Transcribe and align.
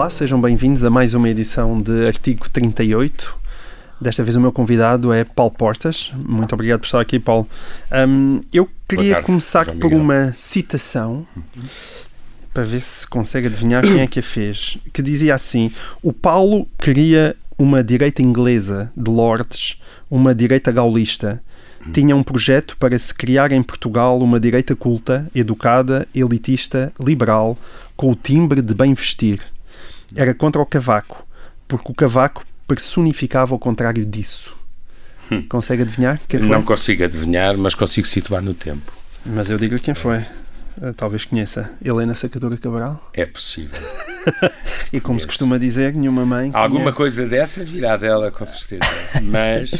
Olá, 0.00 0.08
sejam 0.08 0.40
bem-vindos 0.40 0.82
a 0.82 0.88
mais 0.88 1.12
uma 1.12 1.28
edição 1.28 1.78
de 1.78 2.06
Artigo 2.06 2.48
38. 2.48 3.36
Desta 4.00 4.24
vez 4.24 4.34
o 4.34 4.40
meu 4.40 4.50
convidado 4.50 5.12
é 5.12 5.24
Paulo 5.24 5.52
Portas. 5.52 6.10
Muito 6.16 6.54
obrigado 6.54 6.80
por 6.80 6.86
estar 6.86 7.00
aqui, 7.02 7.18
Paulo. 7.18 7.46
Um, 8.08 8.40
eu 8.50 8.66
queria 8.88 9.12
tarde, 9.16 9.26
começar 9.26 9.66
João 9.66 9.78
por 9.78 9.90
Miguel. 9.90 10.02
uma 10.02 10.32
citação 10.32 11.26
para 12.54 12.62
ver 12.62 12.80
se 12.80 13.06
consegue 13.06 13.48
adivinhar 13.48 13.82
quem 13.82 14.00
é 14.00 14.06
que 14.06 14.20
a 14.20 14.22
fez. 14.22 14.78
Que 14.90 15.02
dizia 15.02 15.34
assim: 15.34 15.70
O 16.02 16.14
Paulo 16.14 16.66
queria 16.78 17.36
uma 17.58 17.84
direita 17.84 18.22
inglesa 18.22 18.90
de 18.96 19.10
lords, 19.10 19.78
uma 20.10 20.34
direita 20.34 20.72
gaulista. 20.72 21.42
Tinha 21.92 22.16
um 22.16 22.22
projeto 22.22 22.74
para 22.78 22.98
se 22.98 23.14
criar 23.14 23.52
em 23.52 23.62
Portugal 23.62 24.18
uma 24.18 24.40
direita 24.40 24.74
culta, 24.74 25.30
educada, 25.34 26.08
elitista, 26.14 26.90
liberal, 26.98 27.58
com 27.94 28.10
o 28.10 28.14
timbre 28.14 28.62
de 28.62 28.72
bem 28.72 28.94
vestir. 28.94 29.42
Era 30.14 30.34
contra 30.34 30.60
o 30.60 30.66
cavaco, 30.66 31.26
porque 31.68 31.90
o 31.90 31.94
cavaco 31.94 32.44
personificava 32.66 33.54
o 33.54 33.58
contrário 33.58 34.04
disso. 34.04 34.54
Hum. 35.30 35.44
Consegue 35.48 35.82
adivinhar 35.82 36.20
quem 36.26 36.40
foi? 36.40 36.48
Não 36.48 36.62
consigo 36.62 37.04
adivinhar, 37.04 37.56
mas 37.56 37.74
consigo 37.74 38.06
situar 38.06 38.42
no 38.42 38.52
tempo. 38.54 38.92
Mas 39.24 39.48
eu 39.50 39.58
digo 39.58 39.78
quem 39.78 39.94
foi. 39.94 40.18
Eh, 40.82 40.92
Talvez 40.96 41.24
conheça. 41.24 41.70
Helena 41.84 42.14
Sacadura 42.14 42.56
Cabral. 42.56 43.10
É 43.14 43.24
possível. 43.26 43.78
E 44.92 45.00
como 45.00 45.20
se 45.20 45.24
Conheço. 45.24 45.26
costuma 45.28 45.56
dizer, 45.58 45.94
nenhuma 45.94 46.26
mãe. 46.26 46.50
Alguma 46.52 46.80
conhece. 46.92 46.96
coisa 46.96 47.26
dessa 47.26 47.64
virá 47.64 47.96
dela, 47.96 48.30
com 48.32 48.44
certeza. 48.44 48.82
Mas, 49.22 49.70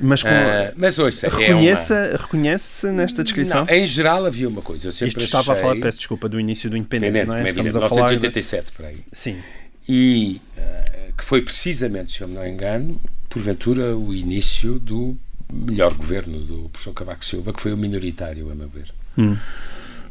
Mas 0.00 0.22
com... 0.22 0.28
ah, 0.28 0.72
mas 0.76 0.98
ouça, 0.98 1.26
é 1.26 1.30
reconhece, 1.30 1.92
uma... 1.92 2.16
reconhece 2.18 2.86
nesta 2.88 3.24
descrição. 3.24 3.64
Não, 3.64 3.74
em 3.74 3.86
geral 3.86 4.26
havia 4.26 4.46
uma 4.48 4.60
coisa. 4.60 4.88
Eu 4.88 4.92
sempre 4.92 5.08
Isto 5.08 5.24
estava 5.24 5.52
a 5.52 5.54
achei... 5.54 5.68
falar, 5.68 5.80
peço 5.80 5.98
desculpa, 5.98 6.28
do 6.28 6.38
início 6.38 6.68
do 6.68 6.76
Independente, 6.76 7.08
Independente, 7.18 7.28
não 7.28 7.34
como 7.36 7.46
é? 7.46 7.48
é 7.48 7.68
Estamos 7.70 7.76
a 7.76 7.88
falar. 7.88 8.08
de- 8.10 8.16
1987, 8.16 8.72
por 8.72 8.84
aí. 8.84 8.98
Sim. 9.10 9.38
E 9.88 10.40
ah, 10.58 11.10
que 11.16 11.24
foi 11.24 11.42
precisamente, 11.42 12.12
se 12.12 12.20
eu 12.22 12.28
me 12.28 12.34
não 12.34 12.46
engano, 12.46 13.00
porventura 13.28 13.96
o 13.96 14.14
início 14.14 14.78
do 14.78 15.16
melhor 15.52 15.94
governo 15.94 16.38
do 16.40 16.68
professor 16.70 16.92
Cavaco 16.94 17.24
Silva, 17.24 17.52
que 17.52 17.60
foi 17.60 17.72
o 17.72 17.76
minoritário, 17.76 18.50
a 18.50 18.54
meu 18.54 18.68
ver. 18.68 18.86
Hum. 19.18 19.36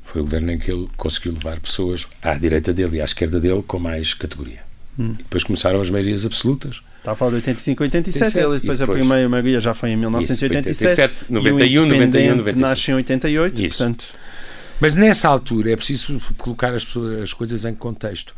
Foi 0.04 0.22
o 0.22 0.24
governo 0.26 0.52
em 0.52 0.58
que 0.60 0.70
ele 0.70 0.88
conseguiu 0.98 1.32
levar 1.34 1.60
pessoas 1.60 2.06
à 2.22 2.34
direita 2.36 2.74
dele 2.74 2.98
e 2.98 3.02
à 3.02 3.06
esquerda 3.06 3.40
dele 3.40 3.64
com 3.66 3.80
mais 3.80 4.14
categoria. 4.14 4.60
Hum. 5.00 5.14
Depois 5.18 5.44
começaram 5.44 5.82
as 5.82 5.90
maiorias 5.90 6.26
absolutas. 6.26 6.82
Está 7.00 7.14
a 7.14 7.16
falar 7.16 7.32
de 7.32 7.36
85 7.38 7.82
87, 7.84 8.24
87, 8.24 8.46
ele 8.46 8.60
depois, 8.60 8.80
e 8.80 8.84
a 8.84 8.86
depois- 8.86 9.00
primeira 9.00 9.30
maioria 9.30 9.60
já 9.60 9.74
foi 9.74 9.90
em 9.92 9.96
1987. 9.98 11.26
87, 11.26 11.26
e 11.30 11.32
o 11.32 11.36
91, 11.36 11.86
91, 11.86 11.96
Independente 11.96 12.38
95. 12.38 12.60
nasce 12.70 12.92
em 12.92 12.94
88, 12.96 13.66
Isso. 13.66 13.78
portanto... 13.78 14.06
Mas 14.80 14.96
nessa 14.96 15.28
altura 15.30 15.72
é 15.72 15.76
preciso 15.76 16.20
colocar 16.38 16.74
as, 16.74 16.84
pessoas- 16.84 17.22
as 17.22 17.34
coisas 17.34 17.66
em 17.66 17.74
contexto. 17.74 18.36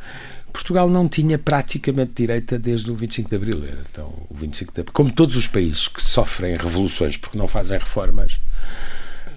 Portugal 0.54 0.88
não 0.88 1.10
tinha 1.10 1.38
praticamente 1.38 2.12
direita 2.16 2.60
desde 2.60 2.90
o 2.92 2.96
25 2.96 3.30
de 3.30 3.36
Abril. 3.36 3.66
Era, 3.66 3.82
então, 3.92 4.14
o 4.30 4.36
25 4.36 4.72
de 4.72 4.82
Abril. 4.82 4.94
Como 4.94 5.12
todos 5.12 5.36
os 5.36 5.48
países 5.48 5.88
que 5.88 6.02
sofrem 6.02 6.56
revoluções 6.56 7.18
porque 7.18 7.38
não 7.38 7.48
fazem 7.48 7.78
reformas, 7.78 8.40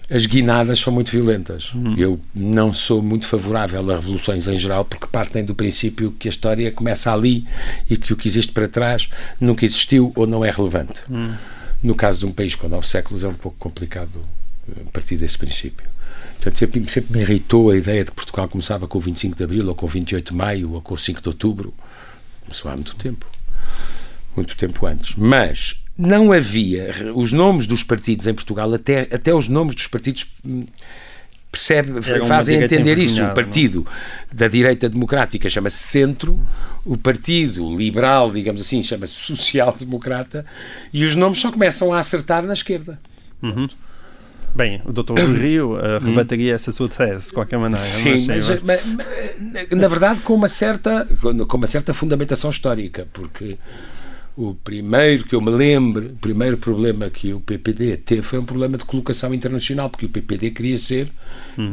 as 0.08 0.27
guinadas 0.27 0.78
são 0.78 0.92
muito 0.92 1.11
violentas. 1.11 1.73
Eu 1.98 2.20
não 2.34 2.73
sou 2.73 3.03
muito 3.03 3.27
favorável 3.27 3.91
a 3.91 3.97
revoluções 3.97 4.47
em 4.47 4.56
geral 4.56 4.84
porque 4.84 5.06
partem 5.06 5.45
do 5.45 5.55
princípio 5.55 6.12
que 6.12 6.28
a 6.28 6.31
história 6.31 6.70
começa 6.70 7.12
ali 7.12 7.45
e 7.91 7.97
que 7.97 8.12
o 8.12 8.17
que 8.17 8.28
existe 8.28 8.53
para 8.53 8.69
trás 8.69 9.08
nunca 9.41 9.64
existiu 9.64 10.12
ou 10.14 10.27
não 10.27 10.45
é 10.45 10.51
relevante. 10.51 11.03
No 11.83 11.95
caso 11.95 12.20
de 12.20 12.27
um 12.27 12.33
país 12.33 12.55
com 12.55 12.69
nove 12.69 12.86
séculos 12.86 13.25
é 13.25 13.28
um 13.28 13.34
pouco 13.34 13.56
complicado 13.58 14.20
eh, 14.69 14.83
partir 14.92 15.17
desse 15.17 15.36
princípio. 15.36 15.86
Portanto, 16.36 16.58
sempre, 16.58 16.89
sempre 16.89 17.17
me 17.17 17.23
irritou 17.23 17.70
a 17.70 17.77
ideia 17.77 18.05
de 18.05 18.11
que 18.11 18.17
Portugal 18.17 18.48
começava 18.48 18.86
com 18.86 18.98
o 18.98 19.01
25 19.01 19.36
de 19.36 19.45
Abril, 19.45 19.69
ou 19.69 19.74
com 19.74 19.86
o 19.86 19.89
28 19.89 20.33
de 20.33 20.36
Maio, 20.36 20.73
ou 20.73 20.80
com 20.80 20.95
o 20.95 20.98
5 20.98 21.20
de 21.20 21.29
Outubro. 21.29 21.74
Começou 22.42 22.70
há 22.70 22.74
muito 22.74 22.95
tempo. 22.97 23.27
Muito 24.36 24.57
tempo 24.57 24.86
antes. 24.86 25.14
Mas 25.17 25.83
não 25.96 26.30
havia. 26.33 26.91
Os 27.14 27.33
nomes 27.33 27.67
dos 27.67 27.83
partidos 27.83 28.27
em 28.27 28.35
Portugal, 28.35 28.73
até, 28.75 29.02
até 29.11 29.35
os 29.35 29.48
nomes 29.48 29.75
dos 29.75 29.86
partidos. 29.86 30.27
hum, 30.45 30.67
Percebe, 31.51 32.02
fazem 32.27 32.63
entender 32.63 32.98
isso. 32.98 33.14
O 33.14 33.25
envergonhada, 33.25 33.35
partido 33.35 33.86
da 34.30 34.46
direita 34.46 34.91
democrática 34.91 35.48
chama-se 35.48 35.79
Centro, 35.79 36.39
o 36.85 36.98
partido 36.98 37.75
liberal, 37.75 38.30
digamos 38.30 38.61
assim, 38.61 38.83
chama-se 38.83 39.14
Social-Democrata, 39.25 40.45
e 40.92 41.02
os 41.02 41.14
nomes 41.14 41.39
só 41.39 41.51
começam 41.51 41.95
a 41.95 41.98
acertar 41.98 42.45
na 42.45 42.52
esquerda. 42.52 43.01
Bem, 44.56 44.80
o 44.86 44.92
Dr. 44.92 45.12
Rui 45.20 45.39
Rio 45.39 45.77
eh, 45.78 45.98
rebataria 45.98 46.55
essa 46.55 46.72
sua 46.72 46.89
tese, 46.89 47.27
de 47.27 47.33
qualquer 47.33 47.58
maneira. 47.58 47.84
Sim, 47.84 48.11
mas, 48.12 48.27
mas, 48.27 48.44
sim, 48.46 48.58
mas- 48.64 48.80
mas, 48.86 49.70
na 49.70 49.89
verdade 49.89 50.20
com 50.20 50.34
uma 50.34 50.48
certa 50.48 51.06
com 51.46 51.56
uma 51.56 51.67
certa 51.67 51.92
fundamentação 51.92 52.48
histórica, 52.48 53.06
porque 53.12 53.58
o 54.36 54.55
primeiro 54.55 55.24
que 55.24 55.34
eu 55.34 55.40
me 55.40 55.50
lembro, 55.50 56.06
o 56.08 56.16
primeiro 56.16 56.56
problema 56.58 57.08
que 57.11 57.33
o 57.33 57.40
PPD 57.40 57.96
teve 57.98 58.22
foi 58.22 58.39
um 58.39 58.45
problema 58.45 58.77
de 58.78 58.84
colocação 58.84 59.33
internacional, 59.34 59.89
porque 59.90 60.06
o 60.06 60.08
PPD 60.11 60.50
queria 60.50 60.78
ser 60.78 61.11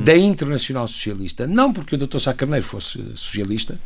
da 0.03 0.15
Internacional 0.17 0.87
Socialista, 0.87 1.45
não 1.47 1.71
porque 1.73 1.95
o 1.95 1.97
Dr. 1.97 2.19
Sá 2.19 2.33
Carneiro 2.33 2.65
fosse 2.65 3.01
socialista, 3.15 3.77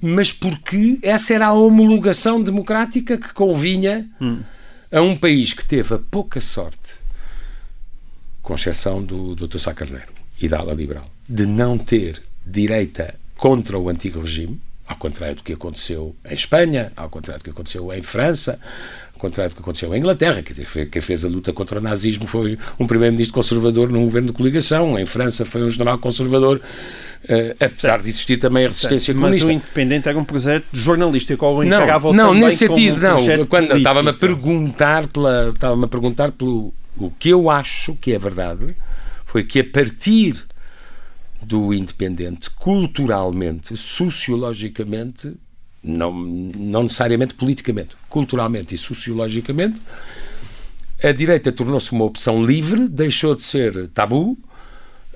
mas 0.00 0.32
porque 0.32 0.98
essa 1.02 1.32
era 1.34 1.46
a 1.46 1.52
homologação 1.52 2.42
democrática 2.42 3.16
que 3.16 3.32
convinha 3.32 4.08
a 4.92 5.00
um 5.00 5.16
país 5.16 5.52
que 5.52 5.64
teve 5.64 5.94
a 5.94 5.98
pouca 5.98 6.40
sorte 6.40 7.03
com 8.44 8.54
exceção 8.54 9.02
do 9.02 9.34
Dr. 9.34 9.58
Sá 9.58 9.74
Carneiro 9.74 10.12
e 10.40 10.46
da 10.46 10.58
ala 10.58 10.74
liberal, 10.74 11.06
de 11.26 11.46
não 11.46 11.78
ter 11.78 12.22
direita 12.46 13.14
contra 13.36 13.78
o 13.78 13.88
antigo 13.88 14.20
regime, 14.20 14.60
ao 14.86 14.96
contrário 14.96 15.36
do 15.36 15.42
que 15.42 15.54
aconteceu 15.54 16.14
em 16.28 16.34
Espanha, 16.34 16.92
ao 16.94 17.08
contrário 17.08 17.40
do 17.40 17.44
que 17.44 17.50
aconteceu 17.50 17.90
em 17.90 18.02
França, 18.02 18.60
ao 19.14 19.18
contrário 19.18 19.50
do 19.50 19.56
que 19.56 19.62
aconteceu 19.62 19.94
em 19.94 19.98
Inglaterra, 19.98 20.42
quer 20.42 20.52
dizer, 20.52 20.90
quem 20.90 21.00
fez 21.00 21.24
a 21.24 21.28
luta 21.28 21.54
contra 21.54 21.78
o 21.78 21.82
nazismo 21.82 22.26
foi 22.26 22.58
um 22.78 22.86
primeiro-ministro 22.86 23.32
conservador 23.32 23.88
num 23.88 24.04
governo 24.04 24.28
de 24.28 24.34
coligação, 24.34 24.98
em 24.98 25.06
França 25.06 25.46
foi 25.46 25.62
um 25.62 25.70
general 25.70 25.96
conservador, 25.96 26.60
eh, 27.26 27.56
apesar 27.58 28.02
de 28.02 28.10
existir 28.10 28.36
também 28.36 28.66
a 28.66 28.68
resistência 28.68 29.14
mas 29.14 29.22
comunista. 29.22 29.48
o 29.48 29.52
Independente 29.52 30.06
era 30.06 30.18
um 30.18 30.24
projeto 30.24 30.66
jornalístico, 30.70 31.46
ou 31.46 31.64
Não, 32.12 32.34
não 32.34 32.34
nesse 32.34 32.58
sentido, 32.58 33.00
não. 33.00 33.46
Quando 33.46 33.74
estava-me 33.74 34.10
a 34.10 34.14
perguntar 34.14 35.06
pela, 35.06 35.48
estava-me 35.48 35.84
a 35.86 35.88
perguntar 35.88 36.30
pelo 36.32 36.74
o 36.96 37.10
que 37.10 37.28
eu 37.28 37.50
acho 37.50 37.94
que 37.96 38.12
é 38.12 38.18
verdade, 38.18 38.76
foi 39.24 39.44
que 39.44 39.60
a 39.60 39.64
partir 39.64 40.46
do 41.42 41.74
independente, 41.74 42.50
culturalmente, 42.50 43.76
sociologicamente, 43.76 45.34
não, 45.82 46.12
não 46.12 46.84
necessariamente 46.84 47.34
politicamente, 47.34 47.96
culturalmente 48.08 48.74
e 48.74 48.78
sociologicamente, 48.78 49.80
a 51.02 51.12
direita 51.12 51.52
tornou-se 51.52 51.92
uma 51.92 52.04
opção 52.04 52.44
livre, 52.44 52.88
deixou 52.88 53.34
de 53.34 53.42
ser 53.42 53.88
tabu. 53.88 54.38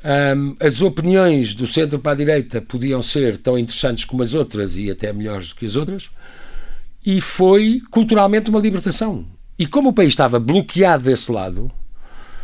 Ahm, 0.04 0.54
as 0.60 0.82
opiniões 0.82 1.54
do 1.54 1.66
centro 1.66 1.98
para 1.98 2.12
a 2.12 2.14
direita 2.14 2.60
podiam 2.60 3.00
ser 3.00 3.38
tão 3.38 3.58
interessantes 3.58 4.04
como 4.04 4.22
as 4.22 4.34
outras 4.34 4.76
e 4.76 4.90
até 4.90 5.12
melhores 5.12 5.48
do 5.48 5.54
que 5.54 5.64
as 5.64 5.76
outras, 5.76 6.10
e 7.04 7.20
foi 7.20 7.80
culturalmente 7.90 8.50
uma 8.50 8.60
libertação. 8.60 9.24
E 9.58 9.66
como 9.66 9.88
o 9.90 9.92
país 9.92 10.10
estava 10.10 10.38
bloqueado 10.38 11.04
desse 11.04 11.30
lado, 11.32 11.70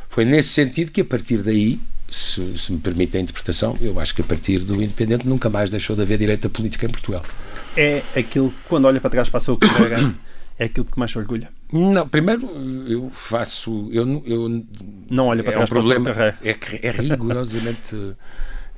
foi 0.09 0.25
nesse 0.25 0.49
sentido 0.51 0.91
que 0.91 1.01
a 1.01 1.05
partir 1.05 1.39
daí, 1.43 1.79
se, 2.09 2.57
se 2.59 2.73
me 2.73 2.79
permite 2.79 3.17
a 3.17 3.21
interpretação, 3.21 3.77
eu 3.81 3.99
acho 4.01 4.15
que 4.15 4.21
a 4.23 4.25
partir 4.25 4.59
do 4.61 4.75
Independente 4.83 5.27
nunca 5.27 5.49
mais 5.49 5.71
deixou 5.71 5.95
de 5.95 6.03
haver 6.03 6.19
direita 6.19 6.49
política 6.49 6.87
em 6.87 6.91
Portugal. 6.91 7.23
É 7.77 8.03
aquilo 8.17 8.51
que, 8.51 8.57
quando 8.69 8.87
olha 8.87 9.01
para 9.01 9.11
trás 9.11 9.29
para 9.29 9.39
a 9.39 9.41
sua 9.41 9.57
carreira, 9.59 10.13
é 10.59 10.65
aquilo 10.65 10.87
que 10.87 10.99
mais 10.99 11.11
se 11.13 11.19
orgulha. 11.19 11.49
Não, 11.73 12.09
primeiro 12.09 12.49
eu 12.89 13.11
faço, 13.11 13.89
eu, 13.93 14.05
não- 14.07 14.23
eu 14.27 14.65
Não 15.11 15.27
olha 15.29 15.43
para 15.43 15.53
é 15.53 15.55
trás 15.55 15.69
um 15.69 15.71
para 15.71 15.79
a 15.79 15.83
sua 15.83 15.95
problema, 15.95 16.15
carreira. 16.15 16.39
é, 16.43 16.89
é 16.89 16.91
rigorosamente, 16.91 17.97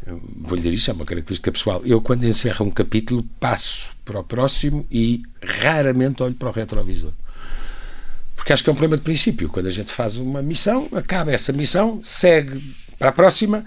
vou 0.06 0.54
lhe 0.56 0.62
dizer 0.62 0.72
isto, 0.74 0.90
é 0.90 0.94
uma 0.94 1.04
característica 1.04 1.50
pessoal. 1.52 1.82
Eu 1.84 2.00
quando 2.00 2.24
encerro 2.24 2.66
um 2.66 2.70
capítulo 2.70 3.22
passo 3.40 3.90
para 4.04 4.20
o 4.20 4.24
próximo 4.24 4.86
e 4.90 5.22
raramente 5.42 6.22
olho 6.22 6.34
para 6.34 6.48
o 6.48 6.52
retrovisor. 6.52 7.12
Porque 8.46 8.52
acho 8.52 8.62
que 8.62 8.70
é 8.70 8.72
um 8.72 8.76
problema 8.76 8.96
de 8.96 9.02
princípio. 9.02 9.48
Quando 9.48 9.66
a 9.66 9.70
gente 9.72 9.90
faz 9.90 10.16
uma 10.16 10.40
missão, 10.40 10.86
acaba 10.94 11.32
essa 11.32 11.52
missão, 11.52 11.98
segue 12.00 12.62
para 12.96 13.08
a 13.08 13.12
próxima 13.12 13.64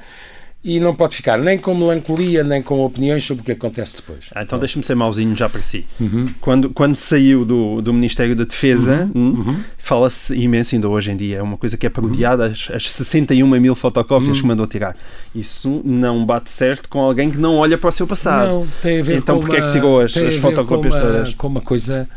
e 0.64 0.80
não 0.80 0.96
pode 0.96 1.18
ficar 1.18 1.38
nem 1.38 1.58
com 1.58 1.76
melancolia, 1.76 2.46
nem 2.46 2.62
com 2.64 2.80
opiniões 2.86 3.26
sobre 3.26 3.42
o 3.42 3.46
que 3.46 3.52
acontece 3.52 3.98
depois. 3.98 4.28
Ah, 4.34 4.42
então 4.42 4.58
deixa-me 4.58 4.86
ser 4.86 4.96
mauzinho 4.96 5.36
já 5.36 5.50
para 5.50 5.62
si. 5.62 5.86
Uhum. 6.00 6.34
Quando, 6.40 6.70
quando 6.70 6.96
saiu 6.96 7.44
do, 7.44 7.82
do 7.82 7.94
Ministério 7.94 8.34
da 8.38 8.46
Defesa, 8.46 9.12
hum, 9.14 9.54
fala-se 9.78 10.34
imenso 10.34 10.76
ainda 10.76 10.88
hoje 10.88 11.12
em 11.12 11.18
dia. 11.18 11.40
É 11.40 11.42
uma 11.44 11.58
coisa 11.58 11.76
que 11.76 11.86
é 11.86 11.90
parodiada, 11.90 12.46
as, 12.46 12.70
as 12.74 12.90
61 12.90 13.46
mil 13.60 13.76
fotocópias 13.76 14.30
Uhum. 14.38 14.42
que 14.42 14.48
mandou 14.48 14.66
tirar. 14.66 14.96
Isso 15.36 15.82
não 15.84 16.26
bate 16.26 16.50
certo 16.52 16.88
com 16.88 17.02
alguém 17.02 17.30
que 17.30 17.38
não 17.38 17.58
olha 17.58 17.78
para 17.78 17.90
o 17.90 17.92
seu 17.92 18.08
passado. 18.08 18.50
Não, 18.50 18.68
tem 18.82 19.02
a 19.02 19.04
ver 19.04 19.18
Então 19.18 19.36
com 19.42 19.42
porquê 19.46 19.58
é 19.58 19.66
que 19.68 19.72
tirou 19.74 20.00
as- 20.00 20.16
as 20.16 20.36
fotocópias 20.36 20.94
com 20.96 21.02
uma- 21.02 21.12
todas? 21.12 21.34
Com 21.34 21.48
uma 21.48 21.62
coisa 21.62 22.08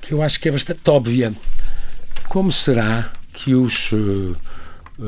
que 0.00 0.12
eu 0.12 0.20
acho 0.20 0.40
que 0.40 0.48
é 0.48 0.52
bastante 0.52 0.80
óbvia. 0.90 1.32
Como 2.32 2.50
será 2.50 3.12
que 3.30 3.54
os 3.54 3.90
eh, 3.92 4.34
eh, 4.98 5.04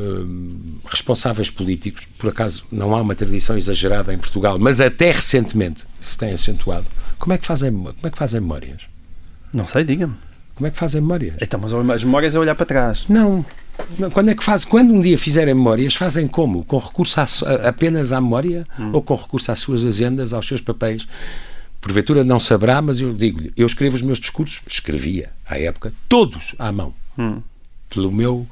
responsáveis 0.91 1.49
políticos, 1.49 2.07
por 2.19 2.29
acaso 2.29 2.67
não 2.71 2.95
há 2.95 3.01
uma 3.01 3.15
tradição 3.15 3.57
exagerada 3.57 4.13
em 4.13 4.19
Portugal, 4.19 4.59
mas 4.59 4.79
até 4.79 5.11
recentemente 5.11 5.87
se 6.03 6.19
tem 6.19 6.35
acentuado, 6.35 6.85
Como 7.19 7.33
é 7.33 7.39
que 7.39 7.47
fazem, 7.47 7.73
como 7.73 7.97
é 8.05 8.11
que 8.11 8.19
fazem 8.19 8.43
memórias? 8.43 8.83
Não 9.55 9.67
sei, 9.67 9.85
diga-me. 9.85 10.17
Como 10.55 10.67
é 10.67 10.71
que 10.71 10.77
fazem 10.77 11.01
memórias? 11.01 11.37
Então, 11.41 11.59
mas 11.59 11.73
as 11.73 12.05
memórias 12.05 12.35
é 12.35 12.39
olhar 12.39 12.55
para 12.55 12.67
trás. 12.67 13.07
Não. 13.09 13.43
Quando 14.13 14.29
é 14.29 14.35
que 14.35 14.45
faz, 14.45 14.67
quando 14.67 14.93
um 14.93 15.01
dia 15.01 15.17
fizerem 15.17 15.55
memórias, 15.55 15.95
fazem 15.95 16.29
como? 16.29 16.63
Com 16.67 16.77
recurso 16.77 17.23
à, 17.23 17.25
apenas 17.67 18.13
à 18.13 18.21
memória 18.21 18.67
hum. 18.79 18.91
ou 18.93 19.01
com 19.01 19.15
recurso 19.15 19.51
às 19.51 19.61
suas 19.61 19.87
agendas, 19.87 20.35
aos 20.35 20.47
seus 20.47 20.61
papéis? 20.61 21.09
Porventura 21.81 22.23
não 22.23 22.39
saberá, 22.39 22.83
mas 22.83 23.01
eu 23.01 23.15
digo-lhe, 23.15 23.51
eu 23.57 23.65
escrevo 23.65 23.97
os 23.97 24.03
meus 24.03 24.19
discursos, 24.19 24.61
escrevia 24.69 25.31
à 25.49 25.59
época, 25.59 25.91
todos 26.07 26.55
à 26.59 26.71
mão, 26.71 26.93
hum. 27.19 27.41
pelo 27.91 28.11
meu, 28.13 28.47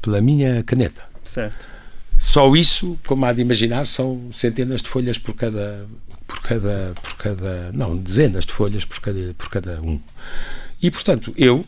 pela 0.00 0.20
minha 0.20 0.62
caneta. 0.62 1.02
Certo. 1.24 1.68
Só 2.18 2.54
isso, 2.56 2.98
como 3.06 3.26
há 3.26 3.32
de 3.32 3.42
imaginar, 3.42 3.86
são 3.86 4.30
centenas 4.32 4.80
de 4.80 4.88
folhas 4.88 5.18
por 5.18 5.34
cada, 5.34 5.86
por 6.26 6.40
cada, 6.40 6.94
por 7.02 7.16
cada, 7.16 7.72
não, 7.72 7.96
dezenas 7.96 8.46
de 8.46 8.52
folhas 8.52 8.84
por 8.84 9.00
cada, 9.00 9.34
por 9.36 9.50
cada 9.50 9.82
um. 9.82 10.00
E 10.82 10.90
portanto, 10.90 11.32
eu 11.36 11.64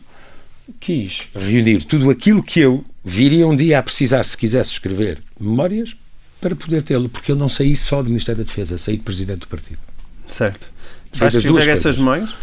quis 0.80 1.28
reunir 1.34 1.84
tudo 1.84 2.10
aquilo 2.10 2.42
que 2.42 2.60
eu 2.60 2.84
viria 3.04 3.46
um 3.46 3.56
dia 3.56 3.78
a 3.78 3.82
precisar 3.82 4.24
se 4.24 4.36
quisesse 4.36 4.70
escrever 4.70 5.18
memórias 5.38 5.96
para 6.40 6.54
poder 6.54 6.82
tê-lo, 6.82 7.08
porque 7.08 7.32
eu 7.32 7.36
não 7.36 7.48
saí 7.48 7.74
só 7.74 8.02
do 8.02 8.08
Ministério 8.08 8.42
da 8.42 8.48
Defesa, 8.48 8.78
saí 8.78 8.96
de 8.96 9.02
Presidente 9.02 9.40
do 9.40 9.48
Partido. 9.48 9.80
Certo. 10.28 10.70
Vais 11.14 11.34
escrever 11.34 11.68
essas 11.68 11.98
memórias? 11.98 12.34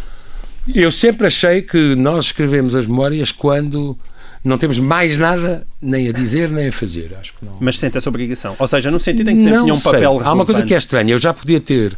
Eu 0.74 0.90
sempre 0.90 1.26
achei 1.26 1.62
que 1.62 1.94
nós 1.94 2.26
escrevemos 2.26 2.74
as 2.74 2.86
memórias 2.86 3.32
quando 3.32 3.98
não 4.44 4.58
temos 4.58 4.78
mais 4.78 5.18
nada 5.18 5.66
nem 5.80 6.08
a 6.08 6.12
dizer 6.12 6.50
nem 6.50 6.68
a 6.68 6.72
fazer. 6.72 7.14
Acho 7.18 7.34
que 7.34 7.44
não. 7.44 7.56
Mas 7.60 7.78
sente 7.78 7.98
essa 7.98 8.08
obrigação. 8.08 8.56
Ou 8.58 8.66
seja, 8.66 8.90
no 8.90 8.98
sentido 9.00 9.30
em 9.30 9.36
que 9.36 9.42
sempre 9.42 9.60
tinha 9.60 9.74
um 9.74 9.80
papel. 9.80 10.20
Há 10.22 10.32
uma 10.32 10.44
coisa 10.44 10.62
que 10.62 10.74
é 10.74 10.76
estranha. 10.76 11.12
Eu 11.12 11.18
já 11.18 11.32
podia 11.32 11.60
ter. 11.60 11.94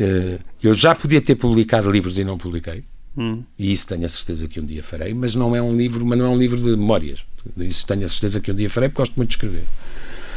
Uh, 0.00 0.38
eu 0.62 0.72
já 0.72 0.94
podia 0.94 1.20
ter 1.20 1.34
publicado 1.34 1.90
livros 1.90 2.18
e 2.18 2.24
não 2.24 2.38
publiquei. 2.38 2.84
Hum. 3.16 3.42
E 3.58 3.70
isso 3.72 3.86
tenho 3.86 4.04
a 4.04 4.08
certeza 4.08 4.48
que 4.48 4.60
um 4.60 4.64
dia 4.64 4.82
farei, 4.82 5.12
mas 5.12 5.34
não 5.34 5.54
é 5.54 5.60
um 5.60 5.76
livro, 5.76 6.06
mas 6.06 6.18
não 6.18 6.26
é 6.26 6.28
um 6.28 6.38
livro 6.38 6.58
de 6.60 6.70
memórias. 6.70 7.24
Isso 7.58 7.86
tenho 7.86 8.04
a 8.04 8.08
certeza 8.08 8.40
que 8.40 8.50
um 8.50 8.54
dia 8.54 8.70
farei 8.70 8.88
porque 8.88 9.02
gosto 9.02 9.16
muito 9.16 9.30
de 9.30 9.36
escrever. 9.36 9.64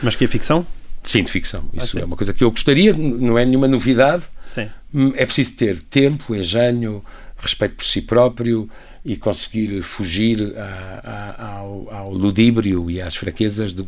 Mas 0.02 0.16
que 0.16 0.26
é 0.26 0.28
ficção? 0.28 0.66
Sim, 1.04 1.24
de 1.24 1.32
ficção. 1.32 1.66
Isso 1.74 1.98
ah, 1.98 2.02
é 2.02 2.06
uma 2.06 2.16
coisa 2.16 2.34
que 2.34 2.44
eu 2.44 2.50
gostaria, 2.50 2.94
não 2.94 3.38
é 3.38 3.46
nenhuma 3.46 3.68
novidade. 3.68 4.24
Sim. 4.46 4.70
Hum, 4.94 5.12
é 5.16 5.26
preciso 5.26 5.56
ter 5.56 5.82
tempo, 5.84 6.34
engenho, 6.34 7.04
respeito 7.44 7.76
por 7.76 7.86
si 7.86 8.02
próprio 8.02 8.70
e 9.06 9.16
conseguir 9.18 9.82
fugir 9.82 10.56
a, 10.58 11.02
a, 11.04 11.58
ao, 11.58 11.94
ao, 11.94 12.14
ludíbrio 12.14 12.90
e 12.90 13.02
às 13.02 13.16
fraquezas 13.16 13.74
de, 13.74 13.84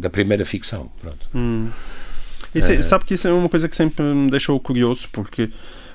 da 0.00 0.10
primeira 0.10 0.44
ficção. 0.44 0.90
Pronto. 1.00 1.28
Hum. 1.34 1.68
Isso 2.54 2.72
é, 2.72 2.78
uh, 2.78 2.82
sabe 2.82 3.04
que 3.04 3.14
isso 3.14 3.28
é 3.28 3.32
uma 3.32 3.48
coisa 3.48 3.68
que 3.68 3.76
sempre 3.76 4.02
me 4.02 4.30
deixou 4.30 4.58
curioso, 4.58 5.08
porque 5.12 5.50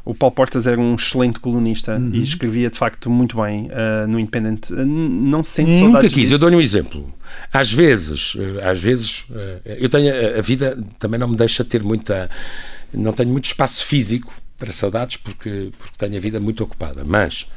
o 0.05 0.13
Paulo 0.13 0.35
Portas 0.35 0.67
era 0.67 0.79
um 0.79 0.95
excelente 0.95 1.39
colunista 1.39 1.95
uhum. 1.95 2.11
e 2.13 2.21
escrevia 2.21 2.69
de 2.69 2.77
facto 2.77 3.09
muito 3.09 3.41
bem 3.41 3.67
uh, 3.67 4.07
no 4.07 4.19
Independent. 4.19 4.69
Uh, 4.69 4.85
não 4.85 5.43
sente 5.43 5.71
saudades 5.71 5.93
Nunca 5.93 6.07
quis. 6.09 6.13
Disso? 6.13 6.33
Eu 6.33 6.39
dou-lhe 6.39 6.55
um 6.55 6.61
exemplo. 6.61 7.13
Às 7.51 7.71
vezes, 7.71 8.35
uh, 8.35 8.59
às 8.63 8.79
vezes, 8.79 9.25
eu 9.65 9.89
tenho 9.89 10.13
a, 10.13 10.39
a, 10.39 10.41
vida 10.41 10.77
também 10.99 11.19
não 11.19 11.29
me 11.29 11.37
deixa 11.37 11.63
ter 11.63 11.81
muita, 11.81 12.29
não 12.93 13.13
tenho 13.13 13.29
muito 13.29 13.45
espaço 13.45 13.85
físico 13.85 14.33
para 14.57 14.71
saudades 14.71 15.17
porque 15.17 15.71
porque 15.77 15.97
tenho 15.97 16.15
a 16.15 16.19
vida 16.19 16.39
muito 16.39 16.63
ocupada. 16.63 17.03
Mas 17.05 17.47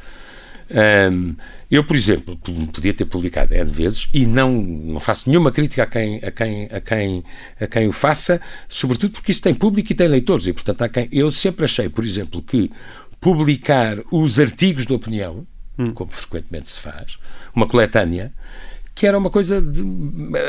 um, 1.13 1.35
eu, 1.71 1.85
por 1.85 1.95
exemplo, 1.95 2.37
podia 2.73 2.93
ter 2.93 3.05
publicado 3.05 3.55
N 3.55 3.71
vezes 3.71 4.09
e 4.13 4.27
não, 4.27 4.53
não 4.53 5.01
faço 5.01 5.29
nenhuma 5.29 5.53
crítica 5.53 5.85
a 5.85 5.87
quem, 5.87 6.17
a, 6.17 6.31
quem, 6.31 6.65
a, 6.71 6.81
quem, 6.81 7.25
a 7.61 7.67
quem 7.67 7.89
o 7.89 7.93
faça, 7.93 8.41
sobretudo 8.69 9.13
porque 9.13 9.31
isso 9.31 9.43
tem 9.43 9.55
público 9.55 9.93
e 9.93 9.95
tem 9.95 10.09
leitores. 10.09 10.47
E, 10.47 10.53
portanto, 10.53 10.83
há 10.83 10.89
quem. 10.89 11.09
Eu 11.13 11.31
sempre 11.31 11.65
achei, 11.65 11.89
por 11.89 12.05
exemplo, 12.05 12.43
que 12.43 12.71
publicar 13.21 13.99
os 14.11 14.39
artigos 14.39 14.87
de 14.87 14.93
opinião, 14.93 15.47
hum. 15.79 15.93
como 15.93 16.11
frequentemente 16.11 16.69
se 16.69 16.81
faz, 16.81 17.19
uma 17.55 17.67
coletânea, 17.67 18.33
que 18.95 19.07
era 19.07 19.17
uma 19.19 19.31
coisa 19.31 19.61
de, 19.61 19.83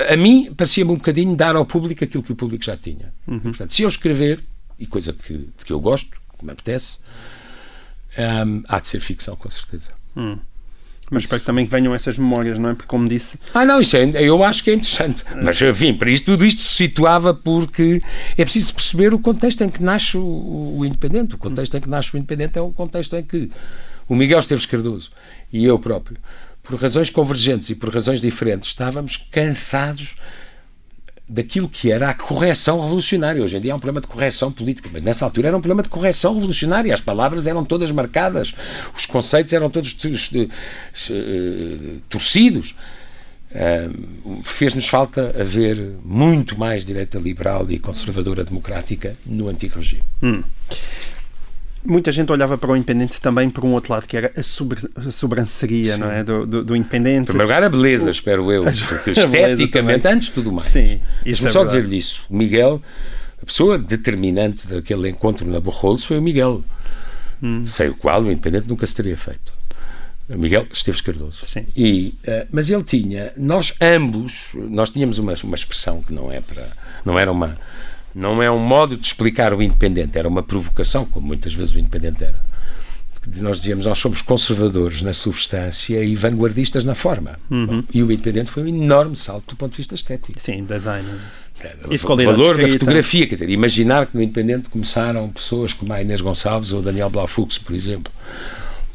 a 0.09 0.15
mim 0.15 0.53
parecia-me 0.55 0.91
um 0.91 0.95
bocadinho 0.95 1.35
dar 1.35 1.55
ao 1.55 1.65
público 1.65 2.03
aquilo 2.03 2.23
que 2.23 2.31
o 2.31 2.35
público 2.35 2.63
já 2.63 2.77
tinha. 2.77 3.13
Uhum. 3.27 3.39
Portanto, 3.39 3.73
se 3.73 3.83
eu 3.83 3.87
escrever, 3.87 4.41
e 4.79 4.87
coisa 4.87 5.11
que, 5.11 5.33
de 5.37 5.65
que 5.65 5.73
eu 5.73 5.79
gosto, 5.81 6.17
que 6.37 6.45
me 6.45 6.51
apetece, 6.51 6.97
um, 8.17 8.63
há 8.67 8.79
de 8.79 8.87
ser 8.87 8.99
ficção, 8.99 9.35
com 9.35 9.49
certeza. 9.49 9.91
Hum. 10.15 10.37
Mas 11.09 11.23
espero 11.23 11.39
que 11.39 11.45
também 11.45 11.65
venham 11.65 11.95
essas 11.95 12.17
memórias, 12.17 12.59
não 12.59 12.69
é? 12.69 12.73
Porque, 12.73 12.89
como 12.89 13.07
disse. 13.07 13.39
Ah, 13.53 13.63
não, 13.63 13.79
isso 13.79 13.95
é, 13.95 14.03
eu 14.21 14.43
acho 14.43 14.61
que 14.61 14.71
é 14.71 14.73
interessante. 14.73 15.23
Mas, 15.41 15.61
enfim, 15.61 15.93
para 15.93 16.09
isto, 16.09 16.25
tudo 16.25 16.45
isto 16.45 16.61
se 16.61 16.75
situava 16.75 17.33
porque 17.33 18.01
é 18.37 18.43
preciso 18.43 18.73
perceber 18.73 19.13
o 19.13 19.19
contexto 19.19 19.63
em 19.63 19.69
que 19.69 19.81
nasce 19.81 20.17
o, 20.17 20.77
o 20.79 20.85
Independente. 20.85 21.35
O 21.35 21.37
contexto 21.37 21.77
em 21.77 21.81
que 21.81 21.89
nasce 21.89 22.13
o 22.13 22.17
Independente 22.17 22.59
é 22.59 22.61
o 22.61 22.71
contexto 22.71 23.15
em 23.15 23.23
que 23.23 23.49
o 24.09 24.15
Miguel 24.15 24.39
Esteves 24.39 24.65
Cardoso 24.65 25.11
e 25.51 25.63
eu 25.63 25.79
próprio, 25.79 26.17
por 26.61 26.77
razões 26.77 27.09
convergentes 27.09 27.69
e 27.69 27.75
por 27.75 27.93
razões 27.93 28.19
diferentes, 28.19 28.69
estávamos 28.69 29.15
cansados 29.31 30.17
daquilo 31.27 31.67
que 31.67 31.91
era 31.91 32.09
a 32.09 32.13
correção 32.13 32.81
revolucionária. 32.81 33.43
Hoje 33.43 33.57
em 33.57 33.61
dia 33.61 33.71
é 33.71 33.75
um 33.75 33.79
problema 33.79 34.01
de 34.01 34.07
correção 34.07 34.51
política, 34.51 34.89
mas 34.91 35.03
nessa 35.03 35.25
altura 35.25 35.49
era 35.49 35.57
um 35.57 35.61
problema 35.61 35.83
de 35.83 35.89
correção 35.89 36.33
revolucionária. 36.33 36.93
As 36.93 37.01
palavras 37.01 37.47
eram 37.47 37.65
todas 37.65 37.91
marcadas, 37.91 38.53
os 38.95 39.05
conceitos 39.05 39.53
eram 39.53 39.69
todos 39.69 39.97
eh, 40.33 40.47
torcidos. 42.07 42.75
Fez-nos 44.43 44.87
falta 44.87 45.33
haver 45.39 45.95
muito 46.03 46.59
mais 46.59 46.85
direita 46.85 47.17
liberal 47.17 47.65
e 47.69 47.79
conservadora 47.79 48.43
democrática 48.43 49.15
no 49.25 49.47
antigo 49.47 49.75
regime. 49.75 50.03
Hum 50.21 50.43
muita 51.83 52.11
gente 52.11 52.31
olhava 52.31 52.57
para 52.57 52.71
o 52.71 52.75
Independente 52.75 53.19
também 53.21 53.49
por 53.49 53.63
um 53.65 53.73
outro 53.73 53.93
lado, 53.93 54.07
que 54.07 54.17
era 54.17 54.31
a, 54.35 54.43
sobranceria 55.11 55.97
não 55.97 56.11
é? 56.11 56.23
do, 56.23 56.45
do, 56.45 56.63
do 56.63 56.75
Independente. 56.75 57.21
Em 57.21 57.25
primeiro 57.25 57.47
lugar, 57.47 57.63
a 57.63 57.69
beleza, 57.69 58.07
o... 58.07 58.11
espero 58.11 58.51
eu. 58.51 58.63
Porque 58.87 59.11
esteticamente, 59.11 60.07
antes 60.07 60.27
de 60.27 60.33
tudo 60.33 60.51
mais. 60.51 60.69
Sim, 60.69 60.99
Deixa-me 61.23 61.49
é 61.49 61.51
só 61.51 61.63
dizer-lhe 61.63 61.97
isso. 61.97 62.23
O 62.29 62.35
Miguel, 62.35 62.81
a 63.41 63.45
pessoa 63.45 63.77
determinante 63.77 64.67
daquele 64.67 65.09
encontro 65.09 65.47
na 65.47 65.59
Borrolos 65.59 66.05
foi 66.05 66.17
o 66.17 66.21
Miguel, 66.21 66.63
hum. 67.41 67.65
sem 67.65 67.89
o 67.89 67.95
qual 67.95 68.21
o 68.21 68.31
Independente 68.31 68.67
nunca 68.67 68.85
se 68.85 68.95
teria 68.95 69.17
feito. 69.17 69.57
O 70.29 70.37
Miguel 70.37 70.67
Esteves 70.73 70.99
Cardoso. 70.99 71.39
Sim. 71.43 71.67
E, 71.75 72.13
uh, 72.27 72.47
mas 72.51 72.69
ele 72.69 72.83
tinha, 72.83 73.31
nós 73.37 73.73
ambos, 73.79 74.49
nós 74.53 74.89
tínhamos 74.89 75.19
uma, 75.19 75.33
uma 75.41 75.55
expressão 75.55 76.01
que 76.01 76.13
não 76.13 76.29
é 76.29 76.41
para, 76.41 76.67
não 77.05 77.17
era 77.17 77.31
uma 77.31 77.57
não 78.13 78.41
é 78.41 78.49
um 78.49 78.59
modo 78.59 78.97
de 78.97 79.05
explicar 79.05 79.53
o 79.53 79.61
independente, 79.61 80.17
era 80.17 80.27
uma 80.27 80.43
provocação, 80.43 81.05
como 81.05 81.27
muitas 81.27 81.53
vezes 81.53 81.73
o 81.73 81.79
independente 81.79 82.23
era. 82.23 82.39
Nós 83.41 83.57
dizíamos, 83.57 83.85
nós 83.85 83.99
somos 83.99 84.21
conservadores 84.21 85.01
na 85.01 85.13
substância 85.13 86.01
e 86.01 86.15
vanguardistas 86.15 86.85
na 86.85 86.95
forma. 86.95 87.37
Uhum. 87.51 87.83
E 87.93 88.01
o 88.01 88.09
independente 88.09 88.49
foi 88.49 88.63
um 88.63 88.67
enorme 88.67 89.17
salto 89.17 89.49
do 89.49 89.55
ponto 89.57 89.71
de 89.71 89.77
vista 89.77 89.95
estético. 89.95 90.39
Sim, 90.39 90.63
design. 90.63 91.05
E 91.89 91.95
o 91.95 92.15
valor 92.15 92.57
da 92.57 92.67
fotografia, 92.67 93.25
quer 93.25 93.35
dizer, 93.35 93.49
imaginar 93.49 94.05
que 94.05 94.15
no 94.15 94.21
Independente 94.21 94.69
começaram 94.69 95.27
pessoas 95.29 95.73
como 95.73 95.91
a 95.91 96.01
Inês 96.01 96.21
Gonçalves 96.21 96.71
ou 96.71 96.81
Daniel 96.81 97.09
Blaufux, 97.09 97.57
por 97.57 97.75
exemplo, 97.75 98.13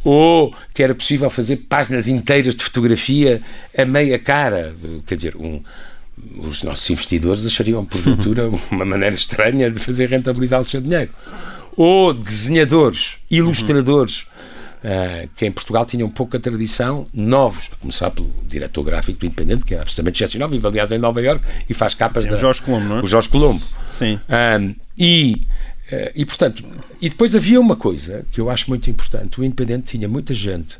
ou 0.05 0.55
que 0.73 0.83
era 0.83 0.95
possível 0.95 1.29
fazer 1.29 1.57
páginas 1.69 2.07
inteiras 2.07 2.55
de 2.55 2.63
fotografia 2.63 3.43
a 3.77 3.85
meia 3.85 4.19
cara, 4.19 4.75
quer 5.07 5.17
dizer, 5.17 5.37
um, 5.37 5.61
os 6.39 6.63
nossos 6.63 6.89
investidores 6.91 7.45
achariam, 7.45 7.85
porventura, 7.85 8.49
uma 8.71 8.85
maneira 8.85 9.15
estranha 9.15 9.71
de 9.71 9.79
fazer 9.79 10.09
rentabilizar 10.09 10.61
o 10.61 10.65
seu 10.65 10.81
dinheiro. 10.81 11.11
Ou 11.77 12.13
desenhadores, 12.13 13.17
ilustradores, 13.31 14.27
uh, 14.83 15.29
que 15.37 15.47
em 15.47 15.53
Portugal 15.53 15.87
tinham 15.87 16.09
pouca 16.09 16.39
tradição, 16.39 17.07
novos, 17.13 17.71
a 17.73 17.77
começar 17.77 18.11
pelo 18.11 18.31
diretor 18.47 18.83
gráfico 18.83 19.19
do 19.19 19.27
Independente, 19.27 19.65
que 19.65 19.75
era 19.75 19.83
absolutamente 19.83 20.17
excepcional, 20.17 20.49
vive 20.49 20.67
aliás 20.67 20.93
em 20.93 20.99
Nova 20.99 21.21
Iorque 21.23 21.47
e 21.69 21.75
faz 21.75 21.95
capas 21.95 22.25
Sim, 22.25 22.29
da... 22.29 22.35
O 22.35 22.39
Jorge 22.39 22.63
Colombo, 22.63 22.89
não 22.89 22.99
é? 22.99 23.03
O 23.03 23.07
Jorge 23.07 23.29
Colombo. 23.29 23.63
Sim. 23.91 24.21
Um, 24.29 24.75
e, 24.99 25.43
uh, 25.91 26.11
e, 26.15 26.27
portanto, 26.27 26.65
e 27.01 27.09
depois 27.09 27.35
havia 27.35 27.61
uma 27.61 27.77
coisa 27.77 28.27
que 28.33 28.41
eu 28.41 28.51
acho 28.51 28.69
muito 28.69 28.91
importante, 28.91 29.41
o 29.41 29.45
Independente 29.45 29.97
tinha 29.97 30.09
muita 30.09 30.35
gente 30.35 30.79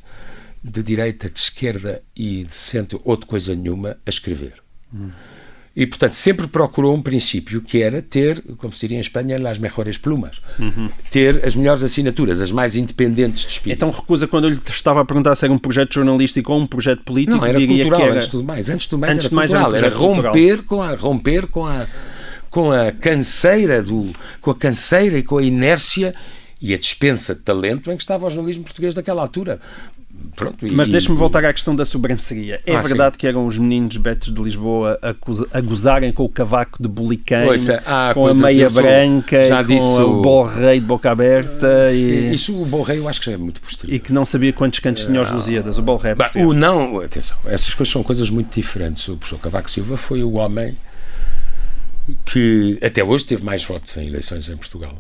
de 0.63 0.83
direita, 0.83 1.29
de 1.29 1.39
esquerda 1.39 2.03
e 2.15 2.45
de 2.45 2.55
centro, 2.55 3.01
ou 3.05 3.17
de 3.17 3.27
coisa 3.27 3.55
nenhuma, 3.55 3.97
a 4.07 4.11
escrever. 4.11 4.55
Hum. 4.95 5.11
E, 5.75 5.87
portanto, 5.87 6.13
sempre 6.13 6.47
procurou 6.47 6.95
um 6.95 7.01
princípio 7.01 7.63
que 7.63 7.83
era 7.83 8.03
ter, 8.03 8.43
como 8.59 8.73
se 8.75 8.81
diria 8.81 8.99
em 8.99 9.01
Espanha, 9.01 9.37
as 9.49 9.59
melhores 9.59 9.97
plumas. 9.97 10.43
Uhum. 10.59 10.89
Ter 11.11 11.43
as 11.45 11.57
melhores 11.57 11.83
assinaturas, 11.83 12.43
as 12.43 12.53
mais 12.53 12.77
independentes 12.77 13.43
de 13.43 13.53
espírito. 13.53 13.79
Então 13.79 13.91
recusa 13.91 14.27
quando 14.27 14.45
eu 14.45 14.51
lhe 14.51 14.61
estava 14.69 15.01
a 15.01 15.05
perguntar 15.05 15.35
se 15.35 15.47
era 15.47 15.53
um 15.53 15.59
projeto 15.59 15.95
jornalístico 15.95 16.53
ou 16.53 16.61
um 16.61 16.67
projeto 16.67 17.03
político? 17.03 17.39
Não, 17.39 17.47
era 17.47 17.59
cultural, 17.59 18.03
era... 18.03 18.15
antes 18.15 18.25
de 18.27 18.31
tudo 18.31 18.45
mais. 18.45 18.69
Antes 18.69 18.83
de 18.83 18.89
tudo 18.91 19.01
mais 19.01 19.15
antes 19.15 19.27
era 19.27 19.35
mais 19.35 19.51
cultural. 19.51 19.75
Era, 19.75 19.87
era 19.87 19.97
romper, 19.97 20.63
com 20.63 20.83
a, 20.83 20.95
romper 20.95 21.47
com 21.47 21.67
a 21.67 21.87
com 22.51 22.71
a 22.71 22.93
canseira 22.93 23.83
do 23.83 24.13
com 24.43 24.51
a 24.51 24.55
canseira 24.55 25.19
e 25.19 25.23
com 25.23 25.39
a 25.39 25.43
inércia 25.43 26.15
e 26.61 26.73
a 26.73 26.79
dispensa 26.79 27.35
de 27.35 27.41
talento 27.41 27.91
em 27.91 27.97
que 27.97 28.03
estava 28.03 28.27
o 28.27 28.31
jornalismo 28.31 28.63
português 28.63 28.95
daquela 28.95 29.21
altura 29.23 29.59
pronto, 30.37 30.59
Mas 30.73 30.89
e- 30.89 30.91
deixa-me 30.93 31.15
e- 31.15 31.19
voltar 31.19 31.45
à 31.45 31.53
questão 31.53 31.75
da 31.77 31.85
sobranceria. 31.85 32.61
É 32.67 32.75
Ah, 32.75 32.81
verdade 32.81 33.19
que 33.19 33.27
eram 33.27 33.47
os 33.47 33.59
meninos 33.59 33.97
betos 33.97 34.33
de 34.33 34.41
Lisboa 34.43 34.99
a, 35.03 35.13
goza- 35.13 35.47
a 35.53 35.61
gozarem 35.61 36.13
com 36.13 36.25
o 36.25 36.29
cavaco 36.29 36.83
de 36.83 36.89
há 37.87 38.13
com 38.15 38.27
a 38.27 38.35
meia 38.35 38.69
branca, 38.71 39.45
já 39.45 39.61
e 39.61 39.65
com 39.65 39.73
disse 39.75 39.87
o 40.01 40.19
o- 40.19 40.23
bom 40.23 40.43
rei 40.45 40.81
de 40.81 40.87
boca 40.87 41.11
aberta 41.11 41.87
Sim, 41.87 42.31
e, 42.31 42.35
Isso 42.35 42.61
o 42.61 42.65
Bom 42.67 42.83
Rei 42.83 42.99
eu 42.99 43.09
acho 43.09 43.21
que 43.21 43.27
já 43.27 43.33
é 43.33 43.37
muito 43.37 43.61
posterior. 43.61 43.95
e 43.95 43.99
que 43.99 44.13
não 44.13 44.25
sabia 44.25 44.53
quantos 44.53 44.79
cantos 44.79 45.05
tinha 45.07 45.21
os 45.21 45.31
Lusíadas. 45.31 45.79
O 45.79 45.83
bom 45.83 45.97
rei. 45.97 46.15
Bah, 46.15 46.31
o 46.35 46.53
não, 46.53 46.99
atenção, 47.01 47.37
essas 47.47 47.75
coisas 47.75 47.93
são 47.93 48.03
coisas 48.03 48.29
muito 48.31 48.55
diferentes. 48.55 49.07
O 49.09 49.17
professor 49.17 49.39
Cavaco 49.39 49.71
Silva 49.71 49.97
foi 49.97 50.23
o 50.23 50.33
homem 50.35 50.77
que 52.25 52.79
até 52.83 53.03
hoje 53.05 53.25
teve 53.25 53.45
mais 53.45 53.65
votos 53.65 53.97
em 53.97 54.07
eleições 54.07 54.49
em 54.49 54.57
Portugal, 54.57 54.97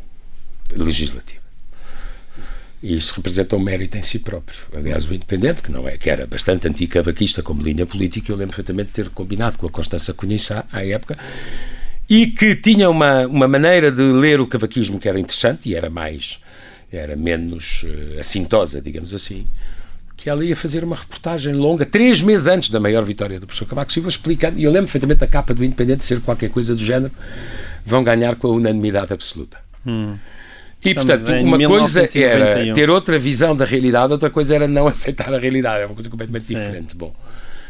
legislativa. 0.75 1.42
E 2.83 2.95
isso 2.95 3.15
representa 3.15 3.55
um 3.55 3.61
mérito 3.61 3.97
em 3.97 4.03
si 4.03 4.19
próprio. 4.19 4.59
Aliás, 4.75 5.09
o 5.09 5.15
Independente, 5.15 5.63
que, 5.63 5.71
não 5.71 5.89
é, 5.89 5.97
que 5.97 6.11
era 6.11 6.27
bastante 6.27 6.67
anticavaquista 6.67 7.43
como 7.43 7.63
linha 7.63 7.87
política, 7.87 8.33
eu 8.33 8.37
lembro 8.37 8.57
perfeitamente 8.57 8.89
de 8.89 8.95
ter 8.95 9.09
combinado 9.11 9.57
com 9.57 9.67
a 9.67 9.71
Constança 9.71 10.13
Cunha 10.13 10.39
Sá, 10.39 10.65
à 10.73 10.85
época, 10.85 11.17
e 12.09 12.27
que 12.27 12.57
tinha 12.57 12.91
uma, 12.91 13.27
uma 13.27 13.47
maneira 13.47 13.93
de 13.93 14.03
ler 14.03 14.41
o 14.41 14.47
cavaquismo 14.47 14.99
que 14.99 15.09
era 15.09 15.21
interessante 15.21 15.69
e 15.69 15.77
era 15.77 15.89
mais, 15.89 16.41
era 16.91 17.15
menos 17.15 17.85
eh, 17.87 18.19
assintosa, 18.19 18.83
digamos 18.83 19.15
assim, 19.15 19.47
que 20.17 20.29
ela 20.29 20.45
ia 20.45 20.57
fazer 20.57 20.83
uma 20.83 20.97
reportagem 20.97 21.55
longa, 21.55 21.87
três 21.87 22.21
meses 22.21 22.49
antes 22.49 22.69
da 22.69 22.81
maior 22.81 23.05
vitória 23.05 23.39
do 23.41 23.47
professor 23.47 23.67
Cavaco 23.67 23.93
Silva, 23.93 24.09
explicando, 24.09 24.59
e 24.59 24.65
eu 24.65 24.71
lembro 24.71 24.87
perfeitamente 24.87 25.21
da 25.21 25.27
capa 25.27 25.55
do 25.55 25.65
Independente 25.65 26.05
ser 26.05 26.21
qualquer 26.21 26.51
coisa 26.51 26.75
do 26.75 26.85
género, 26.85 27.13
vão 27.87 28.03
ganhar 28.05 28.35
com 28.35 28.49
a 28.49 28.51
unanimidade 28.51 29.13
absoluta. 29.13 29.59
E, 30.85 30.95
portanto, 30.95 31.29
uma 31.33 31.57
coisa 31.69 32.01
1991. 32.03 32.23
era 32.25 32.73
ter 32.75 32.91
outra 32.91 33.19
visão 33.19 33.55
da 33.55 33.65
realidade, 33.65 34.13
outra 34.13 34.31
coisa 34.31 34.55
era 34.55 34.67
não 34.67 34.87
aceitar 34.89 35.33
a 35.33 35.39
realidade. 35.39 35.83
É 35.83 35.87
uma 35.87 35.95
coisa 35.95 36.11
completamente 36.11 36.47
diferente. 36.47 36.97
Bom, 36.97 37.15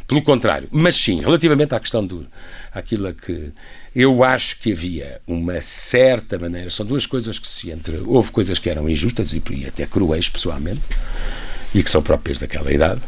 pelo 0.09 0.23
contrário. 0.23 0.69
Mas 0.73 0.97
sim, 0.97 1.21
relativamente 1.21 1.75
à 1.75 1.81
questão 1.81 2.07
do. 2.07 2.27
aquilo 2.73 3.09
a 3.09 3.13
que. 3.13 3.53
Eu 3.95 4.25
acho 4.25 4.59
que 4.61 4.73
havia 4.73 5.21
uma 5.27 5.61
certa 5.61 6.39
maneira. 6.39 6.71
São 6.71 6.87
duas 6.87 7.05
coisas 7.05 7.39
que 7.39 7.47
se 7.47 7.71
entre. 7.71 7.99
Houve 8.07 8.31
coisas 8.31 8.59
que 8.59 8.71
eram 8.71 8.89
injustas 8.89 9.33
e, 9.35 9.43
e 9.51 9.67
até 9.67 9.85
cruéis, 9.87 10.31
pessoalmente, 10.31 10.81
e 11.75 11.83
que 11.85 11.91
são 11.91 12.03
próprias 12.03 12.39
daquela 12.39 12.73
idade. 12.73 13.03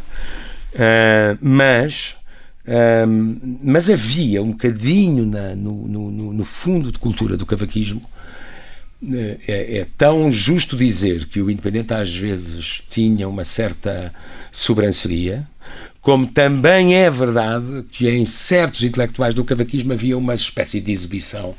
Ah, 0.78 1.36
mas. 1.40 2.14
ah, 2.68 3.06
mas 3.62 3.88
havia 3.88 4.42
um 4.42 4.50
bocadinho 4.50 5.24
na- 5.24 5.54
no- 5.54 5.88
no- 5.88 6.32
no 6.34 6.44
fundo 6.44 6.92
de 6.92 6.98
cultura 6.98 7.36
do 7.38 7.46
cavaquismo 7.46 8.02
é, 9.46 9.78
é 9.78 9.86
tão 9.96 10.30
justo 10.30 10.76
dizer 10.76 11.26
que 11.26 11.40
o 11.40 11.50
Independente 11.50 11.92
às 11.92 12.14
vezes 12.14 12.82
tinha 12.88 13.28
uma 13.28 13.44
certa 13.44 14.12
sobranceria, 14.50 15.46
como 16.00 16.26
também 16.26 16.94
é 16.94 17.08
verdade 17.08 17.84
que 17.90 18.08
em 18.08 18.26
certos 18.26 18.82
intelectuais 18.82 19.32
do 19.32 19.42
cavaquismo 19.42 19.94
havia 19.94 20.18
uma 20.18 20.34
espécie 20.34 20.78
de 20.78 20.92
exibição 20.92 21.54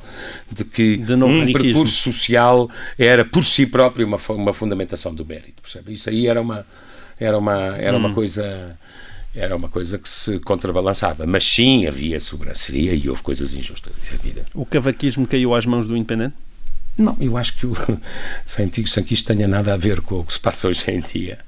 de 0.52 0.64
que 0.64 0.98
De 0.98 1.16
um 1.16 1.52
percurso 1.52 1.96
social 1.96 2.70
era 2.98 3.26
por 3.26 3.44
si 3.44 3.66
próprio 3.66 4.06
uma, 4.06 4.18
uma 4.30 4.54
fundamentação 4.54 5.16
do 5.16 5.26
mérito. 5.26 5.64
Percebe? 5.64 5.94
Isso 5.94 6.10
aí 6.12 6.28
era 6.28 6.40
uma, 6.40 6.64
era 7.20 7.38
uma, 7.38 7.76
era 7.78 7.98
uma 7.98 8.14
coisa 8.14 8.78
era 9.34 9.56
uma 9.56 9.68
coisa 9.68 9.98
que 9.98 10.08
se 10.08 10.40
contrabalançava. 10.40 11.26
Mas 11.26 11.44
sim, 11.44 11.86
havia 11.86 12.20
sobranceria 12.20 12.94
e 12.94 13.10
houve 13.10 13.22
coisas 13.22 13.54
injustas. 13.54 13.94
Isso 14.02 14.14
é 14.14 14.16
evidente. 14.16 14.48
O 14.54 14.66
cavaquismo 14.66 15.28
caiu 15.28 15.54
às 15.54 15.66
mãos 15.66 15.88
do 15.88 15.98
Independente? 15.98 16.36
Não, 16.98 17.16
eu 17.20 17.36
acho 17.38 17.56
que 17.58 17.66
o, 17.66 17.74
ti- 17.74 18.00
sem 18.90 19.04
que 19.04 19.14
isto 19.14 19.26
tenha 19.28 19.48
nada 19.48 19.74
a 19.74 19.78
ver 19.78 20.02
com 20.02 20.20
o 20.20 20.24
que 20.26 20.34
se 20.34 20.40
passa 20.40 20.68
hoje 20.68 20.90
em 20.90 21.00
dia, 21.02 21.40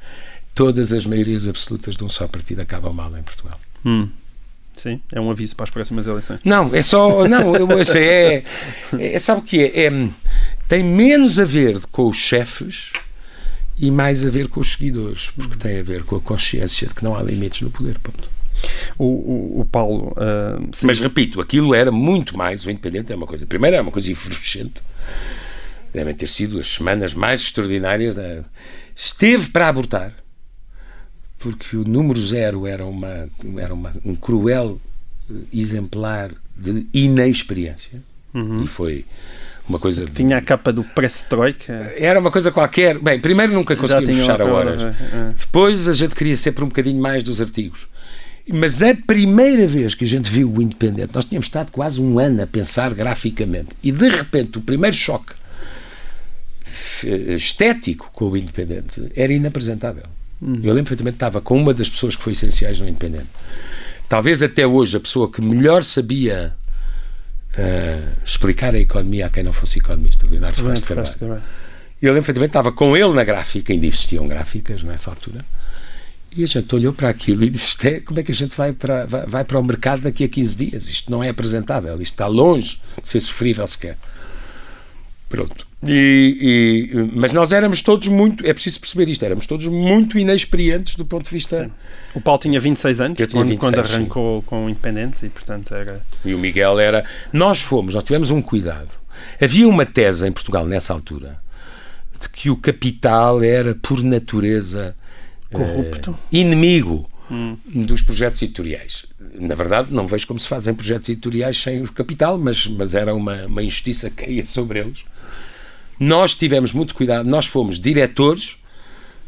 todas 0.54 0.92
as 0.94 1.06
maiorias 1.06 1.48
absolutas 1.48 1.96
de 1.96 2.04
um 2.04 2.10
só 2.10 2.28
partido 2.28 2.60
acabam 2.62 2.94
mal 2.94 3.16
em 3.18 3.24
Portugal. 3.24 3.60
Hum. 3.86 4.10
Sim, 4.76 5.02
é 5.12 5.20
um 5.20 5.32
aviso 5.32 5.56
para 5.56 5.64
as 5.64 5.70
próximas 5.72 6.06
eleições. 6.06 6.40
Não, 6.46 6.74
é 6.76 6.84
só. 6.84 7.28
Não, 7.28 7.56
eu 7.56 7.80
acho 7.80 7.98
é, 7.98 8.44
é. 9.00 9.18
Sabe 9.18 9.42
o 9.42 9.44
que 9.44 9.60
é? 9.60 9.86
É, 9.88 10.10
Tem 10.68 10.84
menos 10.84 11.40
a 11.40 11.46
ver 11.46 11.80
com 11.92 12.08
os 12.08 12.18
chefes 12.18 12.92
e 13.76 13.90
mais 13.90 14.24
a 14.24 14.30
ver 14.30 14.48
com 14.48 14.60
os 14.60 14.74
seguidores, 14.74 15.32
porque 15.32 15.56
tem 15.56 15.80
a 15.80 15.84
ver 15.84 16.04
com 16.04 16.16
a 16.18 16.22
consciência 16.22 16.88
de 16.88 16.94
que 16.94 17.04
não 17.04 17.16
há 17.16 17.24
limites 17.24 17.62
no 17.62 17.72
poder. 17.72 17.98
Ponto. 17.98 18.30
O, 18.98 19.06
o, 19.06 19.62
o 19.62 19.66
Paulo. 19.66 20.16
sim, 20.72 20.88
Mas 20.88 21.00
repito, 21.00 21.40
aquilo 21.42 21.74
era 21.76 21.92
muito 21.92 22.38
mais. 22.38 22.66
O 22.66 22.72
Independente 22.72 23.12
é 23.12 23.16
uma 23.16 23.28
coisa. 23.28 23.46
Primeiro, 23.46 23.76
era 23.76 23.84
uma 23.84 23.92
coisa 23.92 24.12
efervescente. 24.12 24.82
Devem 25.94 26.14
ter 26.14 26.28
sido 26.28 26.60
as 26.60 26.68
semanas 26.68 27.14
mais 27.14 27.42
extraordinárias. 27.42 28.14
Da... 28.16 28.44
Esteve 28.96 29.50
para 29.50 29.68
abortar, 29.70 30.14
porque 31.40 31.76
o 31.78 31.84
número 31.84 32.20
zero 32.20 32.66
era, 32.66 32.86
uma, 32.86 33.30
era 33.58 33.74
uma, 33.74 33.94
um 34.04 34.16
cruel 34.16 34.80
eh, 35.30 35.34
exemplar 35.54 36.32
de 36.56 36.86
inexperiência. 36.94 38.02
E 38.64 38.68
foi 38.68 39.04
uma 39.68 39.80
coisa. 39.80 40.06
de- 40.06 40.12
tinha 40.12 40.38
a 40.38 40.42
capa 40.42 40.72
do 40.72 40.84
Perestroika. 40.84 41.74
Era 41.98 42.20
uma 42.20 42.30
coisa 42.30 42.52
qualquer. 42.52 43.00
Bem, 43.00 43.20
primeiro 43.20 43.52
nunca 43.52 43.76
conseguimos 43.76 44.18
fechar 44.18 44.42
a 44.42 44.46
horas. 44.46 44.84
é. 44.84 45.34
Depois 45.36 45.88
a 45.88 45.94
gente 45.94 46.14
queria 46.14 46.36
sempre 46.36 46.64
um 46.64 46.68
bocadinho 46.68 47.02
mais 47.02 47.24
dos 47.24 47.42
artigos. 47.42 47.88
Mas 48.54 48.82
a 48.82 48.96
primeira 48.96 49.68
vez 49.68 49.94
que 49.94 50.06
a 50.06 50.08
gente 50.08 50.30
viu 50.30 50.52
o 50.52 50.62
Independente, 50.62 51.12
nós 51.14 51.26
tínhamos 51.26 51.48
estado 51.48 51.72
quase 51.72 52.02
um 52.02 52.18
ano 52.18 52.44
a 52.44 52.48
pensar 52.48 52.94
graficamente. 52.94 53.70
E 53.84 53.92
de 53.92 54.08
repente 54.08 54.58
o 54.58 54.62
primeiro 54.62 54.96
choque 54.96 55.34
estético 57.36 58.10
com 58.14 58.30
o 58.30 58.38
Independente 58.38 59.12
era 59.16 59.34
inapresentável. 59.34 60.04
Eu 60.42 60.74
lembro 60.74 60.84
perfeitamente 60.84 61.14
que 61.14 61.18
estava 61.18 61.42
com 61.42 61.58
uma 61.58 61.74
das 61.74 61.90
pessoas 61.90 62.16
que 62.16 62.24
foi 62.24 62.34
essenciais 62.34 62.80
no 62.80 62.88
Independente. 62.88 63.28
Talvez 64.08 64.42
até 64.42 64.66
hoje 64.66 64.96
a 64.96 65.00
pessoa 65.00 65.32
que 65.32 65.42
melhor 65.42 65.84
sabia 65.84 66.54
ah, 67.58 68.14
explicar 68.24 68.76
a 68.76 68.80
economia 68.80 69.26
a 69.26 69.30
quem 69.30 69.44
não 69.44 69.52
fosse 69.52 69.80
economista, 69.80 70.28
Leonardo 70.28 70.58
Ferraz 70.58 70.80
de 70.80 70.86
Carvalho. 70.86 71.42
Eu 72.00 72.14
lembro 72.14 72.26
perfeitamente, 72.26 72.50
estava 72.50 72.72
com 72.72 72.96
ele 72.96 73.14
na 73.14 73.24
gráfica, 73.24 73.74
ainda 73.74 73.88
existiam 73.88 74.28
gráficas 74.28 74.84
nessa 74.84 75.10
altura, 75.10 75.44
e 76.36 76.44
a 76.44 76.48
gente 76.48 76.74
olhou 76.76 76.94
para 76.94 77.10
aquilo 77.10 77.44
e 77.44 77.50
disse: 77.50 77.70
"Isto 77.70 77.86
é, 77.86 78.00
como 78.00 78.20
é 78.20 78.24
que 78.24 78.32
a 78.32 78.36
gente 78.36 78.56
vai 78.56 78.74
para, 78.74 79.06
vai, 79.06 79.26
vai 79.26 79.44
para 79.44 79.60
o 79.60 79.64
mercado 79.64 80.02
daqui 80.02 80.24
a 80.24 80.28
15 80.28 80.56
dias? 80.56 80.88
Isto 80.88 81.12
não 81.12 81.24
é 81.24 81.30
apresentável, 81.30 81.94
isto 82.02 82.14
está 82.14 82.28
longe 82.28 82.80
de 83.02 83.08
ser 83.10 83.20
sofrível 83.20 83.68
sequer. 83.68 83.98
Pronto. 85.30 85.68
E, 85.86 86.90
e- 86.92 87.12
mas 87.14 87.34
nós 87.34 87.52
éramos 87.52 87.82
todos 87.82 88.08
muito, 88.08 88.46
é 88.46 88.54
preciso 88.54 88.80
perceber 88.80 89.10
isto, 89.10 89.24
éramos 89.24 89.46
todos 89.46 89.68
muito 89.68 90.18
inexperientes 90.18 90.96
do 90.96 91.06
ponto 91.06 91.26
de 91.26 91.32
vista. 91.32 91.70
O 92.16 92.22
Paulo 92.22 92.40
tinha 92.42 92.60
26 92.60 93.02
anos 93.02 93.18
tinha 93.18 93.28
quando, 93.28 93.48
26, 93.48 93.60
quando 93.60 93.86
sim. 93.86 93.96
arrancou 93.96 94.42
com 94.44 94.66
o 94.66 94.70
Independente 94.70 95.26
e, 95.26 95.30
portanto, 95.30 95.74
era. 95.74 96.02
E 96.26 96.34
o 96.34 96.38
Miguel 96.38 96.80
era. 96.80 97.06
Nós 97.32 97.62
fomos, 97.62 97.94
nós 97.94 98.04
tivemos 98.04 98.32
um 98.32 98.42
cuidado. 98.42 98.90
Havia 99.42 99.68
uma 99.68 99.86
tese 99.86 100.28
em 100.28 100.32
Portugal 100.32 100.66
nessa 100.66 100.94
altura 100.94 101.40
de 102.20 102.30
que 102.30 102.50
o 102.50 102.56
capital 102.56 103.44
era, 103.44 103.76
por 103.76 104.02
natureza, 104.02 104.96
Corrupto. 105.52 106.12
eh, 106.12 106.38
inimigo 106.38 107.10
dos 107.66 108.02
projetos 108.02 108.42
editoriais. 108.42 109.06
Na 109.34 109.54
verdade, 109.54 109.94
não 109.94 110.08
vejo 110.08 110.26
como 110.28 110.40
se 110.40 110.48
fazem 110.48 110.74
projetos 110.74 111.10
editoriais 111.10 111.62
sem 111.62 111.82
o 111.84 111.92
capital, 111.92 112.38
mas, 112.38 112.68
mas 112.68 112.96
era 112.96 113.14
uma, 113.14 113.46
uma 113.46 113.62
injustiça 113.62 114.10
que 114.10 114.26
caía 114.26 114.46
sobre 114.46 114.80
eles. 114.80 115.04
Nós 116.00 116.34
tivemos 116.34 116.72
muito 116.72 116.94
cuidado, 116.96 117.30
nós 117.30 117.46
fomos 117.46 117.80
diretores 117.80 118.58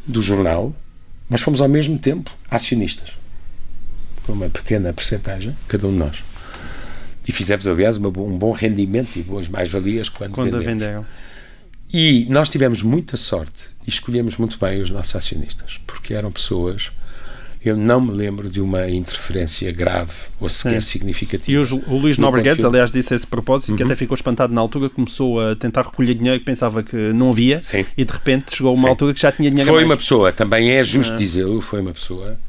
do 0.05 0.21
jornal, 0.21 0.73
mas 1.27 1.41
fomos 1.41 1.61
ao 1.61 1.67
mesmo 1.67 1.97
tempo 1.97 2.31
acionistas, 2.49 3.09
com 4.25 4.33
uma 4.33 4.49
pequena 4.49 4.93
percentagem, 4.93 5.55
cada 5.67 5.87
um 5.87 5.91
de 5.91 5.97
nós. 5.97 6.23
E 7.27 7.31
fizemos, 7.31 7.67
aliás, 7.67 7.97
uma 7.97 8.07
um 8.07 8.37
bom 8.37 8.51
rendimento 8.51 9.17
e 9.17 9.21
boas 9.21 9.47
mais-valias 9.47 10.09
quando, 10.09 10.33
Quando 10.33 10.59
venderam. 10.61 11.05
E 11.91 12.27
nós 12.29 12.49
tivemos 12.49 12.81
muita 12.83 13.17
sorte 13.17 13.69
e 13.85 13.89
escolhemos 13.89 14.37
muito 14.37 14.57
bem 14.59 14.79
os 14.81 14.91
nossos 14.91 15.15
acionistas, 15.15 15.79
porque 15.87 16.13
eram 16.13 16.31
pessoas. 16.31 16.91
Eu 17.65 17.75
não 17.75 17.99
me 17.99 18.11
lembro 18.11 18.47
de 18.49 18.61
uma 18.61 18.89
interferência 18.89 19.69
grave 19.73 20.13
ou 20.39 20.47
sequer 20.47 20.81
Sim. 20.81 20.91
significativa. 20.91 21.51
E 21.51 21.57
o, 21.57 21.83
o 21.93 21.97
Luís 21.97 22.17
No 22.17 22.21
Nobre 22.27 22.41
Guedes, 22.41 22.57
conteúdo. 22.59 22.73
aliás, 22.75 22.91
disse 22.91 23.11
a 23.13 23.15
esse 23.17 23.27
propósito, 23.27 23.75
que 23.75 23.83
até 23.83 23.97
ficou 23.97 24.15
espantado 24.15 24.53
na 24.53 24.61
altura, 24.61 24.89
começou 24.89 25.41
a 25.41 25.55
tentar 25.57 25.81
recolher 25.81 26.13
dinheiro 26.13 26.39
que 26.39 26.45
pensava 26.45 26.81
que 26.83 26.95
não 27.11 27.31
havia 27.31 27.59
Sim. 27.59 27.85
e 27.97 28.05
de 28.05 28.13
repente 28.13 28.55
chegou 28.55 28.69
a 28.71 28.73
uma 28.75 28.83
Sim. 28.83 28.89
altura 28.89 29.13
que 29.13 29.19
já 29.19 29.31
tinha 29.31 29.49
dinheiro 29.49 29.69
Foi 29.69 29.83
uma 29.83 29.97
pessoa, 29.97 30.31
também 30.31 30.71
é 30.71 30.81
justo 30.85 31.17
dizê-lo, 31.17 31.59
foi 31.59 31.81
uma 31.81 31.91
pessoa. 31.91 32.39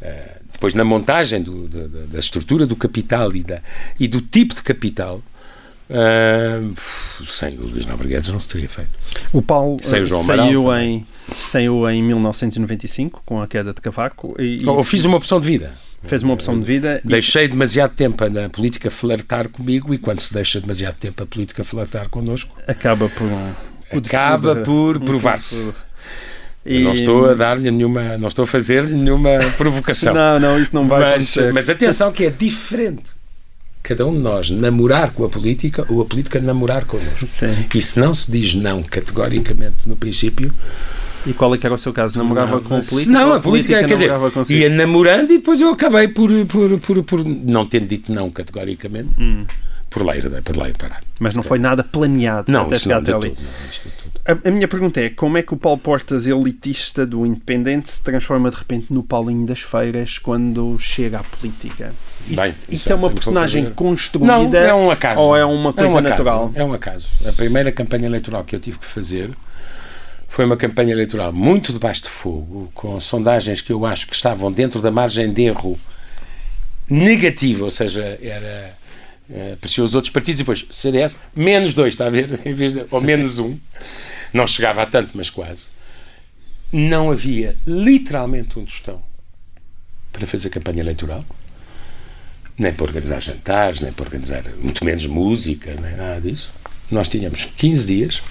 eh, 0.00 0.36
depois, 0.50 0.72
na 0.74 0.82
montagem 0.84 1.42
do- 1.42 1.68
da, 1.68 1.86
da- 1.86 2.06
da 2.06 2.18
estrutura 2.18 2.64
do 2.66 2.74
capital 2.74 3.34
e, 3.36 3.42
da, 3.42 3.60
e 4.00 4.08
do 4.08 4.20
tipo 4.22 4.54
de 4.54 4.62
capital, 4.62 5.20
eh, 5.90 6.60
sem 7.26 7.56
o 7.58 7.66
Luís 7.66 7.86
Nobre 7.86 8.08
Guedes 8.08 8.28
não 8.28 8.38
se 8.40 8.48
teria 8.48 8.68
feito. 8.68 8.90
O 9.32 9.40
Paulo 9.40 9.78
Sem 9.82 10.00
o 10.00 10.02
eh, 10.02 10.06
João 10.06 10.22
Amaral 10.22 10.46
saiu, 10.46 10.76
em, 10.76 11.06
saiu 11.46 11.88
em 11.88 12.02
1995 12.02 13.22
com 13.24 13.40
a 13.40 13.46
queda 13.46 13.72
de 13.72 13.80
Cavaco 13.80 14.34
e, 14.38 14.62
e 14.62 14.66
Ou 14.66 14.84
fiz 14.84 15.04
uma 15.04 15.16
opção 15.16 15.40
de 15.40 15.46
vida. 15.46 15.72
fez 16.04 16.22
uma 16.22 16.34
opção 16.34 16.58
de 16.58 16.64
vida 16.64 17.00
e 17.04 17.08
Deixei 17.08 17.48
demasiado 17.48 17.94
tempo 17.94 18.28
na 18.28 18.48
política 18.48 18.90
flertar 18.90 19.48
comigo 19.48 19.94
e 19.94 19.98
quando 19.98 20.20
se 20.20 20.32
deixa 20.32 20.60
demasiado 20.60 20.94
tempo 20.96 21.22
a 21.22 21.26
política 21.26 21.64
flertar 21.64 22.08
connosco, 22.08 22.54
acaba 22.66 23.08
por, 23.08 23.28
por 23.90 23.98
acaba 24.06 24.56
por- 24.56 25.00
provar-se. 25.00 25.72
E... 26.66 26.80
Não 26.82 26.92
estou 26.92 27.30
a 27.30 27.34
dar-lhe 27.34 27.70
nenhuma, 27.70 28.18
não 28.18 28.28
estou 28.28 28.42
a 28.42 28.46
fazer-lhe 28.46 28.92
nenhuma 28.92 29.38
provocação. 29.56 30.12
não, 30.12 30.38
não, 30.38 30.60
isso 30.60 30.74
não 30.74 30.86
vai 30.86 31.00
mas, 31.00 31.10
acontecer. 31.14 31.52
Mas 31.52 31.70
atenção 31.70 32.12
que 32.12 32.26
é 32.26 32.30
diferente. 32.30 33.16
Cada 33.88 34.06
um 34.06 34.12
de 34.12 34.18
nós 34.18 34.50
namorar 34.50 35.12
com 35.12 35.24
a 35.24 35.30
política 35.30 35.86
ou 35.88 36.02
a 36.02 36.04
política 36.04 36.38
namorar 36.42 36.84
connosco. 36.84 37.26
Sim. 37.26 37.64
E 37.74 37.80
se 37.80 37.98
não 37.98 38.12
se 38.12 38.30
diz 38.30 38.52
não 38.52 38.82
categoricamente 38.82 39.88
no 39.88 39.96
princípio, 39.96 40.52
e 41.26 41.32
qual 41.32 41.54
é 41.54 41.58
que 41.58 41.64
era 41.64 41.74
o 41.74 41.78
seu 41.78 41.90
caso? 41.90 42.18
Namorava 42.18 42.60
com 42.60 42.76
a 42.76 42.80
política? 42.80 43.10
Não, 43.10 43.32
a 43.32 43.40
política, 43.40 43.82
quer 43.84 43.94
dizer, 43.94 44.10
consigo? 44.30 44.60
ia 44.60 44.68
namorando 44.68 45.30
e 45.30 45.38
depois 45.38 45.58
eu 45.58 45.70
acabei 45.70 46.06
por, 46.06 46.30
por, 46.44 46.78
por, 46.78 47.02
por 47.02 47.24
não 47.24 47.64
tendo 47.64 47.86
dito 47.86 48.12
não 48.12 48.30
categoricamente, 48.30 49.18
hum. 49.18 49.46
Por 49.90 50.04
lá 50.04 50.16
ir, 50.16 50.42
por 50.42 50.56
lá 50.56 50.68
ir 50.68 50.76
parar. 50.76 51.02
Mas 51.18 51.34
não 51.34 51.42
foi 51.42 51.58
nada 51.58 51.82
planeado 51.82 52.50
não, 52.52 52.62
até 52.62 52.78
chegar 52.78 52.98
até 52.98 53.12
ali. 53.12 53.30
Tudo, 53.30 53.42
não, 53.42 54.08
a, 54.28 54.48
a, 54.48 54.50
minha 54.50 54.68
pergunta 54.68 55.00
é: 55.00 55.08
como 55.08 55.38
é 55.38 55.42
que 55.42 55.54
o 55.54 55.56
Paulo 55.56 55.78
Portas, 55.78 56.26
elitista 56.26 57.06
do 57.06 57.24
Independente, 57.24 57.90
se 57.90 58.02
transforma 58.02 58.50
de 58.50 58.56
repente 58.56 58.92
no 58.92 59.02
Paulinho 59.02 59.46
das 59.46 59.60
Feiras 59.60 60.18
quando 60.18 60.78
chega 60.78 61.20
à 61.20 61.22
política? 61.24 61.94
Isso, 62.26 62.42
Bem, 62.42 62.50
isso, 62.50 62.66
isso 62.68 62.92
é 62.92 62.94
uma 62.94 63.10
personagem 63.10 63.70
construída 63.72 64.60
não, 64.60 64.68
é 64.68 64.74
um 64.74 64.90
acaso. 64.90 65.22
ou 65.22 65.34
é 65.34 65.44
uma 65.44 65.72
coisa 65.72 65.94
é 65.94 65.98
um 65.98 66.00
natural? 66.00 66.52
É 66.54 66.64
um 66.64 66.72
acaso. 66.74 67.08
A 67.26 67.32
primeira 67.32 67.72
campanha 67.72 68.06
eleitoral 68.06 68.44
que 68.44 68.54
eu 68.54 68.60
tive 68.60 68.78
que 68.78 68.86
fazer 68.86 69.30
foi 70.28 70.44
uma 70.44 70.56
campanha 70.56 70.92
eleitoral 70.92 71.32
muito 71.32 71.72
debaixo 71.72 72.02
de 72.02 72.10
fogo, 72.10 72.70
com 72.74 73.00
sondagens 73.00 73.62
que 73.62 73.72
eu 73.72 73.86
acho 73.86 74.06
que 74.06 74.14
estavam 74.14 74.52
dentro 74.52 74.82
da 74.82 74.90
margem 74.90 75.32
de 75.32 75.42
erro 75.42 75.78
negativa, 76.90 77.64
ou 77.64 77.70
seja, 77.70 78.18
era 78.22 78.77
uh, 79.30 79.82
os 79.82 79.94
outros 79.94 80.12
partidos 80.12 80.40
e 80.40 80.42
depois 80.42 80.66
CDS, 80.70 81.16
menos 81.34 81.74
dois, 81.74 81.94
está 81.94 82.06
a 82.06 82.10
ver? 82.10 82.40
Em 82.46 82.54
vez 82.54 82.72
de, 82.72 82.84
ou 82.90 83.00
menos 83.00 83.38
um. 83.38 83.58
Não 84.32 84.46
chegava 84.46 84.82
a 84.82 84.86
tanto, 84.86 85.16
mas 85.16 85.30
quase. 85.30 85.68
Não 86.72 87.10
havia 87.10 87.56
literalmente 87.66 88.58
um 88.58 88.64
tostão 88.64 89.02
para 90.12 90.26
fazer 90.26 90.50
campanha 90.50 90.80
eleitoral, 90.80 91.24
nem 92.58 92.72
para 92.72 92.84
organizar 92.84 93.20
jantares, 93.20 93.80
nem 93.80 93.92
para 93.92 94.04
organizar, 94.04 94.44
muito 94.58 94.84
menos 94.84 95.06
música, 95.06 95.74
nem 95.80 95.96
nada 95.96 96.20
disso. 96.20 96.50
Nós 96.90 97.08
tínhamos 97.08 97.44
15 97.44 97.86
dias 97.86 98.22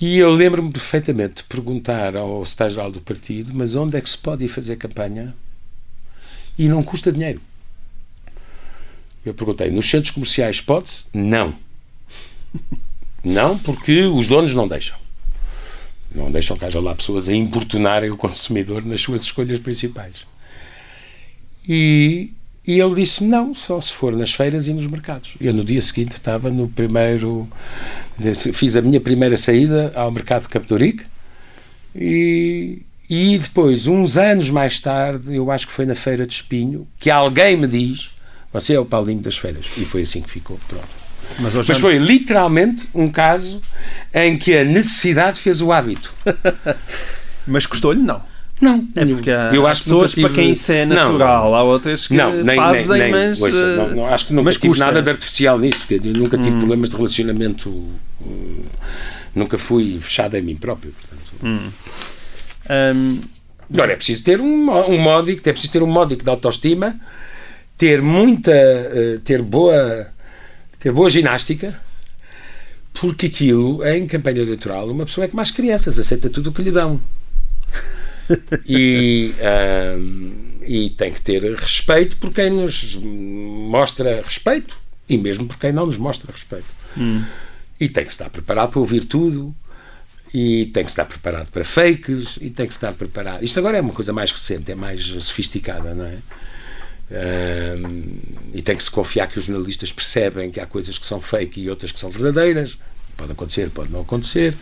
e 0.00 0.18
eu 0.18 0.30
lembro-me 0.30 0.72
perfeitamente 0.72 1.36
de 1.36 1.42
perguntar 1.44 2.16
ao 2.16 2.44
secretário-geral 2.44 2.90
do 2.90 3.00
partido: 3.00 3.52
mas 3.54 3.74
onde 3.74 3.96
é 3.96 4.00
que 4.00 4.10
se 4.10 4.18
pode 4.18 4.44
ir 4.44 4.48
fazer 4.48 4.76
campanha 4.76 5.34
e 6.58 6.68
não 6.68 6.82
custa 6.82 7.12
dinheiro? 7.12 7.40
Eu 9.24 9.34
perguntei: 9.34 9.70
nos 9.70 9.88
centros 9.88 10.10
comerciais 10.10 10.60
pode-se? 10.60 11.06
Não. 11.12 11.54
Não, 13.24 13.56
porque 13.56 14.02
os 14.02 14.26
donos 14.26 14.52
não 14.52 14.66
deixam. 14.66 14.98
Não 16.12 16.28
deixam 16.28 16.58
que 16.58 16.64
haja 16.64 16.80
lá 16.80 16.92
pessoas 16.92 17.28
a 17.28 17.32
importunarem 17.32 18.10
o 18.10 18.16
consumidor 18.16 18.84
nas 18.84 19.00
suas 19.00 19.22
escolhas 19.22 19.60
principais. 19.60 20.26
E, 21.68 22.32
e 22.66 22.80
ele 22.80 22.96
disse 22.96 23.22
não, 23.22 23.54
só 23.54 23.80
se 23.80 23.92
for 23.92 24.16
nas 24.16 24.32
feiras 24.32 24.66
e 24.66 24.72
nos 24.72 24.88
mercados. 24.88 25.34
Eu 25.40 25.54
no 25.54 25.64
dia 25.64 25.80
seguinte 25.80 26.14
estava 26.14 26.50
no 26.50 26.68
primeiro 26.68 27.48
fiz 28.52 28.74
a 28.74 28.82
minha 28.82 29.00
primeira 29.00 29.36
saída 29.36 29.92
ao 29.94 30.10
mercado 30.10 30.42
de 30.42 30.48
Captorique 30.48 31.04
e, 31.94 32.82
e 33.08 33.38
depois, 33.38 33.86
uns 33.86 34.16
anos 34.16 34.50
mais 34.50 34.78
tarde, 34.78 35.34
eu 35.34 35.50
acho 35.50 35.66
que 35.66 35.72
foi 35.72 35.84
na 35.84 35.94
Feira 35.94 36.26
de 36.26 36.34
Espinho, 36.34 36.86
que 36.98 37.10
alguém 37.10 37.56
me 37.56 37.66
diz: 37.66 38.10
Você 38.52 38.74
é 38.74 38.80
o 38.80 38.84
Paulinho 38.84 39.20
das 39.20 39.36
Feiras. 39.36 39.66
E 39.76 39.84
foi 39.84 40.02
assim 40.02 40.20
que 40.20 40.30
ficou. 40.30 40.60
Pronto. 40.68 41.02
Mas, 41.38 41.54
Mas 41.54 41.78
foi 41.78 41.98
literalmente 41.98 42.86
um 42.94 43.10
caso 43.10 43.62
em 44.12 44.36
que 44.36 44.56
a 44.56 44.64
necessidade 44.64 45.40
fez 45.40 45.60
o 45.60 45.72
hábito. 45.72 46.12
Mas 47.46 47.66
custou-lhe, 47.66 48.00
não. 48.00 48.22
Não, 48.60 48.86
é 48.94 49.04
porque 49.04 49.30
eu 49.52 49.66
acho 49.66 49.82
pessoas 49.82 50.12
tive... 50.12 50.28
para 50.28 50.36
quem 50.36 50.52
isso 50.52 50.70
é 50.70 50.86
natural, 50.86 51.50
não, 51.50 51.54
há 51.56 51.64
outras 51.64 52.06
que 52.06 52.14
não, 52.14 52.44
nem, 52.44 52.54
fazem, 52.54 52.86
nem, 52.86 52.98
nem, 53.00 53.10
mas. 53.10 53.42
Ouça, 53.42 53.76
não, 53.76 53.90
não, 53.90 54.06
acho 54.06 54.26
que 54.26 54.32
nunca 54.32 54.52
tive 54.52 54.68
custa. 54.68 54.84
nada 54.84 55.02
de 55.02 55.10
artificial 55.10 55.58
nisso, 55.58 55.84
eu 55.90 56.12
nunca 56.12 56.38
tive 56.38 56.54
hum. 56.54 56.58
problemas 56.60 56.88
de 56.88 56.94
relacionamento, 56.94 57.68
hum, 58.20 58.62
nunca 59.34 59.58
fui 59.58 59.98
fechado 59.98 60.36
em 60.36 60.42
mim 60.42 60.54
próprio. 60.54 60.92
Portanto. 60.92 61.32
Hum. 61.42 61.70
Um... 62.70 63.20
Agora 63.74 63.94
é 63.94 63.96
preciso 63.96 64.22
ter 64.22 64.40
um, 64.40 64.70
um 64.70 64.98
módico, 64.98 65.48
é 65.48 65.50
preciso 65.50 65.72
ter 65.72 65.82
um 65.82 65.88
módico 65.88 66.22
de 66.22 66.30
autoestima, 66.30 66.94
ter 67.82 68.00
muita, 68.00 68.52
uh, 68.52 69.18
ter 69.24 69.42
boa, 69.42 70.06
ter 70.78 70.92
boa 70.92 71.10
ginástica, 71.10 71.76
porque 72.94 73.26
aquilo, 73.26 73.84
em 73.84 74.06
campanha 74.06 74.40
eleitoral, 74.40 74.88
uma 74.88 75.04
pessoa 75.04 75.24
é 75.24 75.28
que 75.28 75.34
mais 75.34 75.50
crianças, 75.50 75.98
aceita 75.98 76.30
tudo 76.30 76.50
o 76.50 76.52
que 76.52 76.62
lhe 76.62 76.70
dão 76.70 77.00
e, 78.64 79.34
um, 79.98 80.32
e 80.64 80.90
tem 80.90 81.10
que 81.10 81.20
ter 81.20 81.42
respeito 81.56 82.18
por 82.18 82.32
quem 82.32 82.50
nos 82.50 82.94
mostra 82.94 84.22
respeito 84.22 84.78
e 85.08 85.18
mesmo 85.18 85.46
por 85.46 85.58
quem 85.58 85.72
não 85.72 85.86
nos 85.86 85.96
mostra 85.96 86.30
respeito. 86.30 86.68
Hum. 86.96 87.24
E 87.80 87.88
tem 87.88 88.04
que 88.04 88.12
estar 88.12 88.30
preparado 88.30 88.70
para 88.70 88.78
ouvir 88.78 89.06
tudo 89.06 89.52
e 90.32 90.66
tem 90.66 90.84
que 90.84 90.90
estar 90.90 91.06
preparado 91.06 91.50
para 91.50 91.64
fakes 91.64 92.38
e 92.40 92.48
tem 92.48 92.68
que 92.68 92.74
estar 92.74 92.92
preparado. 92.92 93.42
Isto 93.42 93.58
agora 93.58 93.76
é 93.76 93.80
uma 93.80 93.92
coisa 93.92 94.12
mais 94.12 94.30
recente, 94.30 94.70
é 94.70 94.76
mais 94.76 95.02
sofisticada, 95.02 95.96
não 95.96 96.04
é? 96.04 96.18
E 98.54 98.62
tem 98.62 98.76
que 98.76 98.82
se 98.82 98.90
confiar 98.90 99.26
que 99.26 99.38
os 99.38 99.44
jornalistas 99.44 99.92
percebem 99.92 100.50
que 100.50 100.60
há 100.60 100.66
coisas 100.66 100.98
que 100.98 101.06
são 101.06 101.20
fake 101.20 101.60
e 101.60 101.70
outras 101.70 101.92
que 101.92 102.00
são 102.00 102.10
verdadeiras. 102.10 102.78
Pode 103.16 103.32
acontecer, 103.32 103.70
pode 103.70 103.90
não 103.90 104.00
acontecer. 104.00 104.54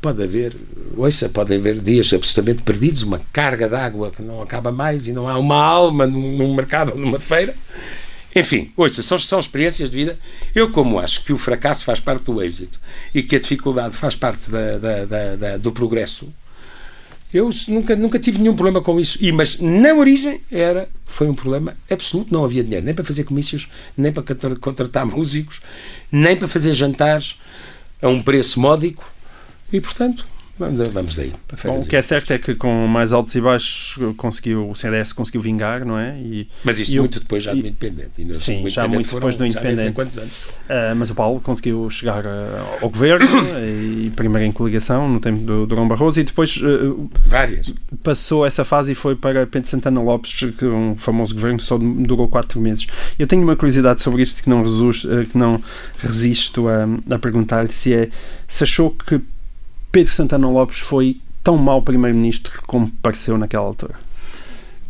Pode 0.00 0.20
haver, 0.20 0.56
ouça, 0.96 1.28
pode 1.28 1.54
haver 1.54 1.78
dias 1.78 2.12
absolutamente 2.12 2.62
perdidos, 2.62 3.02
uma 3.02 3.20
carga 3.32 3.68
de 3.68 3.76
água 3.76 4.10
que 4.10 4.20
não 4.20 4.42
acaba 4.42 4.72
mais 4.72 5.06
e 5.06 5.12
não 5.12 5.28
há 5.28 5.38
uma 5.38 5.56
alma 5.56 6.08
num, 6.08 6.36
num 6.36 6.54
mercado 6.54 6.90
ou 6.90 6.98
numa 6.98 7.20
feira. 7.20 7.54
Enfim, 8.34 8.72
ouça, 8.76 9.00
são, 9.02 9.16
são 9.18 9.38
experiências 9.38 9.90
de 9.90 9.96
vida. 9.96 10.18
Eu, 10.54 10.72
como 10.72 10.98
acho 10.98 11.22
que 11.22 11.32
o 11.32 11.38
fracasso 11.38 11.84
faz 11.84 12.00
parte 12.00 12.24
do 12.24 12.42
êxito 12.42 12.80
e 13.14 13.22
que 13.22 13.36
a 13.36 13.38
dificuldade 13.38 13.96
faz 13.96 14.16
parte 14.16 14.50
da, 14.50 14.78
da, 14.78 15.36
da 15.36 15.56
do 15.56 15.70
progresso, 15.70 16.32
eu 17.32 17.48
nunca, 17.68 17.96
nunca 17.96 18.18
tive 18.18 18.38
nenhum 18.38 18.54
problema 18.54 18.82
com 18.82 19.00
isso. 19.00 19.16
E, 19.20 19.32
mas 19.32 19.58
na 19.58 19.94
origem 19.94 20.40
era, 20.50 20.88
foi 21.06 21.28
um 21.28 21.34
problema 21.34 21.76
absoluto. 21.90 22.32
Não 22.32 22.44
havia 22.44 22.62
dinheiro 22.62 22.84
nem 22.84 22.94
para 22.94 23.04
fazer 23.04 23.24
comícios, 23.24 23.68
nem 23.96 24.12
para 24.12 24.22
contratar 24.60 25.04
músicos, 25.06 25.60
nem 26.10 26.36
para 26.36 26.46
fazer 26.46 26.74
jantares 26.74 27.36
a 28.00 28.08
um 28.08 28.22
preço 28.22 28.60
módico. 28.60 29.10
E, 29.72 29.80
portanto, 29.80 30.26
vamos 30.92 31.14
daí. 31.14 31.32
Bom, 31.64 31.78
o 31.78 31.86
que 31.86 31.96
é 31.96 32.02
certo 32.02 32.32
é 32.32 32.38
que 32.38 32.54
com 32.54 32.86
mais 32.86 33.12
altos 33.12 33.34
e 33.34 33.40
baixos 33.40 33.98
conseguiu, 34.16 34.70
o 34.70 34.74
CDS 34.74 35.12
conseguiu 35.12 35.40
vingar, 35.40 35.84
não 35.84 35.98
é? 35.98 36.18
E, 36.18 36.48
mas 36.64 36.78
isto 36.78 36.96
muito 36.96 37.20
depois 37.20 37.42
já 37.42 37.52
do 37.52 37.58
Independente. 37.58 38.10
E 38.18 38.34
sim, 38.34 38.68
já 38.68 38.86
muito 38.86 39.12
depois 39.14 39.36
do 39.36 39.46
Independente. 39.46 39.98
Uh, 39.98 40.94
mas 40.96 41.10
o 41.10 41.14
Paulo 41.14 41.40
conseguiu 41.40 41.88
chegar 41.90 42.24
uh, 42.24 42.82
ao 42.82 42.90
governo, 42.90 43.26
e 43.60 44.10
primeiro 44.14 44.46
em 44.46 44.52
coligação, 44.52 45.08
no 45.08 45.20
tempo 45.20 45.40
do 45.40 45.66
Durão 45.66 45.86
Barroso, 45.88 46.20
e 46.20 46.24
depois 46.24 46.56
uh, 46.58 47.10
Várias. 47.26 47.72
passou 48.02 48.46
essa 48.46 48.64
fase 48.64 48.92
e 48.92 48.94
foi 48.94 49.16
para 49.16 49.46
Pedro 49.46 49.68
Santana 49.68 50.00
Lopes, 50.00 50.50
que 50.58 50.64
um 50.64 50.94
famoso 50.96 51.34
governo 51.34 51.58
que 51.58 51.64
só 51.64 51.78
durou 51.78 52.28
quatro 52.28 52.60
meses. 52.60 52.86
Eu 53.18 53.26
tenho 53.26 53.42
uma 53.42 53.56
curiosidade 53.56 54.00
sobre 54.00 54.22
isto 54.22 54.42
que 54.42 54.48
não, 54.48 54.62
resiste, 54.62 55.08
que 55.30 55.38
não 55.38 55.62
resisto 55.98 56.68
a, 56.68 57.14
a 57.14 57.18
perguntar-lhe 57.18 57.68
se 57.68 57.92
é 57.92 58.08
se 58.48 58.64
achou 58.64 58.90
que 58.90 59.20
Pedro 59.92 60.10
Santana 60.10 60.48
Lopes 60.48 60.78
foi 60.78 61.20
tão 61.44 61.58
mau 61.58 61.82
primeiro-ministro 61.82 62.62
como 62.66 62.90
pareceu 63.02 63.36
naquela 63.36 63.66
altura? 63.66 63.94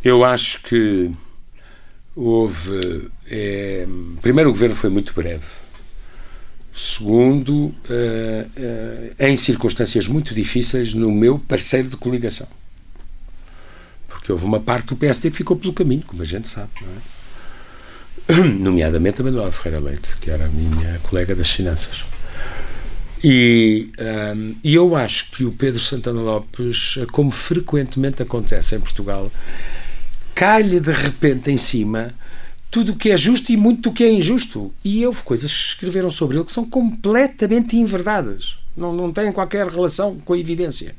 Eu 0.02 0.24
acho 0.24 0.62
que 0.62 1.10
houve. 2.14 3.10
É, 3.28 3.86
primeiro, 4.20 4.50
o 4.50 4.52
governo 4.52 4.76
foi 4.76 4.90
muito 4.90 5.12
breve. 5.12 5.44
Segundo, 6.74 7.52
uh, 7.54 7.74
uh, 7.74 9.14
em 9.18 9.36
circunstâncias 9.36 10.08
muito 10.08 10.34
difíceis, 10.34 10.94
no 10.94 11.10
meu 11.10 11.38
parceiro 11.38 11.88
de 11.88 11.96
coligação. 11.96 12.48
Porque 14.08 14.32
houve 14.32 14.44
uma 14.44 14.60
parte 14.60 14.86
do 14.86 14.96
PSD 14.96 15.30
que 15.30 15.36
ficou 15.36 15.56
pelo 15.56 15.72
caminho, 15.72 16.02
como 16.06 16.22
a 16.22 16.24
gente 16.24 16.48
sabe, 16.48 16.70
é? 18.28 18.34
Nomeadamente 18.58 19.20
a 19.20 19.24
Manuela 19.24 19.52
Ferreira 19.52 19.84
Leite, 19.84 20.16
que 20.18 20.30
era 20.30 20.46
a 20.46 20.48
minha 20.48 20.98
colega 21.00 21.34
das 21.34 21.50
finanças. 21.50 22.04
E, 23.24 23.88
um, 24.36 24.54
e 24.64 24.74
eu 24.74 24.96
acho 24.96 25.30
que 25.30 25.44
o 25.44 25.52
Pedro 25.52 25.80
Santana 25.80 26.20
Lopes, 26.20 26.98
como 27.12 27.30
frequentemente 27.30 28.22
acontece 28.22 28.74
em 28.74 28.80
Portugal, 28.80 29.30
cai-lhe 30.34 30.80
de 30.80 30.90
repente 30.90 31.50
em 31.50 31.56
cima 31.56 32.12
tudo 32.70 32.92
o 32.92 32.96
que 32.96 33.10
é 33.10 33.16
justo 33.16 33.52
e 33.52 33.56
muito 33.56 33.90
do 33.90 33.92
que 33.92 34.02
é 34.02 34.10
injusto. 34.10 34.72
E 34.84 35.06
houve 35.06 35.22
coisas 35.22 35.52
que 35.52 35.68
escreveram 35.68 36.10
sobre 36.10 36.38
ele 36.38 36.44
que 36.44 36.52
são 36.52 36.64
completamente 36.64 37.76
inverdades. 37.76 38.56
Não, 38.76 38.92
não 38.92 39.12
têm 39.12 39.30
qualquer 39.30 39.68
relação 39.68 40.18
com 40.24 40.32
a 40.32 40.38
evidência. 40.38 40.94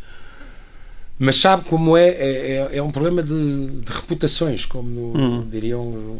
Mas 1.17 1.37
sabe 1.37 1.67
como 1.67 1.97
é? 1.97 2.09
É, 2.09 2.69
é, 2.73 2.77
é 2.77 2.83
um 2.83 2.91
problema 2.91 3.23
de, 3.23 3.67
de 3.67 3.91
reputações, 3.91 4.65
como 4.65 5.17
hum. 5.17 5.47
diriam 5.49 6.19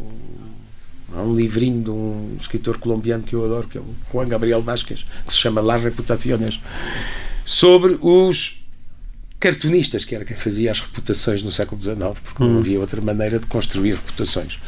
Há 1.16 1.22
um 1.22 1.34
livrinho 1.34 1.82
de 1.82 1.90
um 1.90 2.36
escritor 2.40 2.78
colombiano 2.78 3.22
que 3.22 3.34
eu 3.34 3.44
adoro, 3.44 3.68
que 3.68 3.78
é 3.78 3.80
o 3.80 3.94
Juan 4.12 4.28
Gabriel 4.28 4.62
Vázquez, 4.62 5.04
que 5.26 5.32
se 5.32 5.38
chama 5.38 5.60
Las 5.60 5.82
Reputaciones. 5.82 6.60
sobre 7.44 7.98
os 8.00 8.64
cartunistas, 9.38 10.04
que 10.04 10.14
era 10.14 10.24
quem 10.24 10.36
fazia 10.36 10.70
as 10.70 10.80
reputações 10.80 11.42
no 11.42 11.52
século 11.52 11.80
XIX, 11.80 11.98
porque 12.24 12.42
não 12.42 12.58
havia 12.58 12.80
outra 12.80 13.00
maneira 13.00 13.38
de 13.38 13.46
construir 13.46 13.96
reputações. 13.96 14.58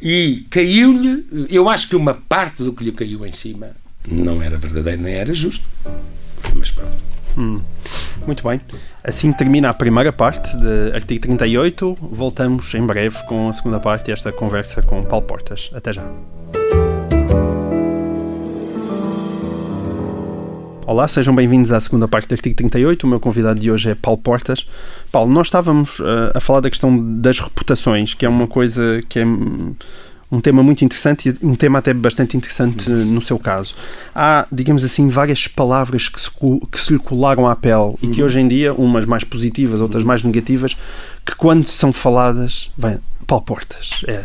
E 0.00 0.46
caiu-lhe, 0.48 1.26
eu 1.50 1.68
acho 1.68 1.88
que 1.88 1.94
uma 1.94 2.14
parte 2.14 2.62
do 2.62 2.72
que 2.72 2.82
lhe 2.82 2.92
caiu 2.92 3.26
em 3.26 3.32
cima 3.32 3.72
não 4.08 4.42
era 4.42 4.56
verdadeiro 4.56 5.02
nem 5.02 5.12
era 5.12 5.34
justo. 5.34 5.64
Mas 6.54 6.70
pronto. 6.70 6.96
Hum. 7.36 7.62
Muito 8.26 8.42
bem. 8.48 8.58
Assim 9.02 9.32
termina 9.32 9.70
a 9.70 9.74
primeira 9.74 10.12
parte 10.12 10.54
de 10.58 10.92
artigo 10.92 11.22
38. 11.22 11.96
Voltamos 12.02 12.74
em 12.74 12.84
breve 12.84 13.16
com 13.24 13.48
a 13.48 13.52
segunda 13.52 13.80
parte 13.80 14.08
e 14.08 14.12
esta 14.12 14.30
conversa 14.30 14.82
com 14.82 15.02
Paulo 15.02 15.24
Portas. 15.24 15.70
Até 15.72 15.94
já. 15.94 16.04
Olá, 20.86 21.08
sejam 21.08 21.34
bem-vindos 21.34 21.72
à 21.72 21.80
segunda 21.80 22.06
parte 22.06 22.28
do 22.28 22.34
artigo 22.34 22.54
38. 22.54 23.04
O 23.04 23.06
meu 23.06 23.18
convidado 23.18 23.58
de 23.58 23.70
hoje 23.70 23.90
é 23.90 23.94
Paulo 23.94 24.18
Portas. 24.18 24.66
Paulo, 25.10 25.32
nós 25.32 25.46
estávamos 25.46 25.98
uh, 26.00 26.32
a 26.34 26.40
falar 26.40 26.60
da 26.60 26.68
questão 26.68 27.18
das 27.20 27.40
reputações, 27.40 28.12
que 28.12 28.26
é 28.26 28.28
uma 28.28 28.46
coisa 28.46 29.00
que 29.08 29.18
é 29.18 29.24
um 30.30 30.40
tema 30.40 30.62
muito 30.62 30.84
interessante 30.84 31.28
e 31.28 31.46
um 31.46 31.56
tema 31.56 31.80
até 31.80 31.92
bastante 31.92 32.36
interessante 32.36 32.88
no 32.88 33.20
seu 33.20 33.38
caso. 33.38 33.74
Há, 34.14 34.46
digamos 34.50 34.84
assim, 34.84 35.08
várias 35.08 35.48
palavras 35.48 36.08
que 36.08 36.20
se, 36.20 36.30
que 36.70 36.78
se 36.78 36.92
lhe 36.92 36.98
colaram 36.98 37.48
à 37.48 37.56
pele 37.56 37.94
e 38.02 38.08
que 38.08 38.20
uhum. 38.20 38.26
hoje 38.26 38.40
em 38.40 38.48
dia, 38.48 38.72
umas 38.72 39.04
mais 39.04 39.24
positivas, 39.24 39.80
outras 39.80 40.04
mais 40.04 40.22
negativas, 40.22 40.76
que 41.24 41.34
quando 41.34 41.66
são 41.66 41.92
faladas, 41.92 42.70
bem, 42.76 42.98
Paulo 43.26 43.44
Portas, 43.44 44.02
é 44.06 44.24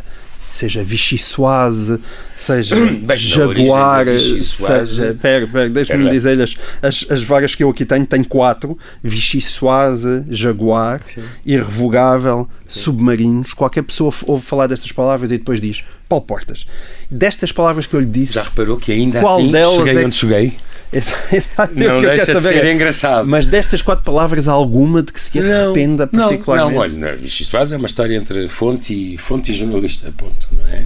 seja 0.55 0.81
Vichy 0.81 1.17
Soise, 1.17 1.99
seja 2.35 2.75
Bem, 3.03 3.17
Jaguar, 3.17 4.05
seja. 4.07 5.17
Pera, 5.21 5.47
pera, 5.47 5.69
deixa-me 5.69 6.09
dizer 6.09 6.41
as, 6.41 6.55
as, 6.81 7.05
as 7.09 7.23
vagas 7.23 7.53
que 7.53 7.63
eu 7.63 7.69
aqui 7.69 7.85
tenho, 7.85 8.05
tenho 8.05 8.25
quatro: 8.25 8.77
Vichy 9.03 9.41
Soise, 9.41 10.23
Jaguar, 10.29 11.01
Sim. 11.05 11.23
Irrevogável. 11.45 12.47
Submarinos. 12.67 13.53
Qualquer 13.53 13.83
pessoa 13.83 14.13
ouve 14.27 14.43
falar 14.43 14.67
destas 14.67 14.91
palavras 14.91 15.31
e 15.31 15.37
depois 15.37 15.61
diz 15.61 15.83
Paulo 16.09 16.25
Portas. 16.25 16.67
Destas 17.09 17.51
palavras 17.51 17.85
que 17.85 17.95
eu 17.95 17.99
lhe 17.99 18.05
disse. 18.05 18.33
Já 18.33 18.43
reparou 18.43 18.77
que 18.77 18.91
ainda 18.91 19.21
qual 19.21 19.37
assim 19.37 19.51
delas 19.51 19.75
cheguei 19.75 20.03
é 20.03 20.05
onde 20.05 20.15
cheguei? 20.15 20.57
não 21.75 22.01
deixa 22.01 22.35
de 22.35 22.41
ser 22.41 22.65
engraçado. 22.73 23.27
Mas 23.27 23.47
destas 23.47 23.81
quatro 23.81 24.05
palavras, 24.05 24.47
há 24.47 24.53
alguma 24.53 25.03
de 25.03 25.11
que 25.11 25.19
se 25.19 25.37
arrependa 25.39 26.07
não, 26.11 26.27
particularmente? 26.29 26.93
Não, 26.93 26.99
não 26.99 27.07
olha, 27.07 27.17
Vichy 27.17 27.43
Soase 27.43 27.73
é 27.73 27.77
uma 27.77 27.87
história 27.87 28.15
entre 28.15 28.47
fonte 28.47 28.93
e, 28.93 29.17
fonte 29.17 29.51
e 29.51 29.55
jornalista, 29.55 30.13
ponto, 30.15 30.47
não 30.51 30.65
é? 30.67 30.85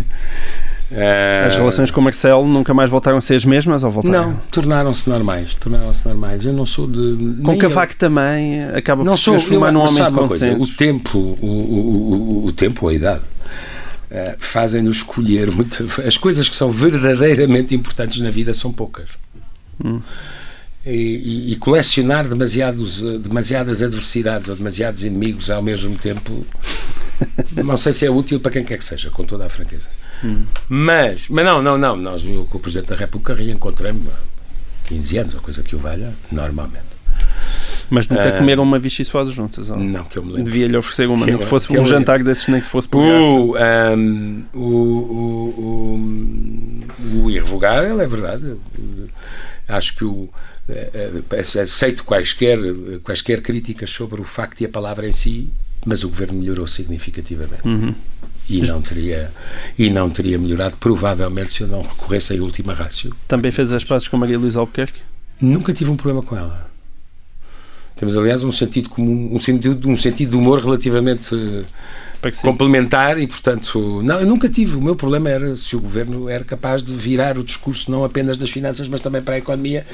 Uh, 0.91 1.45
as 1.45 1.56
relações 1.56 1.91
com 1.91 2.02
o 2.02 2.04
Marcelo 2.04 2.47
nunca 2.47 2.73
mais 2.73 2.89
voltaram 2.89 3.17
a 3.17 3.21
ser 3.21 3.36
as 3.36 3.45
mesmas 3.45 3.84
ou 3.84 3.91
voltaram? 3.91 4.32
Não, 4.32 4.38
tornaram-se 4.52 5.08
normais. 5.08 5.54
Tornaram-se 5.54 6.08
normais. 6.08 6.45
Eu 6.45 6.54
não 6.54 6.65
sou 6.65 6.88
de. 6.88 7.41
Com 7.43 7.58
Cavaco 7.60 7.93
eu... 7.93 7.97
também 7.97 8.63
acaba 8.73 9.04
não 9.04 9.13
por 9.13 9.17
sou, 9.17 9.36
transformar 9.36 9.67
eu, 9.67 9.73
num 9.73 9.82
homem 9.82 10.04
de 10.04 10.12
consenso. 10.12 10.58
Coisa, 10.58 10.63
o 10.63 10.75
tempo, 10.75 11.17
o, 11.19 11.45
o, 11.45 12.43
o, 12.43 12.45
o 12.47 12.52
tempo, 12.52 12.88
a 12.88 12.93
idade. 12.93 13.21
Uh, 14.10 14.36
fazem-nos 14.39 14.97
escolher 14.97 15.52
muito. 15.52 15.86
As 16.04 16.17
coisas 16.17 16.49
que 16.49 16.56
são 16.56 16.71
verdadeiramente 16.71 17.75
importantes 17.75 18.19
na 18.19 18.32
vida 18.32 18.52
são 18.56 18.71
poucas. 18.73 19.10
Hum. 19.84 20.02
E, 20.91 21.52
e, 21.52 21.56
colecionar 21.58 22.28
demasiados, 22.28 23.02
demasiadas 23.19 23.84
adversidades 23.84 24.49
ou 24.49 24.56
demasiados 24.56 25.04
inimigos 25.04 25.52
ao 25.52 25.62
mesmo 25.62 25.95
tempo, 25.97 26.45
não 27.63 27.78
sei 27.78 27.93
se 27.93 28.06
é 28.06 28.10
útil 28.10 28.39
para 28.39 28.52
quem 28.52 28.63
quer 28.63 28.78
que 28.78 28.84
seja, 28.84 29.10
com 29.12 29.23
toda 29.23 29.45
a 29.45 29.49
franqueza. 29.49 29.88
Hum. 30.23 30.45
Mas, 30.67 31.30
mas 31.30 31.45
não, 31.45 31.62
não, 31.62 31.78
não. 31.78 31.95
Nós, 31.95 32.23
com 32.23 32.58
o 32.58 32.62
Presidente 32.62 32.89
da 32.89 32.95
República, 32.95 33.34
reencontramos 33.34 34.08
há 34.08 34.88
15 34.88 35.17
anos, 35.17 35.36
ou 35.36 35.41
coisa 35.41 35.62
que 35.62 35.75
o 35.75 35.80
valha, 35.80 36.13
normalmente. 36.32 36.89
Mas 37.89 38.08
nunca 38.08 38.30
uh, 38.30 38.38
comeram 38.38 38.63
uma 38.63 38.78
vichy 38.78 39.04
juntas? 39.04 39.69
Ou? 39.69 39.78
Não, 39.78 40.04
que 40.04 40.17
eu 40.17 40.23
me 40.23 40.30
lembro. 40.30 40.43
Devia-lhe 40.43 40.78
oferecer 40.78 41.08
uma, 41.08 41.25
que 41.25 41.32
nem 41.32 41.39
que 41.39 41.45
fosse 41.45 41.71
um 41.75 41.84
jantar 41.84 42.23
desses, 42.23 42.47
nem 42.47 42.62
que 42.62 42.67
fosse 42.67 42.88
por 42.88 43.04
o, 43.04 43.56
um, 43.56 44.43
o, 44.54 44.60
o, 44.60 45.95
o, 46.97 47.23
o 47.23 47.32
irrevogável, 47.32 47.99
é 47.99 48.08
verdade. 48.08 48.56
Acho 49.67 49.95
que 49.95 50.06
o 50.06 50.23
eh, 50.23 50.28
eh, 50.28 50.59
aceito 51.62 52.03
quaisquer, 52.03 52.60
quaisquer 53.03 53.41
críticas 53.41 53.89
sobre 53.89 54.21
o 54.21 54.23
facto 54.23 54.62
e 54.62 54.65
a 54.65 54.69
palavra 54.69 55.08
em 55.08 55.12
si, 55.12 55.49
mas 55.86 56.03
o 56.03 56.10
governo 56.10 56.39
melhorou 56.39 56.67
significativamente. 56.67 57.67
Uhum. 57.67 57.93
E 58.49 58.62
não, 58.62 58.82
teria, 58.82 59.32
e 59.77 59.89
não 59.91 60.10
teria 60.10 60.39
melhorado, 60.39 60.75
provavelmente, 60.77 61.53
se 61.53 61.62
eu 61.62 61.67
não 61.67 61.84
recorresse 61.84 62.36
à 62.36 62.41
última 62.41 62.73
rácio. 62.73 63.15
Também 63.27 63.51
fez 63.51 63.71
as 63.71 63.84
pazes 63.84 64.08
com 64.08 64.17
Maria 64.17 64.39
Luísa 64.39 64.60
Albuquerque? 64.60 64.99
Nunca 65.39 65.71
tive 65.71 65.91
um 65.91 65.95
problema 65.95 66.23
com 66.23 66.36
ela. 66.36 66.69
Temos, 67.95 68.17
aliás, 68.17 68.43
um 68.43 68.51
sentido 68.51 68.89
comum, 68.89 69.29
um 69.36 69.39
sentido, 69.39 69.88
um 69.88 69.95
sentido 69.95 70.32
de 70.32 70.38
humor 70.38 70.63
relativamente 70.63 71.36
complementar 72.41 73.17
e, 73.17 73.27
portanto, 73.27 74.01
não, 74.03 74.19
eu 74.19 74.27
nunca 74.27 74.49
tive. 74.49 74.75
O 74.75 74.82
meu 74.82 74.95
problema 74.95 75.29
era 75.29 75.55
se 75.55 75.75
o 75.75 75.79
governo 75.79 76.29
era 76.29 76.43
capaz 76.43 76.84
de 76.84 76.93
virar 76.93 77.38
o 77.38 77.43
discurso 77.43 77.89
não 77.89 78.03
apenas 78.03 78.38
das 78.38 78.49
finanças, 78.49 78.88
mas 78.89 79.01
também 79.01 79.21
para 79.21 79.36
a 79.36 79.38
economia 79.38 79.86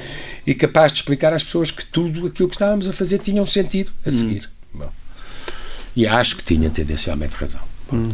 e 0.46 0.54
capaz 0.54 0.92
de 0.92 1.00
explicar 1.00 1.34
às 1.34 1.44
pessoas 1.44 1.72
que 1.72 1.86
tudo 1.86 2.28
aquilo 2.28 2.50
que 2.50 2.56
estávamos 2.56 2.88
a 2.88 2.94
fazer 2.94 3.20
tinha 3.20 3.42
um 3.42 3.46
sentido 3.46 3.92
a 4.06 4.10
seguir. 4.10 4.50
Hum. 4.74 4.80
Bom, 4.80 4.92
e 5.96 6.06
acho 6.06 6.36
que 6.36 6.44
tinha 6.44 6.70
tendencialmente 6.70 7.36
razão. 7.36 7.62
Hum. 7.92 8.14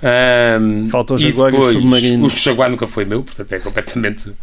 Um, 0.00 0.88
Falta 0.88 1.14
o 1.14 1.18
Jaguar 1.18 1.48
e, 1.48 1.52
depois, 1.52 1.74
e 1.74 1.76
o 1.76 1.80
submarino. 1.80 2.26
O 2.26 2.30
Jaguar 2.30 2.70
nunca 2.70 2.86
foi 2.86 3.04
meu, 3.04 3.22
portanto 3.22 3.52
é 3.52 3.58
completamente. 3.58 4.28
Uh, 4.28 4.34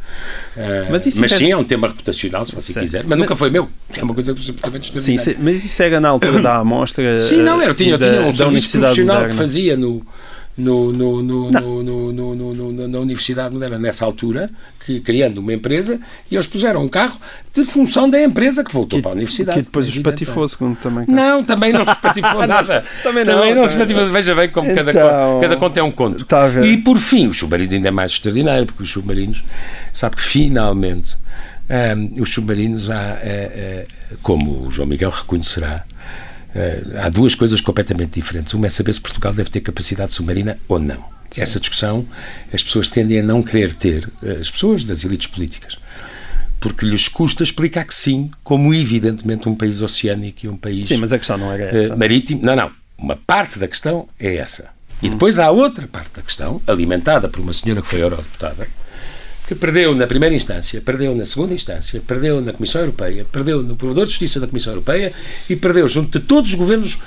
mas, 0.92 1.16
mas 1.16 1.32
sim, 1.32 1.52
é 1.52 1.58
um 1.58 1.64
tema 1.64 1.88
reputacional, 1.88 2.44
se 2.44 2.54
você 2.54 2.74
certo. 2.74 2.84
quiser. 2.84 3.00
Mas, 3.00 3.10
mas, 3.10 3.20
nunca 3.20 3.36
foi 3.36 3.50
meu, 3.50 3.70
é 3.96 4.04
uma 4.04 4.14
coisa 4.14 4.34
absolutamente 4.34 4.90
extraordinária. 4.90 5.34
Sim, 5.34 5.36
mas 5.42 5.64
isso 5.64 5.82
era 5.82 6.00
na 6.02 6.10
altura 6.10 6.42
da 6.42 6.58
amostra. 6.58 7.18
Sim, 7.18 7.42
não, 7.42 7.62
era. 7.62 7.72
Eu 7.72 7.76
tinha, 7.76 7.92
eu 7.92 7.98
tinha 7.98 8.22
um 8.22 8.36
serviço 8.36 8.78
profissional 8.78 9.26
que 9.26 9.34
fazia 9.34 9.78
no 9.78 10.06
no, 10.58 10.92
no, 10.92 11.22
no, 11.22 11.52
no, 11.52 11.84
no, 12.14 12.36
no, 12.36 12.88
na 12.88 13.00
Universidade 13.00 13.54
Moderna 13.54 13.78
nessa 13.78 14.06
altura, 14.06 14.50
que, 14.86 15.00
criando 15.02 15.40
uma 15.40 15.54
empresa, 15.54 16.00
e 16.32 16.36
eles 16.36 16.48
puseram 16.48 16.82
um 16.84 16.88
carro 16.88 17.20
de 17.54 17.66
função 17.66 18.10
da 18.10 18.22
empresa 18.22 18.64
que 18.64 18.72
voltou 18.72 19.00
que, 19.00 19.04
para 19.04 19.12
a 19.12 19.16
Universidade. 19.16 19.60
Que 19.60 19.66
depois 19.66 19.88
os 19.90 20.00
patifou, 20.00 20.48
segundo 20.48 20.78
também. 20.82 21.06
Não, 21.08 21.44
também 21.44 21.74
não 21.74 21.82
os 21.82 21.94
patifou 21.96 22.48
nada. 22.48 22.84
também 23.04 23.26
não. 23.26 23.36
Também 23.36 23.56
não 23.56 23.68
se 23.68 23.76
patifou. 23.76 24.10
Veja 24.10 24.34
bem 24.34 24.50
como 24.50 24.70
então, 24.70 24.86
cada, 24.86 25.40
cada 25.42 25.58
conto 25.58 25.78
é 25.78 25.84
um 25.84 25.92
conto. 25.92 26.26
Tá 26.26 26.50
e 26.64 26.78
por 26.78 26.98
fim, 26.98 27.28
os 27.28 27.38
submarinos 27.38 27.74
ainda 27.74 27.88
é 27.90 27.92
mais 27.92 28.12
extraordinário, 28.12 28.66
porque 28.66 28.84
os 28.84 28.92
submarinos, 28.92 29.44
sabe 29.92 30.16
que 30.16 30.24
finalmente 30.24 31.18
um, 31.70 32.22
os 32.22 32.34
submarinos, 32.34 32.90
há, 32.90 33.18
é, 33.22 33.24
é, 33.24 33.88
como 34.22 34.68
o 34.68 34.72
João 34.72 34.88
Miguel 34.88 35.10
reconhecerá, 35.10 35.84
há 36.98 37.10
duas 37.10 37.36
coisas 37.36 37.60
completamente 37.62 38.20
diferentes. 38.20 38.54
Uma 38.54 38.68
é 38.68 38.70
saber 38.70 38.94
se 38.94 39.02
Portugal 39.02 39.34
deve 39.34 39.50
ter 39.50 39.62
capacidade 39.62 40.14
submarina 40.14 40.58
ou 40.68 40.80
não. 40.80 41.04
Sim. 41.32 41.42
Essa 41.42 41.60
discussão 41.60 42.06
as 42.54 42.64
pessoas 42.64 42.88
tendem 42.88 43.20
a 43.20 43.24
não 43.24 43.44
querer 43.44 43.76
ter, 43.76 44.10
eh, 44.24 44.38
as 44.40 44.50
pessoas 44.50 44.84
das 44.84 45.04
elites 45.04 45.28
políticas, 45.28 45.78
porque 46.60 46.86
lhes 46.86 47.08
custa 47.08 47.44
explicar 47.44 47.84
que 47.84 47.94
sim, 47.94 48.32
como 48.44 48.74
evidentemente 48.74 49.50
um 49.50 49.56
país 49.56 49.82
oceânico 49.82 50.46
e 50.46 50.50
um 50.50 50.56
país. 50.56 50.88
Sim, 50.88 50.98
mas 50.98 51.12
a 51.12 51.18
questão 51.18 51.38
não 51.38 51.52
era 51.52 51.76
essa. 51.76 51.94
Uh, 51.94 51.98
marítimo. 51.98 52.42
Não, 52.42 52.56
não. 52.56 52.72
Uma 52.98 53.18
parte 53.18 53.60
da 53.60 53.68
questão 53.68 54.08
é 54.18 54.36
essa. 54.36 54.70
E 55.02 55.10
depois 55.10 55.40
há 55.40 55.52
outra 55.52 55.88
parte 55.88 56.12
da 56.16 56.22
questão, 56.22 56.62
alimentada 56.66 57.28
por 57.28 57.42
uma 57.42 57.52
senhora 57.52 57.82
que 57.82 57.88
foi 57.88 58.02
eurodeputada, 58.02 58.68
que 59.48 59.54
perdeu 59.54 59.94
na 59.94 60.08
primeira 60.08 60.34
instância, 60.34 60.82
perdeu 60.82 61.16
na 61.16 61.26
segunda 61.26 61.54
instância, 61.54 62.02
perdeu 62.06 62.42
na 62.42 62.52
Comissão 62.52 62.82
Europeia, 62.82 63.26
perdeu 63.32 63.62
no 63.62 63.76
Provedor 63.76 64.06
de 64.06 64.12
Justiça 64.12 64.40
da 64.40 64.48
Comissão 64.48 64.74
Europeia 64.74 65.14
e 65.50 65.56
perdeu 65.56 65.88
junto 65.88 66.20
de 66.20 66.26
todos 66.26 66.50
os 66.50 66.56
governos 66.56 66.98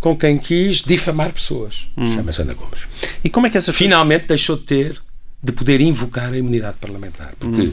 com 0.00 0.16
quem 0.16 0.38
quis 0.38 0.82
difamar 0.82 1.32
pessoas. 1.32 1.90
Hum. 1.96 2.06
Chama-se 2.06 2.42
Ana 2.42 2.54
Gomes. 2.54 2.86
E 3.22 3.30
como 3.30 3.46
é 3.46 3.50
que 3.50 3.58
essa 3.58 3.72
Finalmente 3.72 4.26
deixou 4.28 4.56
de 4.56 4.62
ter, 4.62 5.00
de 5.42 5.52
poder 5.52 5.80
invocar 5.80 6.32
a 6.32 6.38
imunidade 6.38 6.76
parlamentar. 6.80 7.34
Porque, 7.38 7.62
hum. 7.62 7.72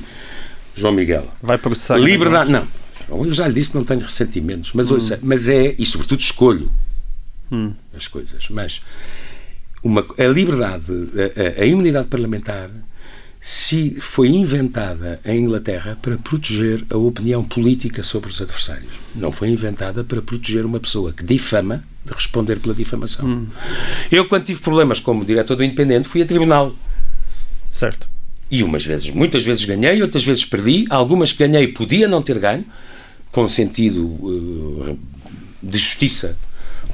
João 0.75 0.93
Miguel... 0.93 1.27
Vai 1.41 1.57
processar... 1.57 1.97
Liberdade... 1.97 2.51
Não. 2.51 2.67
Eu 3.09 3.33
já 3.33 3.47
lhe 3.47 3.53
disse 3.53 3.71
que 3.71 3.77
não 3.77 3.83
tenho 3.83 3.99
ressentimentos, 4.01 4.71
mas, 4.73 4.89
hum. 4.89 4.95
ouça, 4.95 5.19
mas 5.21 5.49
é... 5.49 5.75
E, 5.77 5.85
sobretudo, 5.85 6.21
escolho 6.21 6.71
hum. 7.51 7.73
as 7.95 8.07
coisas. 8.07 8.47
Mas 8.49 8.81
uma, 9.83 10.05
a 10.17 10.27
liberdade, 10.27 10.85
a, 10.91 11.61
a, 11.61 11.63
a 11.63 11.65
imunidade 11.65 12.07
parlamentar 12.07 12.69
se 13.43 13.95
foi 13.99 14.29
inventada 14.29 15.19
em 15.25 15.39
Inglaterra 15.39 15.97
para 15.99 16.15
proteger 16.15 16.85
a 16.91 16.95
opinião 16.95 17.43
política 17.43 18.03
sobre 18.03 18.29
os 18.29 18.39
adversários. 18.39 18.91
Não 19.15 19.31
foi 19.31 19.49
inventada 19.49 20.03
para 20.03 20.21
proteger 20.21 20.63
uma 20.63 20.79
pessoa 20.79 21.11
que 21.11 21.23
difama 21.23 21.83
de 22.05 22.13
responder 22.13 22.59
pela 22.59 22.75
difamação. 22.75 23.25
Hum. 23.25 23.47
Eu, 24.11 24.27
quando 24.27 24.45
tive 24.45 24.61
problemas 24.61 24.99
como 24.99 25.25
diretor 25.25 25.55
do 25.55 25.63
Independente, 25.63 26.07
fui 26.07 26.21
a 26.21 26.25
tribunal. 26.25 26.75
Certo. 27.71 28.07
E 28.51 28.61
umas 28.61 28.85
vezes, 28.85 29.09
muitas 29.09 29.43
vezes 29.43 29.65
ganhei, 29.65 30.03
outras 30.03 30.23
vezes 30.23 30.45
perdi. 30.45 30.85
Algumas 30.87 31.31
que 31.31 31.47
ganhei 31.47 31.67
podia 31.69 32.07
não 32.07 32.21
ter 32.21 32.37
ganho, 32.37 32.65
com 33.31 33.47
sentido 33.47 34.05
uh, 34.05 34.99
de 35.63 35.79
justiça 35.79 36.37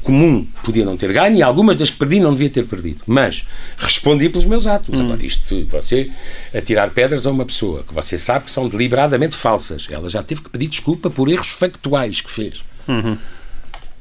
comum 0.07 0.47
podia 0.63 0.85
não 0.85 0.95
ter 0.95 1.11
ganho 1.11 1.35
e 1.35 1.43
algumas 1.43 1.75
das 1.75 1.89
que 1.89 1.97
perdi 1.97 2.21
não 2.21 2.31
devia 2.31 2.49
ter 2.49 2.65
perdido. 2.65 3.01
Mas 3.05 3.45
respondi 3.77 4.29
pelos 4.29 4.45
meus 4.45 4.65
atos. 4.65 4.97
Agora, 5.01 5.21
isto, 5.21 5.65
você 5.65 6.09
atirar 6.55 6.91
pedras 6.91 7.27
a 7.27 7.31
uma 7.31 7.45
pessoa 7.45 7.83
que 7.83 7.93
você 7.93 8.17
sabe 8.17 8.45
que 8.45 8.51
são 8.51 8.69
deliberadamente 8.69 9.35
falsas, 9.35 9.85
ela 9.91 10.09
já 10.09 10.23
teve 10.23 10.41
que 10.41 10.49
pedir 10.49 10.67
desculpa 10.67 11.09
por 11.09 11.27
erros 11.27 11.49
factuais 11.49 12.21
que 12.21 12.31
fez 12.31 12.63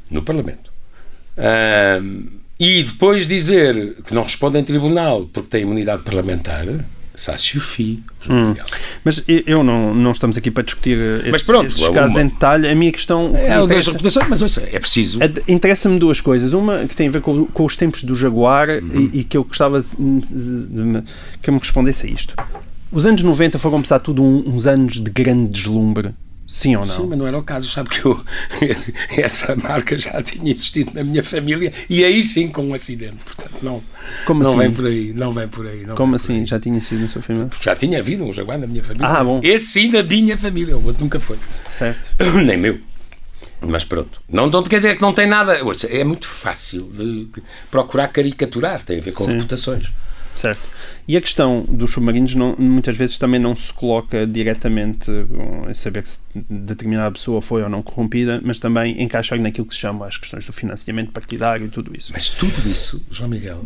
no 0.09 0.23
Parlamento. 0.23 0.73
Ahm, 1.37 2.29
e 2.59 2.85
depois 2.85 3.27
dizer 3.27 3.97
que 4.05 4.15
não 4.15 4.23
responde 4.23 4.59
em 4.59 4.65
tribunal 4.65 5.27
porque 5.27 5.49
tem 5.51 5.63
imunidade 5.63 6.03
parlamentar, 6.03 6.65
suffit. 7.17 8.03
João 8.21 8.49
Miguel. 8.51 8.65
Mas 9.05 9.23
eu- 9.27 9.43
eu 9.47 9.65
não, 9.65 9.95
não 9.95 10.11
estamos 10.11 10.37
aqui 10.37 10.51
para 10.51 10.63
discutir 10.63 10.99
estes, 10.99 11.31
Mas 11.33 11.43
pronto, 11.43 11.67
estes 11.67 11.83
uma- 11.83 11.93
casos 11.95 12.17
em 12.19 12.29
detalhe. 12.29 12.69
A 12.69 12.75
minha 12.75 12.93
questão. 12.93 13.35
É 13.37 13.61
o 13.61 13.67
das 13.67 13.87
reputações, 13.87 14.29
mas 14.29 14.43
ouça, 14.43 14.69
é 14.71 14.79
preciso. 14.79 15.19
Interessa-me 15.49 15.99
duas 15.99 16.21
coisas. 16.21 16.53
Uma 16.53 16.85
que 16.87 16.95
tem 16.95 17.09
a 17.09 17.11
ver 17.11 17.21
com, 17.23 17.47
com 17.47 17.65
os 17.65 17.77
tempos 17.77 18.03
do 18.05 18.15
Jaguar 18.15 18.69
Uhum. 18.69 19.11
e, 19.13 19.21
e 19.21 19.25
que 19.25 19.37
eu 19.37 19.45
gostava 19.45 19.81
de 19.81 19.87
me- 20.01 21.03
que 21.43 21.51
me 21.51 21.59
respondesse 21.59 22.07
a 22.07 22.11
isto. 22.11 22.35
Os 22.93 23.05
anos 23.07 23.23
90 23.23 23.59
foram, 23.59 23.79
apesar 23.79 23.99
de 23.99 24.05
tudo, 24.05 24.23
um- 24.23 24.45
uns 24.55 24.67
anos 24.67 24.95
de 25.01 25.11
grande 25.11 25.51
deslumbre. 25.51 26.11
Sim 26.47 26.77
ou 26.77 26.87
não? 26.87 26.97
Sim, 26.97 27.07
mas 27.09 27.19
não 27.19 27.27
era 27.27 27.37
o 27.39 27.43
caso. 27.43 27.69
Sabe 27.69 27.91
que 27.91 28.05
eu, 28.05 28.25
essa 29.19 29.57
marca 29.57 29.99
já 29.99 30.23
tinha 30.23 30.51
existido 30.51 30.93
na 30.95 31.03
minha 31.03 31.23
família 31.25 31.73
e 31.91 32.05
aí 32.05 32.23
sim 32.23 32.49
com 32.49 32.67
um 32.67 32.75
acidente. 32.75 33.25
Portanto, 33.25 33.57
não, 33.63 33.83
Como 34.25 34.43
não 34.43 34.51
assim? 34.51 34.59
vem 34.61 34.73
por 34.73 34.87
aí. 34.87 35.13
Não 35.13 35.33
vem 35.33 35.49
por 35.49 35.67
aí. 35.67 35.85
não 35.85 35.95
Como 35.97 36.15
assim? 36.15 36.41
aí. 36.41 36.47
Já 36.47 36.61
tinha 36.61 36.81
sido 36.81 37.01
na 37.03 37.09
sua 37.09 37.23
família? 37.23 37.49
Já 37.61 37.75
tinha 37.75 37.99
havido 37.99 38.25
um 38.25 38.33
jaguar 38.33 38.59
na 38.59 38.67
minha 38.67 38.85
família. 38.85 39.09
Ah, 39.09 39.25
bom. 39.25 39.41
Esse 39.43 39.67
sim 39.67 39.91
da 39.91 40.03
minha 40.03 40.37
família. 40.39 40.77
O 40.77 40.85
outro 40.85 41.03
nunca 41.03 41.19
foi. 41.19 41.37
Certo. 41.69 42.11
Nem 42.45 42.57
meu. 42.57 42.79
Mas 43.61 43.85
pronto. 43.85 44.21
Não, 44.29 44.49
não 44.49 44.63
quer 44.63 44.77
dizer 44.77 44.97
que 44.97 45.03
não 45.03 45.13
tem 45.13 45.27
nada. 45.27 45.59
É 45.89 46.05
muito 46.05 46.29
fácil 46.29 46.83
de 46.93 47.27
procurar 47.71 48.09
caricaturar. 48.09 48.83
Tem 48.85 48.99
a 48.99 49.03
ver 49.03 49.13
com 49.13 49.25
Sim. 49.25 49.33
reputações. 49.33 49.89
Certo. 50.37 50.61
E 51.09 51.17
a 51.17 51.21
questão 51.21 51.63
dos 51.69 51.93
submarinos 51.93 52.35
não- 52.35 52.57
muitas 52.59 52.97
vezes 52.97 53.17
também 53.17 53.39
não 53.39 53.55
se 53.55 53.73
coloca 53.73 54.27
diretamente 54.27 55.11
em 55.69 55.75
saber 55.75 56.05
se 56.07 56.19
determinada 56.35 57.13
pessoa 57.13 57.41
foi 57.41 57.63
ou 57.63 57.69
não 57.69 57.81
corrompida, 57.83 58.41
mas 58.45 58.59
também 58.59 59.01
encaixar 59.01 59.41
naquilo 59.41 59.67
que 59.67 59.75
se 59.75 59.81
chama 59.81 60.07
as 60.07 60.17
questões 60.17 60.45
do 60.45 60.53
financiamento 60.53 61.13
partidário 61.13 61.67
e 61.67 61.69
tudo 61.69 61.97
isso. 61.97 62.11
Mas 62.13 62.29
tudo 62.29 62.69
isso, 62.69 63.07
João 63.11 63.31
Miguel, 63.31 63.65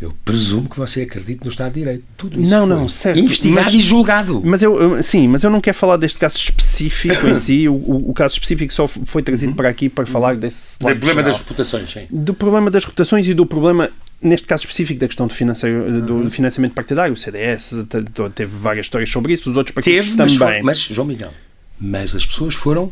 eu 0.00 0.12
presumo 0.24 0.68
que 0.68 0.76
você 0.76 1.02
acredite 1.02 1.42
no 1.42 1.48
Estado 1.50 1.72
de 1.72 1.80
Direito. 1.80 2.04
Tudo 2.16 2.40
isso 2.40 2.50
Não, 2.50 2.66
foi 2.66 2.76
não, 2.76 2.88
certo, 2.88 3.18
investigado 3.18 3.64
mas- 3.64 3.74
e 3.74 3.80
julgado. 3.80 4.42
Mas 4.44 4.62
eu, 4.62 5.02
sim, 5.02 5.26
mas 5.28 5.42
eu 5.42 5.50
não 5.50 5.60
quero 5.60 5.76
falar 5.76 5.96
deste 5.96 6.18
caso 6.18 6.36
específico 6.36 7.26
em 7.26 7.34
si. 7.34 7.68
O, 7.68 7.74
o- 7.74 8.10
o 8.10 8.14
caso 8.14 8.34
específico 8.34 8.72
só 8.72 8.86
foi 8.86 9.22
trazido 9.22 9.54
para 9.54 9.68
aqui 9.68 9.88
para 9.88 10.04
falar 10.06 10.36
desse 10.36 10.76
O 10.82 10.86
lado 10.86 10.96
problema 10.98 11.22
das 11.22 11.38
reputações, 11.38 11.90
sim. 11.90 12.06
do 12.10 12.34
problema 12.34 12.70
das 12.70 12.84
reputações 12.84 13.26
e 13.26 13.32
do 13.34 13.46
problema 13.46 13.90
neste 14.20 14.46
caso 14.46 14.62
específico 14.62 14.98
da 14.98 15.06
questão 15.06 15.26
de 15.26 15.34
financeiro, 15.34 16.00
do 16.02 16.30
financiamento 16.30 16.72
partidário, 16.72 17.12
o 17.12 17.16
CDS 17.16 17.74
te- 17.88 18.30
teve 18.34 18.56
várias 18.56 18.86
histórias 18.86 19.10
sobre 19.10 19.32
isso, 19.34 19.50
os 19.50 19.56
outros 19.56 19.74
partidos 19.74 20.06
Teve, 20.08 20.16
mas, 20.18 20.32
também. 20.36 20.54
foi- 20.56 20.62
mas, 20.62 20.78
João 20.80 21.06
Miguel, 21.06 21.32
mas 21.78 22.14
as 22.16 22.24
pessoas 22.24 22.54
foram, 22.54 22.90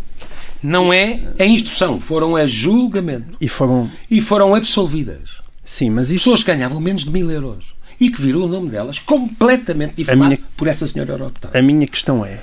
não 0.63 0.93
é 0.93 1.21
a 1.39 1.45
instrução, 1.47 1.99
foram 2.01 2.37
a 2.37 2.47
julgamento 2.47 3.37
E 3.41 3.49
foram, 3.49 3.91
e 4.11 4.21
foram 4.21 4.55
absolvidas. 4.55 5.43
Sim, 5.65 5.91
mas 5.91 6.11
isso 6.11 6.25
Pessoas 6.25 6.43
que 6.43 6.53
ganhavam 6.53 6.81
menos 6.81 7.05
de 7.05 7.11
mil 7.11 7.31
euros 7.31 7.75
e 8.01 8.11
que 8.11 8.21
viram 8.21 8.41
o 8.43 8.49
nome 8.49 8.71
delas 8.71 8.99
completamente 8.99 9.95
difamado 9.97 10.31
minha- 10.31 10.41
por 10.57 10.69
essa 10.69 10.87
senhora 10.87 11.13
eurodeputada. 11.13 11.59
A 11.59 11.63
minha 11.63 11.87
questão 11.87 12.25
é: 12.25 12.39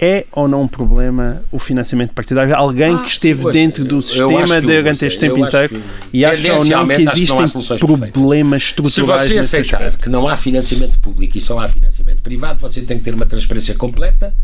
é 0.00 0.24
ou 0.32 0.48
não 0.48 0.62
um 0.62 0.68
problema 0.68 1.42
o 1.52 1.58
financiamento 1.58 2.12
partidário? 2.12 2.54
Alguém 2.56 2.94
Ah, 2.94 2.98
que 2.98 3.08
esteve 3.08 3.42
pois, 3.42 3.52
dentro 3.54 3.84
eu- 3.84 3.88
do 3.88 3.96
eu 3.96 4.02
sistema 4.02 4.54
que- 4.60 4.66
durante 4.66 5.04
este 5.04 5.24
eu 5.26 5.32
tempo 5.34 5.46
inteiro 5.46 5.68
que, 5.68 5.80
e 6.12 6.24
acha 6.24 6.52
ou 6.54 6.64
não 6.64 6.88
que 6.88 7.04
não 7.04 7.12
existem 7.12 7.36
perfeitas. 7.36 7.80
problemas 8.12 8.62
Se 8.62 8.68
estruturais 8.68 9.22
você 9.22 9.34
nesse 9.34 9.56
aceitar 9.56 9.82
aspecto? 9.82 10.02
que 10.04 10.08
não 10.08 10.26
há 10.26 10.36
financiamento 10.36 10.98
público 10.98 11.36
e 11.36 11.40
só 11.40 11.58
há 11.58 11.68
financiamento 11.68 12.22
privado, 12.22 12.58
você 12.58 12.80
tem 12.82 12.98
que 12.98 13.04
ter 13.04 13.14
uma 13.14 13.26
transparência 13.26 13.74
completa 13.74 14.34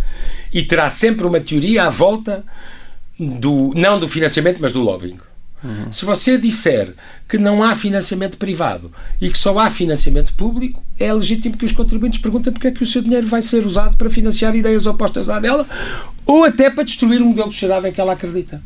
e 0.53 0.63
terá 0.63 0.89
sempre 0.91 1.27
uma 1.27 1.41
teoria 1.41 1.85
à 1.85 1.91
volta 1.91 2.45
do 3.19 3.73
não 3.75 3.99
do 3.99 4.07
financiamento, 4.07 4.59
mas 4.61 4.73
do 4.73 4.81
lobbying. 4.81 5.17
Se 5.91 6.05
você 6.05 6.39
disser 6.39 6.93
que 7.29 7.39
não 7.39 7.63
há 7.63 7.75
financiamento 7.75 8.37
privado 8.39 8.91
e 9.21 9.31
que 9.31 9.39
só 9.39 9.59
há 9.59 9.69
financiamento 9.71 10.33
público, 10.35 10.83
é 10.99 11.13
legítimo 11.13 11.57
que 11.57 11.65
os 11.65 11.73
contribuintes 11.73 12.21
perguntem 12.21 12.53
porque 12.53 12.69
é 12.69 12.71
que 12.71 12.83
o 12.83 12.87
seu 12.87 13.03
dinheiro 13.03 13.27
vai 13.27 13.43
ser 13.43 13.67
usado 13.67 13.97
para 13.97 14.09
financiar 14.11 14.55
ideias 14.55 14.87
opostas 14.87 15.29
à 15.29 15.39
dela 15.41 15.67
ou 16.25 16.45
até 16.45 16.71
para 16.71 16.85
destruir 16.85 17.21
um 17.23 17.27
modelo 17.27 17.49
de 17.49 17.55
sociedade 17.55 17.89
em 17.89 17.93
que 17.93 18.01
ela 18.01 18.13
acredita. 18.13 18.63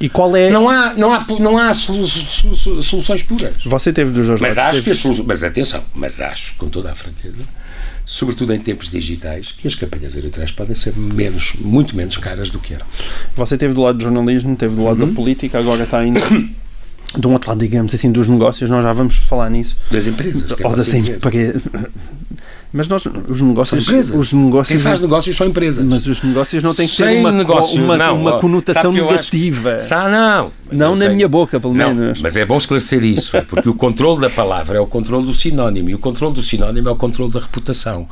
E 0.00 0.08
qual 0.08 0.34
é. 0.34 0.50
Não 0.50 0.68
há, 0.68 0.94
não 0.94 1.12
há, 1.12 1.26
não 1.38 1.56
há 1.58 1.72
solu- 1.72 2.08
solu- 2.08 2.82
soluções 2.82 3.22
puras. 3.22 3.52
Você 3.64 3.92
teve 3.92 4.10
dos 4.10 4.26
dois 4.26 4.40
Mas 4.40 4.56
lados. 4.56 4.70
acho 4.70 4.72
teve- 4.78 4.84
que 4.84 4.90
as 4.90 4.98
soluções. 4.98 5.26
Mas 5.26 5.44
atenção, 5.44 5.84
mas 5.94 6.20
acho, 6.20 6.54
com 6.56 6.68
toda 6.68 6.90
a 6.90 6.94
franqueza, 6.94 7.42
sobretudo 8.12 8.52
em 8.52 8.60
tempos 8.60 8.90
digitais, 8.90 9.52
que 9.52 9.66
as 9.66 9.74
campanhas 9.74 10.14
eleitorais 10.14 10.52
podem 10.52 10.74
ser 10.74 10.94
menos, 10.96 11.54
muito 11.58 11.96
menos 11.96 12.16
caras 12.18 12.50
do 12.50 12.58
que 12.58 12.74
eram. 12.74 12.84
Você 13.34 13.56
teve 13.56 13.72
do 13.72 13.80
lado 13.80 13.96
do 13.98 14.04
jornalismo, 14.04 14.54
teve 14.54 14.76
do 14.76 14.84
lado 14.84 15.00
Uhum. 15.02 15.08
da 15.08 15.14
política, 15.14 15.58
agora 15.58 15.84
está 15.84 15.98
ainda 15.98 16.20
de 17.16 17.26
um 17.26 17.32
outro 17.32 17.50
lado, 17.50 17.58
digamos 17.60 17.94
assim, 17.94 18.10
dos 18.10 18.28
negócios. 18.28 18.68
Nós 18.70 18.82
já 18.82 18.92
vamos 18.92 19.16
falar 19.16 19.50
nisso. 19.50 19.76
Das 19.90 20.06
empresas. 20.06 20.44
é 20.58 20.66
Ou 20.66 20.74
das 20.76 20.86
dizer. 20.86 21.16
empresas. 21.16 21.62
Mas 22.74 22.88
nós, 22.88 23.02
os 23.28 23.40
negócios. 23.42 23.86
Os 24.14 24.30
Quem 24.30 24.38
negócios 24.44 24.82
faz 24.82 24.98
negócios 25.00 25.36
são 25.36 25.46
empresas. 25.46 25.84
Mas 25.84 26.06
os 26.06 26.22
negócios 26.22 26.62
não 26.62 26.74
têm 26.74 26.86
que 26.88 26.96
ter 26.96 27.04
Sem 27.04 27.20
uma, 27.20 27.30
negócios, 27.30 27.78
uma, 27.82 27.98
não, 27.98 28.16
uma 28.18 28.38
conotação 28.38 28.94
eu 28.96 29.04
acho- 29.10 29.34
negativa. 29.34 29.78
Sa- 29.78 30.08
não. 30.08 30.50
Não 30.70 30.92
na 30.92 31.04
sei. 31.04 31.14
minha 31.14 31.28
boca, 31.28 31.60
pelo 31.60 31.74
Não, 31.74 31.94
menos. 31.94 32.22
mas 32.22 32.34
é 32.34 32.46
bom 32.46 32.56
esclarecer 32.56 33.04
isso, 33.04 33.32
porque 33.46 33.68
o 33.68 33.74
controle 33.74 34.22
da 34.22 34.30
palavra 34.30 34.78
é 34.78 34.80
o 34.80 34.86
controle 34.86 35.26
do 35.26 35.34
sinónimo 35.34 35.90
e 35.90 35.94
o 35.94 35.98
controle 35.98 36.34
do 36.34 36.42
sinónimo 36.42 36.88
é 36.88 36.92
o 36.92 36.96
controle 36.96 37.30
da 37.30 37.40
reputação. 37.40 38.08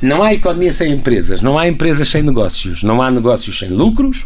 Não 0.00 0.22
há 0.22 0.32
economia 0.32 0.72
sem 0.72 0.90
empresas, 0.92 1.42
não 1.42 1.58
há 1.58 1.68
empresas 1.68 2.08
sem 2.08 2.22
negócios, 2.22 2.82
não 2.82 3.02
há 3.02 3.10
negócios 3.10 3.58
sem 3.58 3.68
lucros 3.68 4.24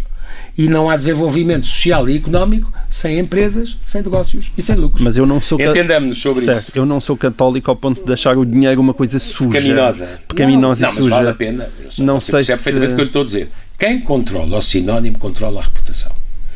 e 0.56 0.68
não 0.68 0.90
há 0.90 0.96
desenvolvimento 0.96 1.66
social 1.66 2.08
e 2.08 2.16
económico 2.16 2.70
sem 2.88 3.18
empresas, 3.18 3.76
sem 3.84 4.02
negócios 4.02 4.52
e 4.56 4.60
sem 4.62 4.76
lucros. 4.76 5.02
Mas 5.02 5.16
eu 5.16 5.24
não 5.24 5.40
sou 5.40 5.58
Entendamos 5.60 6.18
sobre 6.20 6.44
certo, 6.44 6.68
isso. 6.68 6.72
eu 6.74 6.84
não 6.84 7.00
sou 7.00 7.16
católico 7.16 7.70
ao 7.70 7.76
ponto 7.76 8.04
de 8.04 8.12
achar 8.12 8.36
o 8.36 8.44
dinheiro 8.44 8.80
uma 8.80 8.92
coisa 8.92 9.18
suja. 9.18 9.50
Pecaminosa. 9.58 10.20
Pecaminosa 10.28 10.84
não, 10.86 10.92
e 10.92 10.94
mas 10.94 11.04
suja. 11.04 11.16
vale 11.16 11.28
a 11.30 11.34
pena. 11.34 11.70
Só- 11.88 12.02
Não 12.04 12.20
sei 12.20 12.42
se- 12.42 12.48
perfeitamente 12.48 12.92
o 12.92 12.96
que 12.96 13.00
eu 13.00 13.04
lhe 13.04 13.08
estou 13.08 13.22
a 13.22 13.24
dizer. 13.24 13.50
Quem 13.78 14.00
controla 14.00 14.58
o 14.58 14.60
sinónimo 14.62 15.18
controla 15.18 15.60
a 15.60 15.62
reputação. 15.64 16.12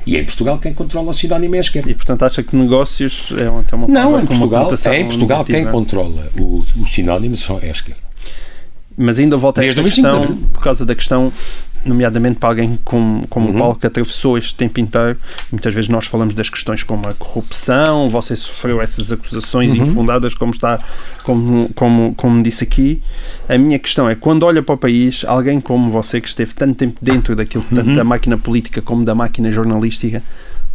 E 0.06 0.16
em 0.16 0.24
Portugal, 0.24 0.58
quem 0.58 0.72
controla 0.72 1.10
o 1.10 1.14
sinónimo 1.14 1.54
é 1.56 1.58
a 1.58 1.60
esquerda. 1.62 1.90
E 1.90 1.94
portanto 1.94 2.22
acha 2.22 2.40
que 2.42 2.54
negócios 2.54 3.32
é 3.36 3.50
uma, 3.50 3.64
tem 3.64 3.76
uma 3.78 3.88
Não, 3.88 4.20
em 4.20 4.26
Portugal, 4.26 4.60
conotação 4.60 4.94
em 4.94 5.04
Portugal 5.08 5.44
quem 5.44 5.54
negativa. 5.56 5.72
controla 5.72 6.30
o, 6.38 6.62
o 6.80 6.86
sinónimo 6.86 7.34
é 7.62 7.68
a 7.68 7.72
esquerda. 7.72 8.00
Mas 8.98 9.18
ainda 9.18 9.36
volta 9.36 9.60
a 9.60 9.66
esta 9.66 9.80
o 9.80 9.84
25 9.84 10.08
de 10.08 10.16
questão, 10.26 10.36
por 10.52 10.62
causa 10.62 10.86
da 10.86 10.94
questão, 10.94 11.32
nomeadamente 11.86 12.36
para 12.38 12.48
alguém 12.50 12.78
como, 12.84 13.26
como 13.28 13.48
Uhum. 13.48 13.54
o 13.54 13.58
Paulo, 13.58 13.74
que 13.76 13.86
atravessou 13.86 14.36
este 14.36 14.54
tempo 14.54 14.80
inteiro, 14.80 15.16
muitas 15.50 15.74
vezes 15.74 15.88
nós 15.88 16.06
falamos 16.06 16.34
das 16.34 16.50
questões 16.50 16.82
como 16.82 17.08
a 17.08 17.14
corrupção, 17.14 18.08
você 18.08 18.34
sofreu 18.36 18.80
essas 18.82 19.10
acusações 19.12 19.72
Uhum. 19.72 19.82
infundadas, 19.82 20.34
como 20.34 20.52
está, 20.52 20.80
como, 21.22 21.68
como, 21.74 22.14
como 22.16 22.42
disse 22.42 22.64
aqui. 22.64 23.02
A 23.48 23.56
minha 23.56 23.78
questão 23.78 24.08
é, 24.08 24.14
quando 24.14 24.42
olha 24.44 24.62
para 24.62 24.74
o 24.74 24.78
país, 24.78 25.24
alguém 25.26 25.60
como 25.60 25.90
você, 25.90 26.20
que 26.20 26.28
esteve 26.28 26.54
tanto 26.54 26.74
tempo 26.76 26.98
dentro 27.00 27.34
daquilo, 27.36 27.64
tanto 27.74 27.88
Uhum. 27.90 27.94
da 27.96 28.04
máquina 28.04 28.36
política 28.36 28.82
como 28.82 29.04
da 29.04 29.14
máquina 29.14 29.50
jornalística, 29.50 30.22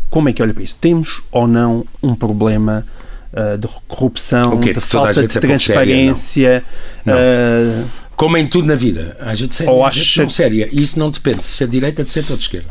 como 0.10 0.28
é 0.30 0.34
que 0.34 0.42
olha 0.42 0.54
para 0.54 0.64
isso? 0.64 0.78
Temos 0.80 1.22
ou 1.32 1.48
não 1.48 1.86
um 2.04 2.14
problema 2.16 2.86
ah, 3.34 3.56
de 3.58 3.66
corrupção, 3.88 4.56
O 4.56 4.60
quê? 4.60 4.74
de 4.74 4.82
falta 4.82 5.14
de 5.14 5.20
é 5.20 5.22
pouco 5.22 5.34
séria, 5.34 5.48
transparência? 5.48 6.64
Não. 7.06 7.14
ah, 7.14 7.84
Como 8.22 8.38
em 8.38 8.46
tudo 8.46 8.68
na 8.68 8.76
vida, 8.76 9.18
há 9.20 9.34
gente 9.34 9.56
séria, 9.56 9.72
Ou 9.74 9.84
há 9.84 9.88
acha- 9.88 10.00
gente 10.00 10.20
não 10.20 10.30
séria. 10.30 10.70
E 10.72 10.80
isso 10.80 11.00
não 11.00 11.10
depende 11.10 11.44
se 11.44 11.64
é 11.64 11.66
de 11.66 11.72
direita, 11.72 12.04
de 12.04 12.12
centro 12.12 12.34
ou 12.34 12.38
de 12.38 12.44
esquerda. 12.44 12.70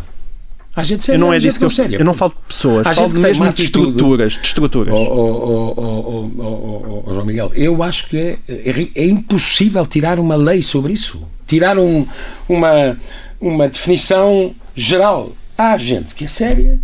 Há 0.77 0.85
gente 0.85 1.05
séria, 1.05 1.17
Eu 1.17 1.21
não 1.21 1.33
é 1.35 1.41
disso 1.41 1.59
que 1.59 1.65
eu, 1.65 1.71
séria. 1.71 1.97
eu 1.97 2.05
não 2.05 2.15
falo 2.15 2.31
de 2.39 2.55
pessoas, 2.55 2.87
Há 2.87 2.95
falo 2.95 3.11
gente 3.11 3.21
mesmo 3.21 3.53
de 3.53 3.63
estruturas, 3.65 4.33
de 4.35 4.47
estruturas. 4.47 4.95
Oh, 4.95 5.03
oh, 5.03 5.75
oh, 5.77 5.81
oh, 5.81 6.31
oh, 6.39 6.45
oh, 6.45 7.05
oh, 7.05 7.13
João 7.13 7.27
Miguel, 7.27 7.51
eu 7.57 7.83
acho 7.83 8.07
que 8.07 8.17
é, 8.17 8.39
é, 8.49 8.89
é 8.95 9.07
impossível 9.09 9.85
tirar 9.85 10.21
uma 10.21 10.37
lei 10.37 10.63
sobre 10.63 10.93
isso. 10.93 11.21
Tirar 11.49 11.77
um- 11.77 12.07
uma, 12.49 12.97
uma 13.41 13.69
definição 13.69 14.55
geral. 14.77 15.33
Há 15.59 15.77
gente 15.79 16.15
que 16.15 16.27
é 16.27 16.29
séria, 16.29 16.79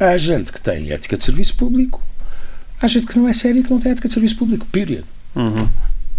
há 0.00 0.16
gente 0.16 0.52
que 0.52 0.60
tem 0.60 0.90
ética 0.90 1.16
de 1.16 1.22
serviço 1.22 1.54
público, 1.54 2.02
há 2.80 2.86
gente 2.88 3.06
que 3.06 3.16
não 3.16 3.28
é 3.28 3.32
séria 3.32 3.60
e 3.60 3.62
que 3.62 3.70
não 3.70 3.78
tem 3.78 3.92
ética 3.92 4.08
de 4.08 4.14
serviço 4.14 4.36
público. 4.36 4.66
Period. 4.72 5.04
Uhum. 5.36 5.68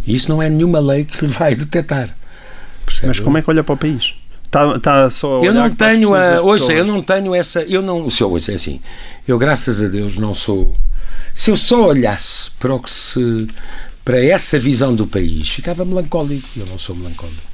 E 0.05 0.15
isso 0.15 0.29
não 0.29 0.41
é 0.41 0.49
nenhuma 0.49 0.79
lei 0.79 1.05
que 1.05 1.25
lhe 1.25 1.31
vai 1.31 1.55
detectar. 1.55 2.15
Percebe? 2.85 3.07
Mas 3.07 3.19
como 3.19 3.37
é 3.37 3.41
que 3.41 3.49
olha 3.49 3.63
para 3.63 3.73
o 3.73 3.77
país? 3.77 4.13
Está, 4.45 4.75
está 4.75 5.09
só 5.09 5.39
a 5.39 5.43
Eu 5.43 5.53
não 5.53 5.73
tenho 5.73 6.13
a. 6.13 6.41
Ouça, 6.41 6.73
eu 6.73 6.85
não 6.85 7.01
tenho 7.01 7.33
essa. 7.33 7.63
Eu 7.63 7.81
não. 7.81 8.09
Se 8.09 8.21
eu 8.21 8.31
ouça, 8.31 8.51
é 8.51 8.55
assim. 8.55 8.79
Eu, 9.27 9.37
graças 9.37 9.81
a 9.81 9.87
Deus, 9.87 10.17
não 10.17 10.33
sou. 10.33 10.75
Se 11.33 11.49
eu 11.49 11.57
só 11.57 11.87
olhasse 11.87 12.51
para 12.59 12.75
o 12.75 12.79
que 12.79 12.91
se. 12.91 13.47
para 14.05 14.23
essa 14.23 14.59
visão 14.59 14.93
do 14.93 15.07
país, 15.07 15.49
ficava 15.49 15.83
melancólico. 15.83 16.47
Eu 16.55 16.67
não 16.67 16.77
sou 16.77 16.95
melancólico. 16.95 17.53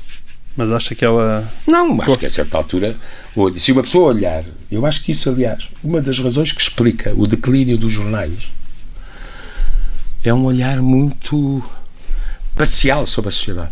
Mas 0.58 0.72
acha 0.72 0.94
que 0.94 1.06
ela. 1.06 1.50
Não, 1.66 2.02
acho 2.02 2.18
que 2.18 2.26
a 2.26 2.30
certa 2.30 2.58
altura, 2.58 2.98
se 3.56 3.72
uma 3.72 3.82
pessoa 3.82 4.10
olhar, 4.10 4.44
eu 4.70 4.86
acho 4.86 5.02
que 5.02 5.12
isso, 5.12 5.30
aliás, 5.30 5.70
uma 5.82 6.02
das 6.02 6.20
razões 6.20 6.52
que 6.52 6.62
explica 6.62 7.14
o 7.16 7.26
declínio 7.26 7.78
dos 7.78 7.94
jornais 7.94 8.52
é 10.22 10.34
um 10.34 10.44
olhar 10.44 10.82
muito 10.82 11.64
parcial 12.60 13.06
sobre 13.06 13.30
a 13.30 13.32
sociedade. 13.32 13.72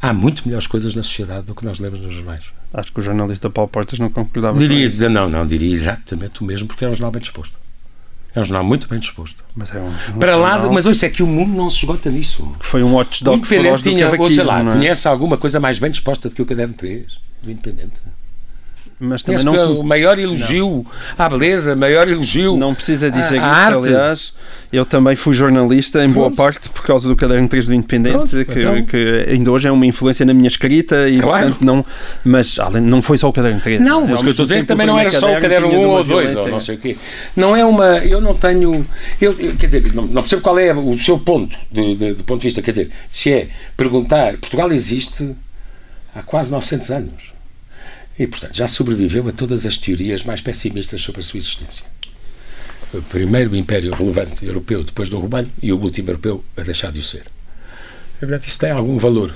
Há 0.00 0.10
muito 0.14 0.42
melhores 0.46 0.66
coisas 0.66 0.94
na 0.94 1.02
sociedade 1.02 1.46
do 1.46 1.54
que 1.54 1.62
nós 1.62 1.78
lemos 1.78 2.00
nos 2.00 2.14
jornais. 2.14 2.44
Acho 2.72 2.90
que 2.90 3.00
o 3.00 3.02
jornalista 3.02 3.50
Paulo 3.50 3.70
Portas 3.70 3.98
não 3.98 4.08
concordava 4.08 4.58
diria, 4.58 4.88
com 4.88 4.94
isso. 4.94 5.08
Não, 5.10 5.28
não, 5.28 5.46
diria 5.46 5.70
exatamente 5.70 6.40
o 6.40 6.44
mesmo, 6.44 6.66
porque 6.66 6.86
é 6.86 6.88
um 6.88 6.94
jornal 6.94 7.10
bem 7.10 7.20
disposto. 7.20 7.54
É 8.34 8.40
um 8.40 8.44
jornal 8.44 8.64
muito 8.64 8.88
bem 8.88 8.98
disposto. 8.98 9.44
Mas 9.54 9.74
é 9.74 9.78
um, 9.78 9.88
um 9.88 10.18
Para 10.18 10.36
lá, 10.36 10.70
mas 10.70 10.86
isso 10.86 11.04
é 11.04 11.10
que 11.10 11.22
o 11.22 11.26
mundo 11.26 11.54
não 11.54 11.68
se 11.68 11.78
esgota 11.78 12.10
nisso. 12.10 12.56
Foi 12.60 12.82
um 12.82 12.94
watchdog 12.94 13.36
o 13.36 13.38
Independente 13.38 13.82
tinha, 13.82 14.08
ou 14.08 14.30
sei 14.30 14.44
lá, 14.44 14.60
é? 14.60 14.72
conhece 14.72 15.06
alguma 15.06 15.36
coisa 15.36 15.60
mais 15.60 15.78
bem 15.78 15.90
disposta 15.90 16.30
do 16.30 16.34
que 16.34 16.42
o 16.42 16.46
Caderno 16.46 16.74
3 16.74 17.06
do 17.42 17.50
Independente? 17.50 18.00
Mas 18.98 19.22
também 19.22 19.44
não... 19.44 19.80
o 19.80 19.84
maior 19.84 20.18
elogio 20.18 20.84
não. 20.84 20.86
à 21.18 21.28
beleza, 21.28 21.76
maior 21.76 22.08
elogio 22.08 22.56
Não 22.56 22.74
precisa 22.74 23.10
dizer 23.10 23.38
à, 23.38 23.50
isso, 23.52 23.76
arte. 23.76 23.88
aliás. 23.88 24.32
Eu 24.72 24.86
também 24.86 25.14
fui 25.14 25.34
jornalista, 25.34 26.02
em 26.02 26.08
boa 26.08 26.30
parte, 26.30 26.70
por 26.70 26.82
causa 26.84 27.06
do 27.06 27.14
Caderno 27.14 27.46
3 27.46 27.66
do 27.66 27.74
Independente, 27.74 28.14
Pronto, 28.14 28.44
que, 28.46 28.58
então. 28.58 28.84
que, 28.86 29.26
ainda 29.28 29.52
hoje 29.52 29.68
é 29.68 29.70
uma 29.70 29.84
influência 29.86 30.24
na 30.24 30.32
minha 30.32 30.48
escrita 30.48 31.08
e, 31.08 31.18
claro. 31.18 31.48
portanto, 31.48 31.64
não... 31.64 31.84
Mas 32.24 32.58
além, 32.58 32.82
não 32.82 33.02
foi 33.02 33.18
só 33.18 33.28
o 33.28 33.32
Caderno 33.32 33.60
3. 33.60 33.80
Não, 33.80 34.06
mas 34.06 34.20
o 34.20 34.22
que 34.22 34.28
eu 34.28 34.30
estou 34.30 34.44
a 34.44 34.46
dizer 34.46 34.60
é 34.60 34.64
também 34.64 34.86
não 34.86 34.98
era 34.98 35.10
só 35.10 35.36
o 35.36 35.40
Caderno 35.40 35.68
1 35.68 35.88
ou 35.88 36.04
2, 36.04 36.36
ou 36.36 36.48
não 36.48 36.60
sei 36.60 36.74
o 36.76 36.78
quê. 36.78 36.96
Não 37.36 37.54
é 37.54 37.64
uma... 37.64 37.98
Eu 37.98 38.20
não 38.20 38.34
tenho... 38.34 38.84
Eu, 39.20 39.34
quer 39.56 39.66
dizer, 39.66 39.94
não, 39.94 40.06
não 40.06 40.22
percebo 40.22 40.42
qual 40.42 40.58
é 40.58 40.74
o 40.74 40.98
seu 40.98 41.18
ponto, 41.18 41.56
de, 41.70 41.94
de, 41.94 42.14
do 42.14 42.24
ponto 42.24 42.40
de 42.40 42.46
vista, 42.46 42.62
quer 42.62 42.70
dizer, 42.70 42.90
se 43.10 43.30
é 43.30 43.48
perguntar... 43.76 44.38
Portugal 44.38 44.72
existe 44.72 45.36
há 46.14 46.22
quase 46.22 46.50
900 46.50 46.90
anos 46.90 47.35
e, 48.18 48.26
portanto, 48.26 48.56
já 48.56 48.66
sobreviveu 48.66 49.28
a 49.28 49.32
todas 49.32 49.66
as 49.66 49.76
teorias 49.76 50.24
mais 50.24 50.40
pessimistas 50.40 51.00
sobre 51.02 51.20
a 51.20 51.24
sua 51.24 51.38
existência. 51.38 51.84
O 52.94 53.02
primeiro 53.02 53.54
império 53.54 53.92
relevante 53.92 54.44
europeu 54.44 54.84
depois 54.84 55.08
do 55.08 55.18
Romano 55.18 55.50
e 55.62 55.72
o 55.72 55.78
último 55.78 56.10
europeu 56.10 56.42
a 56.56 56.62
deixar 56.62 56.92
de 56.92 57.00
o 57.00 57.04
ser. 57.04 57.24
Portanto, 58.18 58.46
isso 58.46 58.58
tem 58.58 58.70
algum 58.70 58.96
valor. 58.96 59.34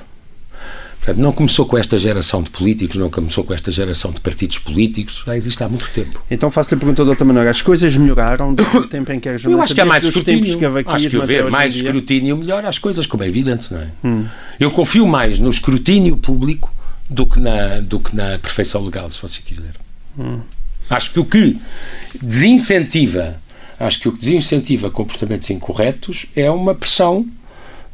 Portanto, 0.98 1.18
não 1.18 1.32
começou 1.32 1.64
com 1.64 1.78
esta 1.78 1.96
geração 1.96 2.42
de 2.42 2.50
políticos, 2.50 2.96
não 2.96 3.08
começou 3.08 3.42
com 3.42 3.54
esta 3.54 3.70
geração 3.70 4.12
de 4.12 4.20
partidos 4.20 4.58
políticos, 4.58 5.22
já 5.26 5.34
existe 5.34 5.62
há 5.64 5.68
muito 5.68 5.88
tempo. 5.90 6.22
Então 6.30 6.50
faço-lhe 6.50 6.76
a 6.76 6.78
pergunta 6.78 7.02
de 7.02 7.08
outra 7.08 7.24
maneira. 7.24 7.50
As 7.50 7.62
coisas 7.62 7.96
melhoraram 7.96 8.52
desde 8.52 8.76
o 8.76 8.86
tempo 8.86 9.10
em 9.10 9.18
que 9.18 9.26
era 9.26 9.38
jornalista? 9.38 9.60
Eu 9.60 9.64
acho 9.64 9.74
que 9.74 9.80
há 9.80 9.86
mais 9.86 10.04
escrutínio. 10.04 10.58
Que 10.58 10.66
acho 10.90 11.08
que 11.08 11.16
haver 11.16 11.50
mais 11.50 11.74
escrutínio 11.74 12.36
melhor 12.36 12.66
as 12.66 12.78
coisas, 12.78 13.06
como 13.06 13.22
é 13.22 13.28
evidente, 13.28 13.72
não 13.72 13.80
é? 13.80 13.88
Hum. 14.04 14.26
Eu 14.58 14.70
confio 14.70 15.06
mais 15.06 15.38
no 15.38 15.48
escrutínio 15.48 16.18
público 16.18 16.70
do 17.10 17.26
que 17.26 17.40
na, 17.40 17.80
do 17.80 17.98
que 17.98 18.14
na 18.14 18.38
perfeição 18.38 18.84
legal, 18.84 19.10
se 19.10 19.20
você 19.20 19.42
quiser. 19.42 19.74
Hum. 20.16 20.40
Acho 20.88 21.12
que 21.12 21.20
o 21.20 21.24
que 21.24 21.58
desincentiva, 22.22 23.36
acho 23.78 24.00
que 24.00 24.08
o 24.08 24.12
que 24.12 24.20
desincentiva 24.20 24.90
comportamentos 24.90 25.50
incorretos 25.50 26.26
é 26.36 26.48
uma 26.50 26.74
pressão 26.74 27.26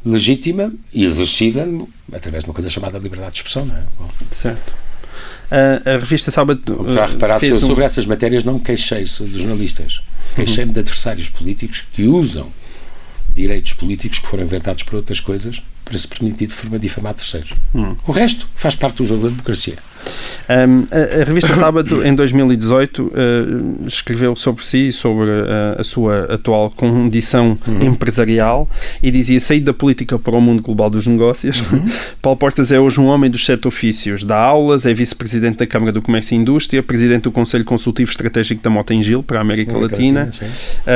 legítima 0.05 0.71
e 0.93 1.03
exercida 1.03 1.67
através 2.13 2.43
de 2.43 2.49
uma 2.49 2.53
coisa 2.53 2.69
chamada 2.69 2.97
liberdade 2.99 3.31
de 3.31 3.37
expressão, 3.37 3.65
não 3.65 3.75
é? 3.75 3.83
Bom. 3.99 4.09
Certo. 4.31 4.73
A, 5.49 5.91
a 5.91 5.97
revista 5.97 6.29
Sábado. 6.29 6.75
Como 6.75 6.91
terá 6.91 7.07
reparado, 7.07 7.43
sobre, 7.45 7.65
um... 7.65 7.67
sobre 7.67 7.83
essas 7.83 8.05
matérias 8.05 8.43
não 8.43 8.53
me 8.53 8.59
queixei 8.59 9.03
dos 9.03 9.31
jornalistas. 9.31 10.01
Queixei-me 10.35 10.69
uhum. 10.69 10.73
de 10.73 10.79
adversários 10.81 11.29
políticos 11.29 11.85
que 11.93 12.03
usam 12.03 12.51
direitos 13.37 13.73
políticos 13.73 14.19
que 14.19 14.27
foram 14.27 14.43
inventados 14.43 14.83
para 14.83 14.97
outras 14.97 15.19
coisas 15.19 15.61
para 15.85 15.97
se 15.97 16.07
permitir 16.07 16.47
de 16.47 16.55
forma 16.55 16.77
difamar 16.77 17.13
terceiros. 17.13 17.51
Hum. 17.73 17.95
O 18.05 18.11
resto 18.11 18.47
faz 18.55 18.75
parte 18.75 18.97
do 18.97 19.05
jogo 19.05 19.23
da 19.23 19.29
democracia. 19.29 19.77
Um, 20.49 20.87
a, 20.91 21.21
a, 21.21 21.23
revista 21.25 21.53
Sábado, 21.55 22.05
em 22.05 22.15
2018, 22.15 23.03
uh, 23.03 23.11
escreveu 23.87 24.35
sobre 24.35 24.65
si, 24.65 24.93
sobre 24.93 25.29
uh, 25.29 25.79
a 25.79 25.83
sua 25.83 26.33
atual 26.33 26.69
condição 26.69 27.57
uhum. 27.67 27.83
empresarial 27.83 28.69
e 29.03 29.11
dizia: 29.11 29.39
sair 29.39 29.59
da 29.59 29.73
política 29.73 30.17
para 30.17 30.35
o 30.35 30.41
mundo 30.41 30.61
global 30.63 30.89
dos 30.89 31.05
negócios. 31.05 31.59
Uhum. 31.71 31.83
Paulo 32.21 32.37
Portas 32.37 32.71
é 32.71 32.79
hoje 32.79 32.99
um 32.99 33.07
homem 33.07 33.29
dos 33.29 33.45
sete 33.45 33.67
ofícios. 33.67 34.23
Dá 34.23 34.37
aulas, 34.37 34.85
é 34.85 34.93
vice-presidente 34.93 35.57
da 35.57 35.67
Câmara 35.67 35.91
do 35.91 36.01
Comércio 36.01 36.33
e 36.33 36.37
Indústria, 36.37 36.81
presidente 36.81 37.23
do 37.23 37.31
Conselho 37.31 37.65
Consultivo 37.65 38.09
Estratégico 38.09 38.61
da 38.63 38.69
Motengil 38.69 39.21
para 39.21 39.39
a 39.39 39.41
América, 39.41 39.71
América 39.71 39.95
Latina, 39.95 40.25
Latina 40.25 40.51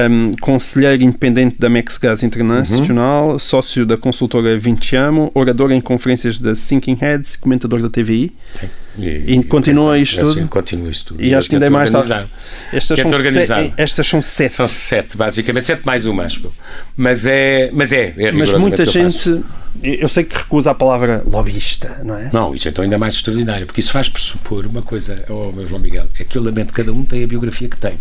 um, 0.10 0.32
conselheiro 0.40 1.04
independente 1.04 1.58
da 1.60 1.70
Mexgas 1.70 2.24
Internacional, 2.24 3.32
uhum. 3.32 3.40
sócio 3.40 3.86
da 3.86 3.98
consultora 3.98 4.58
Vinciamo, 4.58 5.32
orador 5.34 5.72
em 5.72 5.82
conferências 5.82 6.40
da 6.40 6.54
Thinking 6.54 6.98
Heads, 7.00 7.36
comentador 7.36 7.82
da 7.82 7.90
TVI. 7.90 8.32
Sim. 8.60 8.70
E, 8.98 9.36
e 9.36 9.44
continua 9.44 9.98
isto 9.98 10.20
tudo? 10.20 10.40
Assim, 10.40 10.48
continua 10.48 10.92
isto 10.92 11.14
tudo. 11.14 11.24
E, 11.24 11.34
acho 11.34 11.50
que 11.50 11.56
ainda 11.56 11.68
é 11.68 11.70
mais 11.70 11.92
tarde. 11.92 12.30
Estas, 12.74 13.00
são 13.00 13.10
sete, 13.10 13.74
estas 13.78 14.08
são 14.08 14.22
sete. 14.22 14.54
São 14.56 14.68
sete, 14.68 15.18
basicamente. 15.18 15.68
Sete 15.68 15.86
mais 15.86 16.06
uma, 16.06 16.24
acho 16.24 16.52
Mas 16.96 17.26
é, 17.26 17.70
mas 17.72 17.92
é, 17.92 18.14
é 18.18 18.32
Mas 18.32 18.54
muita 18.54 18.86
gente, 18.86 19.44
eu 19.82 20.10
sei 20.10 20.24
que 20.24 20.36
recusa 20.36 20.72
a 20.72 20.76
palavra 20.76 21.24
lobbyista, 21.26 22.02
não 22.04 22.18
é? 22.18 22.30
Não, 22.34 22.54
isso 22.54 22.68
é 22.68 22.72
então 22.72 22.84
ainda 22.84 22.98
mais 22.98 23.16
extraordinário, 23.16 23.66
porque 23.66 23.80
isso 23.80 23.92
faz 23.92 24.10
pressupor 24.10 24.66
uma 24.66 24.82
coisa, 24.82 25.24
oh, 25.30 25.52
meu 25.52 25.66
João 25.66 25.82
Miguel, 25.82 26.08
é 26.20 26.24
que 26.24 26.38
eu 26.38 26.44
lamento, 26.44 26.74
cada 26.74 26.92
um 26.92 27.04
tem 27.06 27.24
a 27.24 27.28
biografia 27.28 27.70
que 27.70 27.78
tem. 27.78 27.98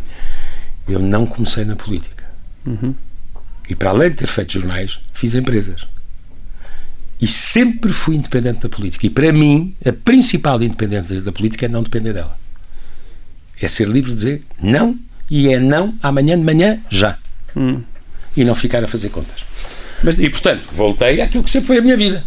Eu 0.88 0.98
não 0.98 1.24
comecei 1.24 1.64
na 1.64 1.76
política. 1.76 2.24
Uhum. 2.66 2.94
E 3.68 3.76
para 3.76 3.90
além 3.90 4.10
de 4.10 4.16
ter 4.16 4.26
feito 4.26 4.54
jornais, 4.54 4.98
fiz 5.14 5.36
empresas 5.36 5.86
e 7.20 7.26
sempre 7.26 7.92
fui 7.92 8.16
independente 8.16 8.60
da 8.60 8.68
política. 8.68 9.06
E 9.06 9.10
para 9.10 9.32
mim, 9.32 9.74
a 9.84 9.92
principal 9.92 10.62
independência 10.62 11.20
da 11.20 11.30
política 11.30 11.66
é 11.66 11.68
não 11.68 11.82
depender 11.82 12.14
dela. 12.14 12.38
É 13.60 13.68
ser 13.68 13.86
livre 13.88 14.10
de 14.10 14.16
dizer 14.16 14.42
não 14.60 14.98
e 15.28 15.48
é 15.52 15.60
não 15.60 15.94
amanhã 16.02 16.38
de 16.38 16.44
manhã 16.44 16.80
já. 16.88 17.18
Hum. 17.54 17.82
E 18.34 18.42
não 18.42 18.54
ficar 18.54 18.82
a 18.82 18.86
fazer 18.86 19.10
contas. 19.10 19.44
Mas, 20.02 20.18
e 20.18 20.30
portanto, 20.30 20.62
voltei 20.72 21.20
àquilo 21.20 21.44
que 21.44 21.50
sempre 21.50 21.66
foi 21.66 21.78
a 21.78 21.82
minha 21.82 21.96
vida. 21.96 22.24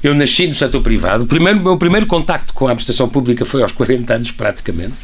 Eu 0.00 0.14
nasci 0.14 0.46
no 0.46 0.54
setor 0.54 0.80
privado. 0.80 1.24
O 1.24 1.26
primeiro, 1.26 1.60
meu 1.60 1.76
primeiro 1.76 2.06
contacto 2.06 2.54
com 2.54 2.68
a 2.68 2.70
administração 2.70 3.08
pública 3.08 3.44
foi 3.44 3.62
aos 3.62 3.72
40 3.72 4.14
anos, 4.14 4.30
praticamente. 4.30 4.94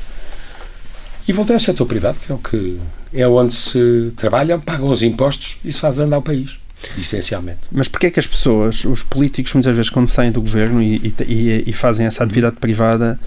E 1.27 1.33
voltei 1.33 1.57
ao 1.57 1.61
setor 1.61 1.87
privado, 1.87 2.21
que 2.21 2.31
é 2.31 2.35
o 2.35 2.39
que 2.39 2.79
é 3.13 3.27
onde 3.27 3.53
se 3.53 4.13
trabalham, 4.15 4.61
pagam 4.61 4.89
os 4.89 5.03
impostos 5.03 5.57
e 5.65 5.73
se 5.73 5.81
faz 5.81 5.99
andar 5.99 6.19
o 6.19 6.23
país 6.23 6.57
essencialmente. 6.99 7.61
Mas 7.71 7.89
porquê 7.89 8.07
é 8.09 8.11
que 8.11 8.21
as 8.21 8.27
pessoas, 8.27 8.85
os 8.85 9.03
políticos, 9.03 9.53
muitas 9.55 9.75
vezes, 9.75 9.91
quando 9.91 10.09
saem 10.09 10.33
do 10.33 10.41
governo 10.41 10.83
e, 10.83 11.15
e, 11.27 11.65
e 11.67 11.73
fazem 11.73 12.07
essa 12.07 12.25
atividade 12.25 12.57
privada, 12.57 13.19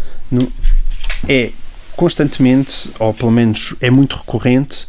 é 1.27 1.51
constantemente, 1.95 2.89
ou 2.99 3.13
pelo 3.13 3.31
menos 3.31 3.75
é 3.81 3.89
muito 3.89 4.15
recorrente, 4.15 4.87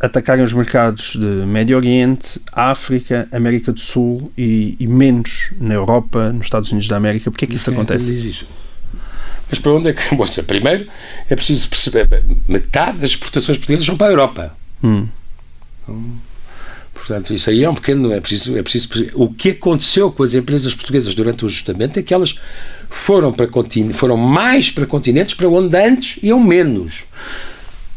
atacarem 0.00 0.44
os 0.44 0.52
mercados 0.52 1.16
de 1.16 1.26
Médio 1.26 1.76
Oriente, 1.76 2.40
África, 2.52 3.28
América 3.32 3.72
do 3.72 3.80
Sul 3.80 4.32
e, 4.36 4.76
e 4.78 4.86
menos 4.86 5.50
na 5.58 5.74
Europa, 5.74 6.32
nos 6.32 6.46
Estados 6.46 6.70
Unidos 6.70 6.88
da 6.88 6.96
América. 6.96 7.30
Porquê 7.30 7.46
é 7.46 7.48
que 7.48 7.56
isso 7.56 7.70
acontece? 7.70 8.12
Diz 8.12 8.24
isso? 8.24 8.48
Mas 9.48 9.58
para 9.58 9.72
onde 9.72 9.88
é 9.88 9.92
que. 9.92 10.02
Bom, 10.14 10.26
primeiro 10.46 10.88
é 11.28 11.36
preciso 11.36 11.68
perceber 11.68 12.24
metade 12.48 12.98
das 12.98 13.10
exportações 13.10 13.56
portuguesas 13.58 13.86
são 13.86 13.96
para 13.96 14.08
a 14.08 14.10
Europa. 14.10 14.56
Hum. 14.82 15.08
Então, 15.82 16.04
Portanto, 17.06 17.32
isso 17.32 17.48
aí 17.48 17.62
é 17.62 17.70
um 17.70 17.74
pequeno. 17.74 18.12
É 18.12 18.20
preciso, 18.20 18.58
é 18.58 18.62
preciso. 18.62 18.88
O 19.14 19.32
que 19.32 19.50
aconteceu 19.50 20.10
com 20.10 20.24
as 20.24 20.34
empresas 20.34 20.74
portuguesas 20.74 21.14
durante 21.14 21.44
o 21.44 21.46
ajustamento 21.46 22.00
é 22.00 22.02
que 22.02 22.12
elas 22.12 22.34
foram, 22.90 23.32
para 23.32 23.48
foram 23.92 24.16
mais 24.16 24.72
para 24.72 24.86
continentes 24.86 25.34
para 25.34 25.48
onde 25.48 25.76
antes 25.76 26.18
iam 26.20 26.40
menos. 26.40 27.04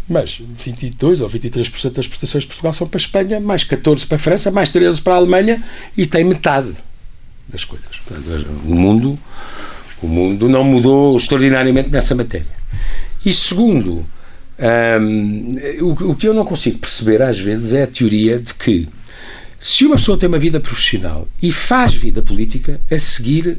Mas 0.07 0.39
22 0.39 1.21
ou 1.21 1.29
23% 1.29 1.91
das 1.91 2.05
exportações 2.05 2.43
de 2.43 2.47
Portugal 2.47 2.71
são 2.71 2.87
para 2.87 2.97
a 2.97 3.01
Espanha, 3.01 3.39
mais 3.39 3.63
14% 3.63 4.07
para 4.07 4.15
a 4.15 4.19
França, 4.19 4.51
mais 4.51 4.69
13% 4.69 5.01
para 5.01 5.13
a 5.13 5.17
Alemanha 5.17 5.63
e 5.97 6.05
tem 6.05 6.23
metade 6.23 6.75
das 7.47 7.63
coisas. 7.63 7.97
Portanto, 8.05 8.47
o 8.63 8.75
mundo, 8.75 9.19
o 10.03 10.07
mundo 10.07 10.47
não 10.47 10.63
mudou 10.63 11.17
extraordinariamente 11.17 11.89
nessa 11.89 12.13
matéria. 12.13 12.59
E 13.25 13.33
segundo, 13.33 14.05
hum, 14.99 15.47
o, 15.81 16.11
o 16.11 16.15
que 16.15 16.27
eu 16.27 16.33
não 16.33 16.45
consigo 16.45 16.77
perceber 16.77 17.23
às 17.23 17.39
vezes 17.39 17.73
é 17.73 17.83
a 17.83 17.87
teoria 17.87 18.39
de 18.39 18.53
que 18.53 18.87
se 19.59 19.85
uma 19.85 19.97
pessoa 19.97 20.17
tem 20.17 20.27
uma 20.27 20.39
vida 20.39 20.59
profissional 20.59 21.27
e 21.41 21.51
faz 21.51 21.93
vida 21.93 22.21
política, 22.21 22.79
a 22.89 22.97
seguir 22.97 23.57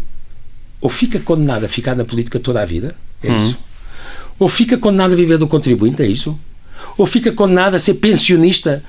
ou 0.80 0.88
fica 0.88 1.20
condenada 1.20 1.66
a 1.66 1.68
ficar 1.68 1.94
na 1.94 2.04
política 2.04 2.40
toda 2.40 2.62
a 2.62 2.64
vida, 2.64 2.96
é 3.22 3.28
uhum. 3.30 3.48
isso. 3.48 3.58
Ou 4.38 4.48
fica 4.48 4.78
condenada 4.78 5.12
a 5.12 5.16
viver 5.16 5.36
do 5.36 5.46
contribuinte, 5.46 6.02
é 6.02 6.06
isso. 6.06 6.38
Ou 7.00 7.06
fica 7.06 7.32
condenado 7.32 7.74
a 7.74 7.78
ser 7.78 7.94
pensionista 7.94 8.82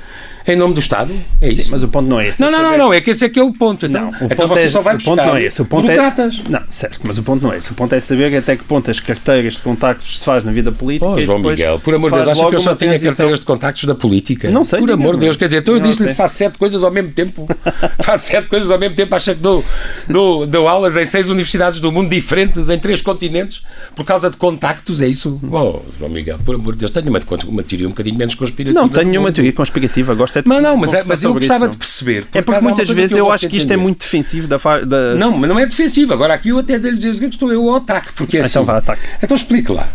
em 0.47 0.55
nome 0.55 0.73
do 0.73 0.79
Estado? 0.79 1.13
É 1.39 1.49
isso. 1.49 1.61
Sim, 1.63 1.71
mas 1.71 1.83
o 1.83 1.87
ponto 1.87 2.09
não 2.09 2.19
é 2.19 2.27
esse. 2.29 2.41
Não, 2.41 2.47
é 2.47 2.51
não, 2.51 2.57
não, 2.57 2.65
saber- 2.65 2.77
não, 2.79 2.93
é 2.93 2.99
que 2.99 3.11
esse 3.11 3.23
é 3.23 3.29
que 3.29 3.39
é 3.39 3.43
o 3.43 3.53
ponto. 3.53 3.85
Então, 3.85 4.05
Não, 4.05 4.09
o 4.09 4.15
então 4.25 4.47
ponto 4.47 4.47
você 4.49 4.61
é- 4.63 4.69
só 4.69 4.81
vai 4.81 4.95
o 4.95 4.97
ponto 4.97 5.09
buscar 5.15 5.25
não 5.27 5.35
é 5.37 5.43
esse. 5.43 5.61
O 5.61 5.65
ponto 5.65 5.89
é- 5.89 5.95
burocratas. 5.95 6.41
Não, 6.49 6.61
certo, 6.69 6.99
mas 7.03 7.17
o 7.19 7.23
ponto 7.23 7.43
não 7.43 7.53
é 7.53 7.59
esse. 7.59 7.71
O 7.71 7.75
ponto 7.75 7.93
é 7.93 7.99
saber 7.99 8.35
até 8.35 8.57
que 8.57 8.63
ponto 8.63 8.89
as 8.89 8.99
carteiras 8.99 9.53
de 9.53 9.59
contactos 9.59 10.17
se 10.19 10.25
faz 10.25 10.43
na 10.43 10.51
vida 10.51 10.71
política. 10.71 11.09
Oh, 11.11 11.21
João 11.21 11.37
Miguel, 11.39 11.79
por 11.79 11.93
amor 11.93 12.09
de 12.09 12.17
Deus, 12.17 12.27
acha 12.27 12.39
logo 12.39 12.49
que 12.49 12.55
eu 12.55 12.59
só 12.59 12.73
transição. 12.75 13.09
carteiras 13.09 13.39
de 13.39 13.45
contactos 13.45 13.83
da 13.85 13.93
política? 13.95 14.49
Não 14.49 14.63
sei, 14.65 14.79
Por 14.79 14.91
amor 14.91 15.13
de 15.13 15.21
Deus, 15.21 15.37
quer 15.37 15.45
dizer, 15.45 15.57
então 15.61 15.75
eu 15.75 15.79
disse-lhe 15.79 16.09
que 16.09 16.15
faço 16.15 16.35
sete 16.35 16.57
coisas 16.57 16.83
ao 16.83 16.89
mesmo 16.91 17.11
tempo. 17.13 17.47
faço 18.03 18.25
sete 18.25 18.49
coisas 18.49 18.71
ao 18.71 18.79
mesmo 18.79 18.95
tempo, 18.95 19.15
acha 19.15 19.35
que 19.35 19.39
dou, 19.41 19.63
dou, 20.09 20.47
dou 20.47 20.67
aulas 20.67 20.97
em 20.97 21.05
seis 21.05 21.29
universidades 21.29 21.79
do 21.79 21.91
mundo 21.91 22.09
diferentes, 22.09 22.67
em 22.71 22.79
três 22.79 22.99
continentes, 22.99 23.61
por 23.95 24.03
causa 24.03 24.27
de 24.27 24.37
contactos, 24.37 25.03
é 25.03 25.07
isso? 25.07 25.39
Oh, 25.51 25.79
João 25.99 26.09
Miguel, 26.09 26.39
por 26.43 26.55
amor 26.55 26.73
de 26.73 26.79
Deus, 26.79 26.89
tenho 26.91 27.07
uma, 27.09 27.19
uma 27.47 27.61
teoria 27.63 27.85
um 27.85 27.91
bocadinho 27.91 28.00
menos 28.11 28.35
conspirativa. 28.35 28.79
Não, 28.79 28.89
tenho 28.89 29.09
nenhuma 29.09 29.31
teoria 29.31 29.53
conspirativa. 29.53 30.15
Gosto 30.15 30.39
é 30.39 30.41
de 30.41 30.47
Mas 30.49 30.63
não, 30.63 30.77
mas, 30.77 30.93
é- 30.93 31.03
mas 31.03 31.23
eu 31.23 31.33
gostava 31.33 31.65
isso. 31.65 31.71
de 31.71 31.77
perceber. 31.77 32.25
por 32.25 32.37
É 32.37 32.41
porque 32.41 32.61
muitas 32.61 32.89
vezes 32.89 33.15
eu, 33.15 33.25
gosto 33.25 33.35
acho 33.35 33.49
que 33.49 33.57
isto 33.57 33.71
é 33.71 33.77
muito 33.77 33.99
defensivo 33.99 34.47
da. 34.47 34.57
da... 34.57 35.15
Não, 35.15 35.37
mas 35.37 35.49
não 35.49 35.59
é 35.59 35.65
defensivo. 35.65 36.13
Agora 36.13 36.33
aqui 36.33 36.49
eu 36.49 36.59
até 36.59 36.79
devo 36.79 36.97
dizer 36.97 37.19
que 37.19 37.35
estou 37.35 37.51
eu 37.51 37.69
ao 37.69 37.75
ataque. 37.75 38.13
Porque 38.13 38.37
é 38.37 38.39
assim. 38.39 38.49
Então 38.49 38.65
vá, 38.65 38.77
ataque. 38.77 39.01
Então 39.21 39.35
explique 39.35 39.71
lá. 39.71 39.87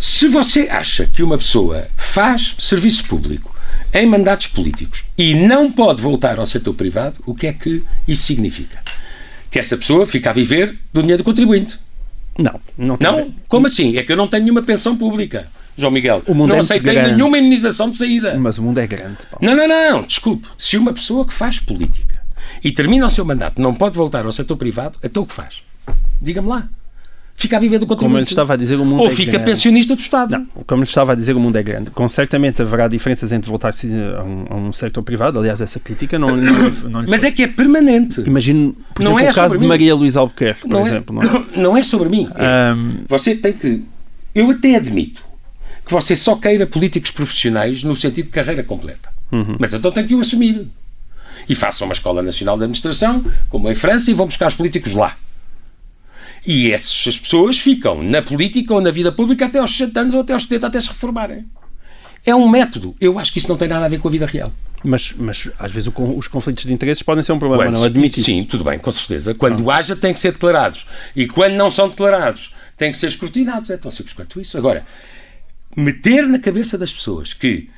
Se 0.00 0.28
você 0.28 0.68
acha 0.70 1.06
que 1.06 1.22
uma 1.22 1.38
pessoa 1.38 1.86
faz 1.96 2.56
serviço 2.58 3.04
público 3.04 3.54
em 3.92 4.06
mandatos 4.06 4.48
políticos 4.48 5.04
e 5.16 5.34
não 5.34 5.70
pode 5.70 6.02
voltar 6.02 6.38
ao 6.38 6.44
setor 6.44 6.74
privado, 6.74 7.18
o 7.24 7.34
que 7.34 7.46
é 7.46 7.52
que 7.52 7.82
isso 8.06 8.24
significa? 8.24 8.78
Que 9.50 9.58
essa 9.58 9.76
pessoa 9.76 10.04
fica 10.04 10.30
a 10.30 10.32
viver 10.32 10.76
do 10.92 11.00
dinheiro 11.00 11.22
do 11.22 11.24
contribuinte. 11.24 11.78
Não, 12.36 12.60
não 12.76 12.98
Não? 13.00 13.32
Como 13.48 13.66
assim? 13.66 13.96
É 13.96 14.02
que 14.02 14.12
eu 14.12 14.16
não 14.16 14.26
tenho 14.26 14.42
nenhuma 14.42 14.62
pensão 14.62 14.96
pública. 14.96 15.46
João 15.76 15.90
Miguel, 15.92 16.22
O 16.26 16.34
mundo 16.34 16.50
não 16.50 16.56
é 16.56 16.58
aceitei 16.60 16.94
grande. 16.94 17.12
nenhuma 17.12 17.38
indenização 17.38 17.90
de 17.90 17.96
saída. 17.96 18.36
Mas 18.38 18.58
o 18.58 18.62
mundo 18.62 18.78
é 18.78 18.86
grande. 18.86 19.18
Paulo. 19.30 19.38
Não, 19.42 19.54
não, 19.56 19.66
não, 19.68 20.02
desculpe. 20.06 20.46
Se 20.56 20.76
uma 20.76 20.92
pessoa 20.92 21.26
que 21.26 21.32
faz 21.32 21.58
política 21.60 22.20
e 22.62 22.70
termina 22.70 23.06
o 23.06 23.10
seu 23.10 23.24
mandato 23.24 23.60
não 23.60 23.74
pode 23.74 23.96
voltar 23.96 24.24
ao 24.24 24.32
setor 24.32 24.56
privado, 24.56 24.98
então 25.02 25.22
o 25.22 25.26
que 25.26 25.32
faz? 25.34 25.62
Diga-me 26.22 26.48
lá. 26.48 26.68
Fica 27.36 27.56
a 27.56 27.60
viver 27.60 27.78
do 27.80 27.86
Como 27.86 27.94
eu 27.94 27.96
lhe 27.96 28.04
contribuinte. 28.04 28.30
estava 28.30 28.52
a 28.54 28.56
dizer, 28.56 28.76
o 28.78 28.84
mundo 28.84 29.00
Ou 29.00 29.08
é 29.08 29.10
fica 29.10 29.32
grande. 29.32 29.46
pensionista 29.46 29.96
do 29.96 29.98
Estado. 29.98 30.30
Não, 30.30 30.46
como 30.64 30.82
lhe 30.84 30.88
estava 30.88 31.10
a 31.10 31.14
dizer, 31.16 31.34
o 31.34 31.40
mundo 31.40 31.56
é 31.58 31.62
grande. 31.64 31.90
Com 31.90 32.08
certamente 32.08 32.62
haverá 32.62 32.86
diferenças 32.86 33.32
entre 33.32 33.50
voltar-se 33.50 33.88
a 33.92 34.22
um, 34.22 34.44
a 34.48 34.54
um 34.54 34.72
setor 34.72 35.02
privado. 35.02 35.40
Aliás, 35.40 35.60
essa 35.60 35.80
crítica 35.80 36.16
não, 36.16 36.28
não, 36.36 36.70
não 36.88 37.02
Mas 37.08 37.24
é 37.24 37.32
que 37.32 37.42
é 37.42 37.48
permanente. 37.48 38.20
Imagino, 38.24 38.72
por 38.94 39.02
Não 39.02 39.18
exemplo, 39.18 39.26
é 39.26 39.30
o 39.32 39.34
caso 39.34 39.58
de. 39.58 39.66
Maria 39.66 39.92
Luísa 39.96 40.20
Albuquerque, 40.20 40.60
por 40.60 40.70
não, 40.70 40.82
exemplo. 40.82 41.12
Não 41.16 41.22
é? 41.24 41.26
é, 41.26 41.44
não 41.60 41.76
é 41.76 41.82
sobre 41.82 42.08
mim. 42.08 42.28
É- 42.36 42.44
Ahm, 42.70 42.98
Você 43.08 43.34
tem 43.34 43.52
que. 43.52 43.82
Eu 44.32 44.48
até 44.50 44.76
admito 44.76 45.23
que 45.84 45.92
você 45.92 46.16
só 46.16 46.34
queira 46.36 46.66
políticos 46.66 47.10
profissionais 47.10 47.82
no 47.82 47.94
sentido 47.94 48.26
de 48.26 48.30
carreira 48.30 48.62
completa. 48.62 49.10
Uhum. 49.30 49.56
Mas 49.58 49.74
então 49.74 49.90
tem 49.92 50.06
que 50.06 50.14
o 50.14 50.20
assumir. 50.20 50.66
E 51.48 51.54
façam 51.54 51.86
uma 51.86 51.92
Escola 51.92 52.22
Nacional 52.22 52.56
de 52.56 52.64
Administração, 52.64 53.24
como 53.48 53.70
em 53.70 53.74
França, 53.74 54.10
e 54.10 54.14
vão 54.14 54.26
buscar 54.26 54.48
os 54.48 54.54
políticos 54.54 54.94
lá. 54.94 55.16
E 56.46 56.70
essas 56.72 57.18
pessoas 57.18 57.58
ficam 57.58 58.02
na 58.02 58.20
política 58.20 58.74
ou 58.74 58.80
na 58.80 58.90
vida 58.90 59.10
pública 59.10 59.46
até 59.46 59.58
aos 59.58 59.70
60 59.76 60.00
anos 60.00 60.14
ou 60.14 60.20
até 60.20 60.32
aos 60.34 60.42
70 60.42 60.66
até 60.66 60.80
se 60.80 60.88
reformarem. 60.88 61.44
É 62.24 62.34
um 62.34 62.48
método. 62.48 62.94
Eu 63.00 63.18
acho 63.18 63.32
que 63.32 63.38
isso 63.38 63.48
não 63.48 63.56
tem 63.56 63.68
nada 63.68 63.84
a 63.84 63.88
ver 63.88 63.98
com 63.98 64.08
a 64.08 64.10
vida 64.10 64.26
real. 64.26 64.52
mas, 64.82 65.12
mas 65.16 65.50
às 65.58 65.72
vezes 65.72 65.88
o 65.94 66.02
os 66.16 66.28
conflitos 66.28 66.64
de 66.64 66.72
interesses 66.72 67.02
podem 67.02 67.24
ser 67.24 67.32
um 67.32 67.38
problema, 67.38 67.64
Quando- 67.64 67.74
não 67.74 67.84
admite 67.84 68.20
isso. 68.20 68.26
Sim, 68.26 68.44
tudo 68.44 68.64
bem, 68.64 68.78
com 68.78 68.90
certeza. 68.90 69.34
Quando 69.34 69.70
haja, 69.70 69.96
têm 69.96 70.12
que 70.12 70.18
ser 70.20 70.32
declarados. 70.32 70.86
E 71.16 71.26
quando 71.26 71.54
não 71.54 71.70
são 71.70 71.88
declarados, 71.88 72.54
têm 72.76 72.92
que 72.92 72.98
ser 72.98 73.06
escrutinados. 73.08 73.70
É 73.70 73.76
tão 73.78 73.90
simples 73.90 74.14
quanto 74.14 74.40
isso. 74.40 74.56
Agora, 74.58 74.84
meter 75.76 76.26
na 76.26 76.38
cabeça 76.38 76.76
das 76.78 76.92
pessoas 76.92 77.32
que 77.32 77.68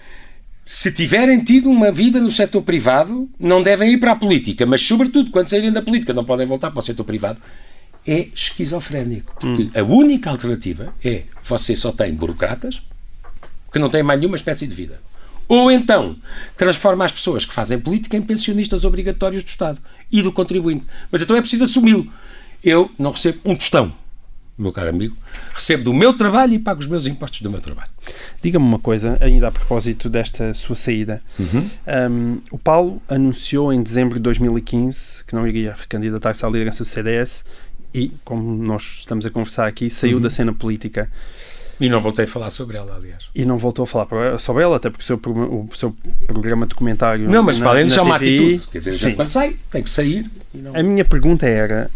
se 0.65 0.91
tiverem 0.91 1.45
tido 1.45 1.71
uma 1.71 1.93
vida 1.93 2.21
no 2.21 2.31
setor 2.31 2.63
privado, 2.63 3.29
não 3.39 3.63
devem 3.63 3.93
ir 3.93 3.99
para 3.99 4.13
a 4.13 4.17
política, 4.17 4.67
mas, 4.67 4.83
sobretudo, 4.83 5.31
quando 5.31 5.49
saírem 5.49 5.73
da 5.73 5.81
política, 5.81 6.13
não 6.13 6.25
podem 6.25 6.45
voltar 6.45 6.73
para 6.73 6.81
o 6.81 6.85
setor 6.85 7.05
privado, 7.05 7.41
é 8.05 8.29
esquizofrénico. 8.35 9.37
Porque 9.39 9.79
a 9.79 9.83
única 9.85 10.29
alternativa 10.29 10.93
é 11.05 11.23
você 11.43 11.77
só 11.77 11.93
tem 11.93 12.13
burocratas 12.15 12.83
que 13.73 13.79
não 13.79 13.89
têm 13.89 14.03
mais 14.03 14.19
nenhuma 14.19 14.37
espécie 14.37 14.67
de 14.67 14.75
vida. 14.75 15.01
Ou 15.49 15.71
então 15.71 16.17
transforma 16.57 17.05
as 17.05 17.13
pessoas 17.13 17.45
que 17.45 17.55
fazem 17.55 17.79
política 17.79 18.17
em 18.17 18.23
pensionistas 18.23 18.85
obrigatórios 18.85 19.45
do 19.45 19.49
Estado 19.49 19.81
e 20.11 20.21
do 20.23 20.33
contribuinte. 20.33 20.87
Mas 21.11 21.23
então 21.23 21.37
é 21.37 21.41
preciso 21.41 21.65
assumi-lo. 21.65 22.13
Eu 22.65 22.91
não 22.99 23.13
recebo 23.13 23.39
um 23.45 23.55
tostão, 23.55 23.93
meu 24.59 24.73
caro 24.73 24.89
amigo. 24.91 25.17
Recebo 25.53 25.85
do 25.85 25.93
meu 25.95 26.17
trabalho 26.17 26.55
e 26.55 26.59
pago 26.59 26.81
os 26.81 26.87
meus 26.87 27.07
impostos 27.07 27.41
do 27.43 27.51
meu 27.51 27.61
trabalho. 27.61 27.91
Diga-me 28.43 28.65
uma 28.65 28.79
coisa, 28.79 29.19
ainda 29.21 29.49
a 29.49 29.53
propósito 29.53 30.09
desta 30.09 30.55
sua 30.55 30.77
saída. 30.77 31.23
Uhum. 31.39 31.71
Um, 32.11 32.41
o 32.51 32.59
Paulo 32.59 33.03
anunciou 33.09 33.73
em 33.73 33.83
dezembro 33.83 34.15
de 34.17 34.23
2015 34.23 35.25
que 35.25 35.35
não 35.35 35.47
iria 35.47 35.75
recandidatar-se 35.79 36.45
à 36.45 36.49
liderança 36.49 36.85
do 36.85 36.87
CDS 36.87 37.45
e, 37.95 38.13
como 38.25 38.57
nós 38.63 38.99
estamos 39.01 39.27
a 39.27 39.31
conversar 39.31 39.67
aqui, 39.67 39.85
Uhum. 39.85 39.91
saiu 39.91 40.21
da 40.21 40.31
cena 40.31 40.53
política 40.53 41.11
E 41.81 41.89
não 41.91 42.01
voltei 42.01 42.25
a 42.25 42.29
falar 42.29 42.49
sobre 42.51 42.77
ela, 42.79 42.97
aliás. 42.97 43.25
e 43.35 43.45
não 43.45 43.59
voltou 43.59 43.83
a 43.83 43.87
falar 43.87 44.39
sobre 44.39 44.63
ela, 44.63 44.77
até 44.77 44.89
porque 44.89 45.03
o 45.03 45.07
seu, 45.07 45.17
o 45.17 45.69
seu 45.75 45.95
programa 46.27 46.65
documentário. 46.67 47.29
Não, 47.29 47.43
mas 47.43 47.59
na, 47.59 47.65
para 47.65 47.73
além 47.75 47.85
disso, 47.87 47.99
é 47.99 48.03
uma 48.03 48.17
atitude. 48.17 48.63
Quer 48.73 48.79
dizer, 48.79 48.95
sim. 48.95 49.13
quando 49.13 49.29
sai, 49.31 49.57
tem 49.71 49.83
que 49.83 49.91
sair. 49.91 50.31
não- 50.55 50.75
A 50.75 50.83
minha 50.83 51.05
pergunta 51.05 51.47
era: 51.47 51.91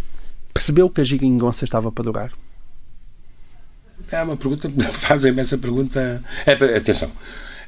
percebeu 0.53 0.91
que 0.91 1.01
a 1.01 1.05
geringonça 1.05 1.65
estava 1.65 1.91
para 1.91 2.05
durar? 2.05 2.31
É 4.11 4.23
uma 4.23 4.37
pergunta, 4.37 4.71
fazem-me 4.93 5.41
essa 5.41 5.57
pergunta. 5.59 6.23
É, 6.47 6.53
atenção, 6.77 7.11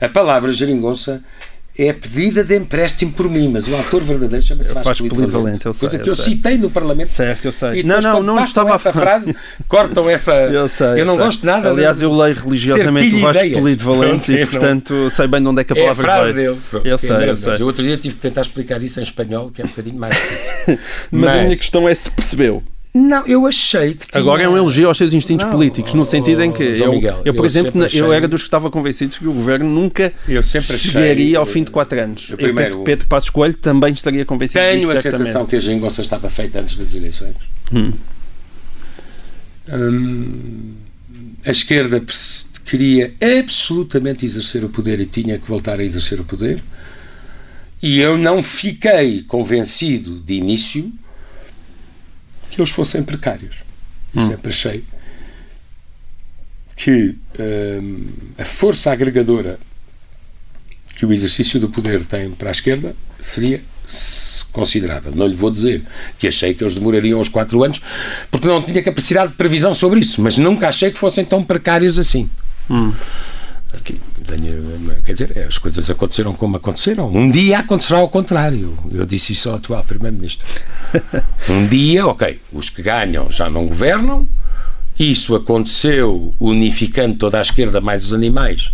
a 0.01 0.09
palavra 0.09 0.53
geringonça 0.53 1.23
é 1.79 1.91
pedida 1.91 2.45
de 2.45 2.55
empréstimo 2.55 3.13
por 3.13 3.31
mim, 3.31 3.49
mas 3.49 3.67
o 3.67 3.75
autor 3.75 4.03
verdadeiro 4.03 4.45
chama-se 4.45 4.75
Vasco 4.75 4.89
Vasco 4.91 5.09
Polido 5.09 5.29
Valente. 5.33 5.43
Valente, 5.65 5.67
eu 5.67 5.73
sei, 5.73 5.81
Coisa 5.89 5.99
que 6.05 6.11
eu 6.11 6.13
eu 6.13 6.17
citei 6.17 6.59
no 6.59 6.69
Parlamento. 6.69 7.09
Certo, 7.11 7.47
eu 7.47 7.53
sei. 7.53 7.81
E 7.81 7.83
não, 7.83 7.97
depois, 7.97 8.05
não, 8.05 8.23
não 8.23 8.45
estava 8.45 8.75
essa 8.75 8.93
frase, 8.93 9.35
cortam 9.69 10.11
essa. 10.11 10.35
Eu 10.53 10.69
sei. 10.69 11.01
eu 11.01 11.07
não 11.07 11.15
sei. 11.15 11.25
gosto 11.25 11.47
nada. 11.47 11.71
Aliás, 11.71 12.03
eu 12.03 12.13
leio 12.15 12.35
religiosamente 12.35 13.15
o 13.15 13.21
Vasco 13.21 13.43
pilha 13.43 13.59
Polido 13.59 13.85
Valente 13.85 14.11
Pronto, 14.27 14.33
e, 14.33 14.35
eu 14.35 14.41
não- 14.41 14.51
portanto, 14.51 15.11
sei 15.11 15.27
bem 15.29 15.41
de 15.41 15.49
onde 15.49 15.61
é 15.63 15.65
que 15.65 15.73
a 15.73 15.77
É 15.77 15.81
a 15.81 15.83
palavra 15.95 16.03
frase 16.05 16.33
veio. 16.35 16.59
Pronto, 16.69 16.87
Eu 16.87 16.95
é 16.95 16.99
sei, 16.99 17.31
eu 17.31 17.37
sei. 17.39 17.63
outro 17.63 17.83
dia 17.83 17.97
tive 17.97 18.17
que 18.17 18.21
tentar 18.21 18.43
explicar 18.43 18.83
isso 18.83 19.01
em 19.01 19.03
espanhol, 19.05 19.51
que 19.51 19.63
é 19.63 19.65
um 19.65 19.69
bocadinho 19.69 19.99
mais 19.99 20.13
difícil. 20.21 20.79
Mas, 21.11 21.31
a 21.31 21.35
Mas- 21.37 21.43
minha 21.45 21.57
questão 21.57 21.89
é 21.89 21.95
se 21.95 22.11
percebeu. 22.11 22.63
Não, 22.95 23.27
eu 23.27 23.47
achei 23.47 23.95
que 23.95 24.07
tinha... 24.07 24.21
Agora 24.21 24.43
é 24.43 24.49
um 24.49 24.55
elogio 24.55 24.87
aos 24.87 24.99
seus 24.99 25.15
instintos 25.15 25.45
Não, 25.47 25.51
políticos, 25.53 25.95
no 25.95 26.03
oh, 26.03 26.05
sentido 26.05 26.43
em 26.43 26.53
que 26.53 26.75
João 26.75 26.91
eu, 26.91 26.95
Miguel, 26.97 27.23
eu, 27.25 27.33
por 27.33 27.41
eu 27.43 27.47
exemplo, 27.47 27.73
na- 27.75 27.85
eu 27.85 27.87
achei- 27.87 28.11
era 28.13 28.29
dos 28.29 28.43
que 28.43 28.49
estava 28.49 28.71
convencido 28.71 29.17
que 29.17 29.27
o 29.27 29.33
governo 29.33 29.69
nunca 29.71 30.13
Eu 30.29 30.43
sempre 30.43 30.75
achei- 30.75 30.91
chegaria 30.91 31.39
ao 31.39 31.47
fim 31.47 31.65
de 31.65 31.71
quatro 31.71 31.99
anos. 31.99 32.27
Eu 32.29 32.35
Eu, 32.35 32.37
primeiro- 32.37 32.59
penso 32.59 32.79
que 32.79 32.85
Pedro 32.85 33.07
Passos 33.07 33.31
Coelho 33.31 33.55
também 33.55 33.95
estaria 33.95 34.27
convencido 34.27 34.61
Tenho 34.63 34.81
disso, 34.81 34.93
a 34.93 34.97
certamente. 34.97 35.19
sensação 35.27 35.47
que 35.47 35.57
a 35.57 35.59
geringonça 35.59 36.03
estava 36.03 36.29
feita 36.29 36.61
antes 36.61 36.77
das 36.77 36.93
eleições. 36.93 37.35
Hum. 37.73 37.93
Hum, 39.71 40.73
a 41.45 41.51
esquerda 41.51 42.03
queria 42.67 43.15
absolutamente 43.41 44.25
exercer 44.25 44.65
o 44.65 44.69
poder 44.69 45.01
e 45.01 45.07
tinha 45.07 45.39
que 45.39 45.49
voltar 45.49 45.79
a 45.81 45.85
exercer 45.85 46.21
o 46.21 46.25
poder. 46.25 46.63
E 47.83 48.01
eu 48.01 48.17
não 48.17 48.43
fiquei 48.43 49.23
convencido 49.23 50.21
de 50.21 50.35
início 50.35 50.93
que 52.55 52.61
eles 52.61 52.71
fossem 52.71 53.03
precários. 53.03 53.57
E 54.15 54.19
Hum. 54.19 54.27
sempre 54.27 54.51
achei 54.51 54.85
que 56.77 57.15
hum, 57.39 58.07
a 58.39 58.45
força 58.45 58.93
agregadora 58.93 59.59
que 60.97 61.07
o 61.07 61.13
exercício 61.13 61.59
do 61.59 61.69
poder 61.69 62.05
tem 62.05 62.31
para 62.31 62.51
a 62.51 62.53
esquerda 62.53 62.95
seria 63.21 63.63
considerável. 64.53 65.13
Não 65.15 65.27
lhe 65.27 65.35
vou 65.35 65.51
dizer 65.51 65.83
que 66.19 66.29
achei 66.29 66.55
que 66.55 66.63
eles 66.63 66.75
demorariam 66.75 67.19
os 67.21 67.29
quatro 67.29 67.65
anos, 67.65 67.81
porque 68.31 68.47
não 68.47 68.63
tinha 68.63 68.83
capacidade 68.83 69.31
de 69.33 69.37
previsão 69.37 69.73
sobre 69.75 70.01
isso, 70.01 70.21
mas 70.21 70.37
nunca 70.39 70.69
achei 70.69 70.91
que 70.91 70.99
fossem 70.99 71.25
tão 71.25 71.43
precários 71.43 71.99
assim. 71.99 72.29
Hum. 72.71 72.93
Aqui, 73.75 74.01
tenho- 74.27 74.97
quer 75.05 75.13
dizer, 75.15 75.47
as 75.49 75.57
coisas 75.59 75.89
aconteceram 75.91 76.35
como 76.35 76.57
aconteceram. 76.57 77.09
Um 77.09 77.31
dia 77.31 77.59
acontecerá 77.61 77.99
ao 78.01 78.09
contrário. 78.09 78.77
Eu 78.91 79.07
disse 79.07 79.33
isso 79.33 79.49
ao 79.49 79.57
atual 79.57 79.83
Primeiro-Ministro. 79.85 80.47
Um 81.49 81.67
dia, 81.67 82.07
ok, 82.07 82.39
os 82.53 82.69
que 82.71 82.83
ganham 82.83 83.31
já 83.31 83.49
não 83.51 83.67
governam. 83.67 84.29
Isso 84.99 85.35
aconteceu 85.35 86.35
unificando 86.39 87.17
toda 87.17 87.39
a 87.39 87.41
esquerda 87.41 87.81
mais 87.81 88.05
os 88.05 88.13
animais, 88.13 88.71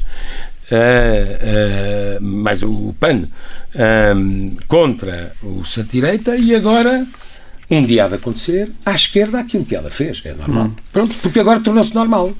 ah, 0.70 2.16
ah, 2.16 2.18
mais 2.20 2.62
o 2.64 2.92
PAN, 2.98 3.28
contra 4.66 5.32
o 5.42 5.64
centro-direita 5.64 6.36
e 6.36 6.54
agora 6.54 7.06
um 7.70 7.84
dia 7.84 8.04
há 8.04 8.08
de 8.08 8.14
acontecer 8.16 8.70
à 8.84 8.94
esquerda 8.94 9.38
aquilo 9.38 9.64
que 9.64 9.76
ela 9.76 9.90
fez. 9.90 10.20
É 10.24 10.32
normal. 10.34 10.72
Pronto, 10.92 11.16
porque 11.22 11.38
agora 11.40 11.60
tornou-se 11.60 11.94
normal. 11.94 12.32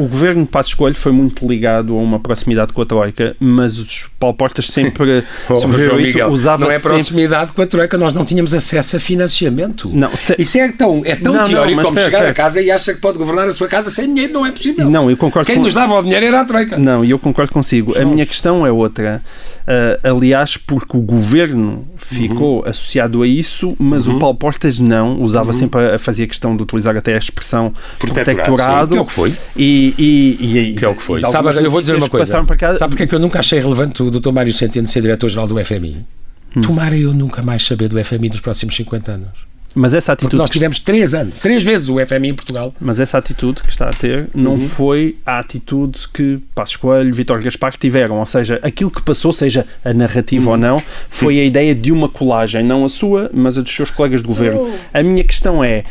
O 0.00 0.08
governo 0.08 0.42
de 0.44 0.48
Passos 0.48 0.74
Coelho 0.74 0.94
foi 0.96 1.12
muito 1.12 1.46
ligado 1.46 1.94
a 1.94 1.98
uma 2.00 2.18
proximidade 2.18 2.72
com 2.72 2.82
a 2.82 2.86
Troika, 2.86 3.36
mas 3.38 3.78
os 3.78 4.06
Paulo 4.18 4.36
Portas 4.36 4.66
sempre 4.66 5.24
Oh, 5.48 5.56
João 5.56 5.74
isso, 5.78 5.94
Miguel, 5.96 6.28
usava 6.30 6.64
não 6.64 6.70
é 6.70 6.78
sempre... 6.78 6.88
proximidade 6.96 7.52
com 7.52 7.62
a 7.62 7.66
Troika, 7.66 7.98
nós 7.98 8.12
não 8.12 8.24
tínhamos 8.24 8.54
acesso 8.54 8.96
a 8.96 9.00
financiamento. 9.00 9.90
Não, 9.92 10.16
se- 10.16 10.34
Isso 10.38 10.58
é 10.58 10.70
tão, 10.72 11.02
é 11.04 11.14
tão 11.16 11.32
Não, 11.32 11.42
não, 11.42 11.48
teórico 11.48 11.76
mas 11.76 11.86
como 11.86 11.98
chegar 11.98 12.18
espera. 12.18 12.30
a 12.30 12.34
casa 12.34 12.60
e 12.62 12.70
acha 12.70 12.94
que 12.94 13.00
pode 13.00 13.18
governar 13.18 13.46
a 13.48 13.50
sua 13.52 13.68
casa 13.68 13.90
sem 13.90 14.06
dinheiro, 14.12 14.32
não 14.32 14.46
é 14.46 14.52
possível. 14.52 14.88
Não, 14.88 15.10
eu 15.10 15.16
concordo 15.16 15.46
Quem 15.46 15.56
com... 15.56 15.62
nos 15.62 15.74
dava 15.74 15.94
o 15.98 16.02
dinheiro 16.02 16.26
era 16.26 16.40
a 16.40 16.44
Troika. 16.44 16.78
Não, 16.78 17.04
e 17.04 17.10
eu 17.10 17.18
concordo 17.18 17.52
consigo. 17.52 17.96
A 17.98 18.04
minha 18.04 18.24
questão 18.26 18.66
é 18.66 18.72
outra. 18.72 19.22
Ah, 19.66 19.98
aliás, 20.10 20.56
porque 20.56 20.96
o 20.96 21.00
governo 21.00 21.86
ficou 21.96 22.60
Uhum. 22.62 22.68
associado 22.68 23.22
a 23.22 23.26
isso, 23.26 23.76
mas 23.78 24.08
o 24.08 24.18
Paulo 24.18 24.36
Portas 24.36 24.78
não. 24.78 25.20
Usava 25.20 25.52
sempre 25.52 25.94
a, 25.94 25.98
fazia 25.98 26.26
questão 26.26 26.56
de 26.56 26.62
utilizar 26.62 26.96
até 26.96 27.14
a 27.14 27.18
expressão 27.18 27.72
protetorado. 27.98 28.88
sim, 28.88 28.92
que 28.94 28.98
é 28.98 29.00
o 29.02 29.06
que 29.06 29.12
foi. 29.12 29.34
E, 29.56 29.89
e, 29.98 30.70
e, 30.70 30.74
Que 30.74 30.84
é 30.84 30.88
o 30.88 30.94
que 30.94 31.02
foi. 31.02 31.20
e 31.20 31.26
Sabe, 31.26 31.48
eu 31.64 31.70
vou 31.70 31.80
dizer 31.80 31.96
uma 31.96 32.08
coisa. 32.08 32.44
cá- 32.56 32.74
Sabe 32.74 32.90
porque 32.90 33.02
é 33.04 33.06
que 33.06 33.14
eu 33.14 33.18
nunca 33.20 33.38
achei 33.38 33.58
relevante 33.60 34.02
o 34.02 34.10
Dr. 34.10 34.30
Mário 34.32 34.52
Centeno 34.52 34.86
ser 34.88 35.00
diretor-geral 35.02 35.46
do 35.46 35.58
FMI? 35.64 36.04
Hum. 36.56 36.60
Tomara 36.62 36.96
eu 36.96 37.14
nunca 37.14 37.42
mais 37.42 37.64
saber 37.64 37.88
do 37.88 38.02
FMI 38.04 38.28
nos 38.30 38.40
próximos 38.40 38.74
50 38.74 39.12
anos. 39.12 39.28
Mas 39.72 39.94
essa 39.94 40.16
Porque 40.16 40.26
atitude, 40.26 40.38
nós 40.40 40.50
que, 40.50 40.54
tivemos 40.54 40.80
três 40.80 41.14
anos, 41.14 41.36
três 41.36 41.62
vezes 41.62 41.88
o 41.88 42.00
FMI 42.04 42.30
em 42.30 42.34
Portugal. 42.34 42.74
mas 42.80 42.98
essa 42.98 43.18
atitude 43.18 43.62
que 43.62 43.70
está 43.70 43.86
a 43.86 43.90
ter 43.90 44.26
não 44.34 44.54
Uhum. 44.54 44.68
foi 44.68 45.14
a 45.24 45.38
atitude 45.38 46.08
que 46.12 46.40
Passos 46.56 46.74
Coelho, 46.74 47.14
Vítor 47.14 47.40
Gaspar 47.40 47.76
tiveram. 47.76 48.18
Ou 48.18 48.26
seja, 48.26 48.58
aquilo 48.64 48.90
que 48.90 49.00
passou, 49.00 49.32
seja 49.32 49.64
a 49.84 49.92
narrativa 49.94 50.46
Uhum. 50.46 50.50
ou 50.50 50.56
não, 50.56 50.82
foi 51.08 51.38
a 51.38 51.44
ideia 51.44 51.72
de 51.72 51.92
uma 51.92 52.08
colagem, 52.08 52.64
não 52.64 52.84
a 52.84 52.88
sua, 52.88 53.30
mas 53.32 53.56
a 53.56 53.60
dos 53.62 53.72
seus 53.72 53.90
colegas 53.90 54.22
de 54.22 54.26
governo. 54.26 54.68
Oh. 54.72 54.74
A 54.98 55.04
minha 55.04 55.22
questão 55.22 55.62
é. 55.62 55.84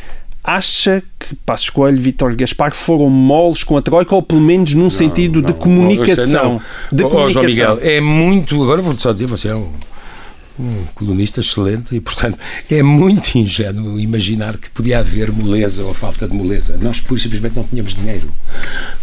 Acha 0.44 1.04
que 1.20 1.36
Passos 1.36 1.70
Coelho 1.70 1.98
e 1.98 2.02
Vítor 2.02 2.36
Gaspar 2.36 2.74
foram 2.74 3.10
moles 3.10 3.64
com 3.64 3.78
a 3.78 3.82
Troika 3.82 4.16
ou 4.16 4.22
pelo 4.24 4.42
menos 4.42 4.74
num 4.74 4.90
sentido 4.90 5.42
de 5.42 5.54
comunicação? 5.54 6.62
De 6.92 7.04
Oh, 7.04 7.10
João 7.10 7.34
comunicação. 7.44 7.76
Miguel, 7.76 7.80
é 7.82 8.00
muito. 8.02 8.62
Agora 8.64 8.82
vou-te 8.82 9.02
só 9.02 9.12
dizer, 9.12 9.26
você 9.28 9.50
é 9.50 9.56
um, 9.56 9.70
um 10.58 10.84
colunista 10.96 11.42
excelente 11.42 11.96
e, 11.96 12.00
portanto, 12.00 12.40
é 12.72 12.82
muito 12.82 13.38
ingênuo 13.38 14.00
imaginar 14.00 14.58
que 14.58 14.70
podia 14.72 15.00
haver 15.00 15.32
moleza 15.32 15.84
ou 15.84 15.94
falta 15.94 16.26
de 16.28 16.34
moleza. 16.34 16.78
Nós, 16.82 17.02
pura 17.02 17.20
e 17.20 17.24
simplesmente, 17.24 17.56
não 17.58 17.64
tínhamos 17.66 17.94
dinheiro. 17.94 18.32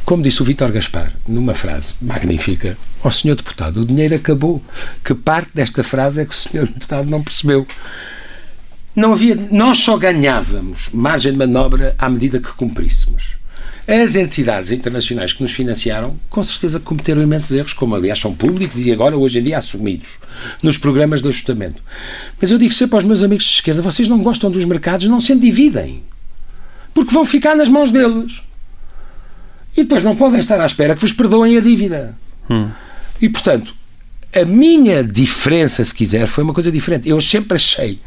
Como 0.05 0.23
disse 0.23 0.41
o 0.41 0.45
Vítor 0.45 0.73
Gaspar, 0.73 1.13
numa 1.29 1.55
frase 1.55 1.93
magnífica: 2.01 2.77
Ó 3.05 3.11
senhor 3.11 3.37
deputado, 3.37 3.83
o 3.83 3.85
dinheiro 3.85 4.15
acabou. 4.15 4.63
Que 5.05 5.15
parte 5.15 5.51
desta 5.55 5.83
frase 5.85 6.23
é 6.23 6.25
que 6.25 6.33
o 6.35 6.37
senhor 6.37 6.67
deputado 6.73 7.09
não 7.09 7.23
percebeu? 7.23 7.67
Não 8.97 9.13
havia, 9.13 9.37
nós 9.53 9.77
só 9.77 9.99
ganhávamos 9.99 10.89
margem 10.91 11.31
de 11.31 11.39
manobra 11.39 11.95
à 11.99 12.09
medida 12.09 12.41
que 12.41 12.51
cumpríssemos. 12.55 13.37
As 13.87 14.17
entidades 14.17 14.73
internacionais 14.73 15.35
que 15.35 15.43
nos 15.43 15.53
financiaram, 15.53 16.17
com 16.31 16.43
certeza 16.43 16.81
cometeram 16.81 17.23
imensos 17.23 17.53
erros, 17.53 17.73
como 17.75 17.95
aliás 17.95 18.19
são 18.19 18.35
públicos 18.35 18.79
e 18.79 18.91
agora, 18.91 19.17
hoje 19.17 19.39
em 19.39 19.43
dia, 19.43 19.59
assumidos 19.59 20.09
nos 20.63 20.79
programas 20.79 21.21
de 21.21 21.29
ajustamento. 21.29 21.83
Mas 22.41 22.51
eu 22.51 22.57
digo 22.57 22.73
sempre 22.73 22.97
aos 22.97 23.05
meus 23.05 23.23
amigos 23.23 23.45
de 23.45 23.53
esquerda: 23.53 23.83
vocês 23.83 24.09
não 24.09 24.23
gostam 24.23 24.51
dos 24.51 24.65
mercados, 24.65 25.07
não 25.07 25.21
se 25.21 25.33
endividem. 25.33 26.03
Porque 26.95 27.13
vão 27.13 27.25
ficar 27.25 27.55
nas 27.55 27.69
mãos 27.69 27.91
deles. 27.91 28.41
E 29.77 29.83
depois 29.83 30.03
não 30.03 30.17
podem 30.17 30.41
estar 30.41 30.59
à 30.59 30.65
espera 30.65 30.95
que 30.95 31.03
vos 31.03 31.13
perdoem 31.13 31.59
a 31.59 31.61
dívida. 31.61 32.17
E, 33.21 33.29
portanto, 33.29 33.76
a 34.37 34.45
minha 34.45 35.03
diferença, 35.03 35.83
se 35.83 35.95
quiser, 35.95 36.27
foi 36.27 36.45
uma 36.45 36.53
coisa 36.53 36.71
diferente. 36.71 37.09
Eu 37.09 37.21
sempre 37.21 37.57
achei 37.57 37.99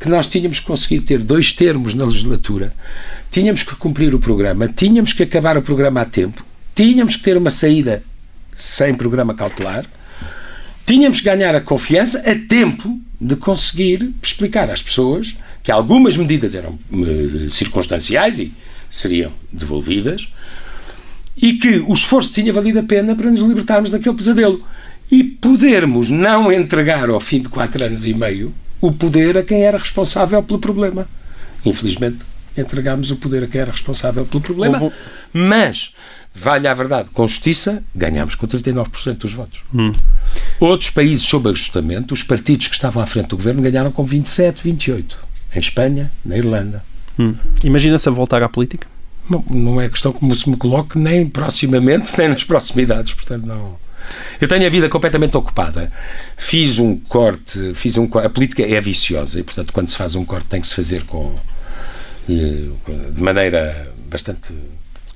que 0.00 0.08
nós 0.08 0.26
tínhamos 0.26 0.58
que 0.58 0.66
conseguir 0.66 1.00
ter 1.02 1.22
dois 1.22 1.52
termos 1.52 1.94
na 1.94 2.04
legislatura, 2.04 2.72
tínhamos 3.30 3.62
que 3.62 3.74
cumprir 3.76 4.14
o 4.14 4.18
programa, 4.18 4.66
tínhamos 4.68 5.12
que 5.12 5.22
acabar 5.22 5.56
o 5.56 5.62
programa 5.62 6.00
a 6.00 6.04
tempo, 6.04 6.44
tínhamos 6.74 7.16
que 7.16 7.22
ter 7.22 7.36
uma 7.36 7.50
saída 7.50 8.02
sem 8.52 8.94
programa 8.94 9.34
cautelar, 9.34 9.86
tínhamos 10.84 11.20
que 11.20 11.26
ganhar 11.26 11.54
a 11.54 11.60
confiança 11.60 12.18
a 12.20 12.34
tempo 12.34 13.00
de 13.20 13.36
conseguir 13.36 14.12
explicar 14.22 14.70
às 14.70 14.82
pessoas 14.82 15.36
que 15.62 15.70
algumas 15.70 16.16
medidas 16.16 16.54
eram 16.54 16.78
eh, 16.92 17.48
circunstanciais 17.50 18.38
e 18.38 18.52
seriam 18.88 19.32
devolvidas 19.52 20.28
e 21.40 21.52
que 21.54 21.78
o 21.78 21.92
esforço 21.92 22.32
tinha 22.32 22.52
valido 22.52 22.80
a 22.80 22.82
pena 22.82 23.14
para 23.14 23.30
nos 23.30 23.40
libertarmos 23.40 23.90
daquele 23.90 24.16
pesadelo 24.16 24.64
e 25.10 25.24
podermos 25.24 26.10
não 26.10 26.52
entregar 26.52 27.08
ao 27.08 27.20
fim 27.20 27.40
de 27.40 27.48
quatro 27.48 27.84
anos 27.84 28.06
e 28.06 28.14
meio 28.14 28.52
o 28.80 28.92
poder 28.92 29.36
a 29.38 29.42
quem 29.42 29.62
era 29.62 29.78
responsável 29.78 30.42
pelo 30.42 30.58
problema. 30.58 31.08
Infelizmente, 31.64 32.18
entregámos 32.56 33.10
o 33.10 33.16
poder 33.16 33.44
a 33.44 33.46
quem 33.46 33.60
era 33.60 33.72
responsável 33.72 34.24
pelo 34.24 34.42
problema, 34.42 34.80
Houve 34.80 34.94
mas, 35.32 35.92
vale 36.34 36.66
a 36.66 36.74
verdade, 36.74 37.10
com 37.10 37.26
justiça, 37.26 37.82
ganhámos 37.94 38.34
com 38.34 38.46
39% 38.46 39.18
dos 39.18 39.32
votos. 39.32 39.60
Outros 40.60 40.90
países 40.90 41.26
sob 41.26 41.48
ajustamento, 41.50 42.14
os 42.14 42.22
partidos 42.22 42.68
que 42.68 42.74
estavam 42.74 43.02
à 43.02 43.06
frente 43.06 43.28
do 43.28 43.36
governo 43.36 43.62
ganharam 43.62 43.90
com 43.90 44.04
27, 44.04 44.62
28. 44.62 45.18
Em 45.54 45.58
Espanha, 45.58 46.10
na 46.24 46.36
Irlanda. 46.36 46.84
Hum. 47.18 47.34
Imagina-se 47.64 48.08
a 48.08 48.12
voltar 48.12 48.42
à 48.42 48.48
política? 48.48 48.86
Não, 49.28 49.44
não 49.50 49.80
é 49.80 49.88
questão 49.88 50.12
como 50.12 50.34
se 50.34 50.48
me 50.48 50.56
coloque 50.56 50.98
nem 50.98 51.26
proximamente, 51.26 52.12
nem 52.16 52.28
nas 52.28 52.44
proximidades, 52.44 53.12
portanto 53.14 53.44
não. 53.44 53.76
Eu 54.40 54.48
tenho 54.48 54.66
a 54.66 54.68
vida 54.70 54.88
completamente 54.88 55.36
ocupada. 55.36 55.92
Fiz 56.36 56.78
um 56.78 56.96
corte, 56.96 57.74
fiz 57.74 57.96
um 57.96 58.08
a 58.18 58.28
política 58.28 58.62
é 58.62 58.80
viciosa 58.80 59.40
e 59.40 59.42
portanto 59.42 59.72
quando 59.72 59.88
se 59.90 59.96
faz 59.96 60.14
um 60.14 60.24
corte 60.24 60.46
tem 60.46 60.60
que 60.60 60.66
se 60.66 60.74
fazer 60.74 61.04
com 61.04 61.34
eh, 62.28 62.68
de 63.12 63.22
maneira 63.22 63.92
bastante 64.08 64.52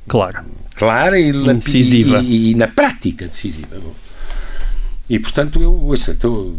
Claro. 0.09 0.45
clara 0.75 1.19
e, 1.19 1.31
Incisiva. 1.31 2.21
e, 2.21 2.51
e 2.51 2.55
na 2.55 2.67
prática 2.69 3.29
decisiva. 3.29 3.77
E 5.09 5.19
portanto 5.19 5.61
eu 5.63 5.73
ouça, 5.75 6.13
estou, 6.13 6.59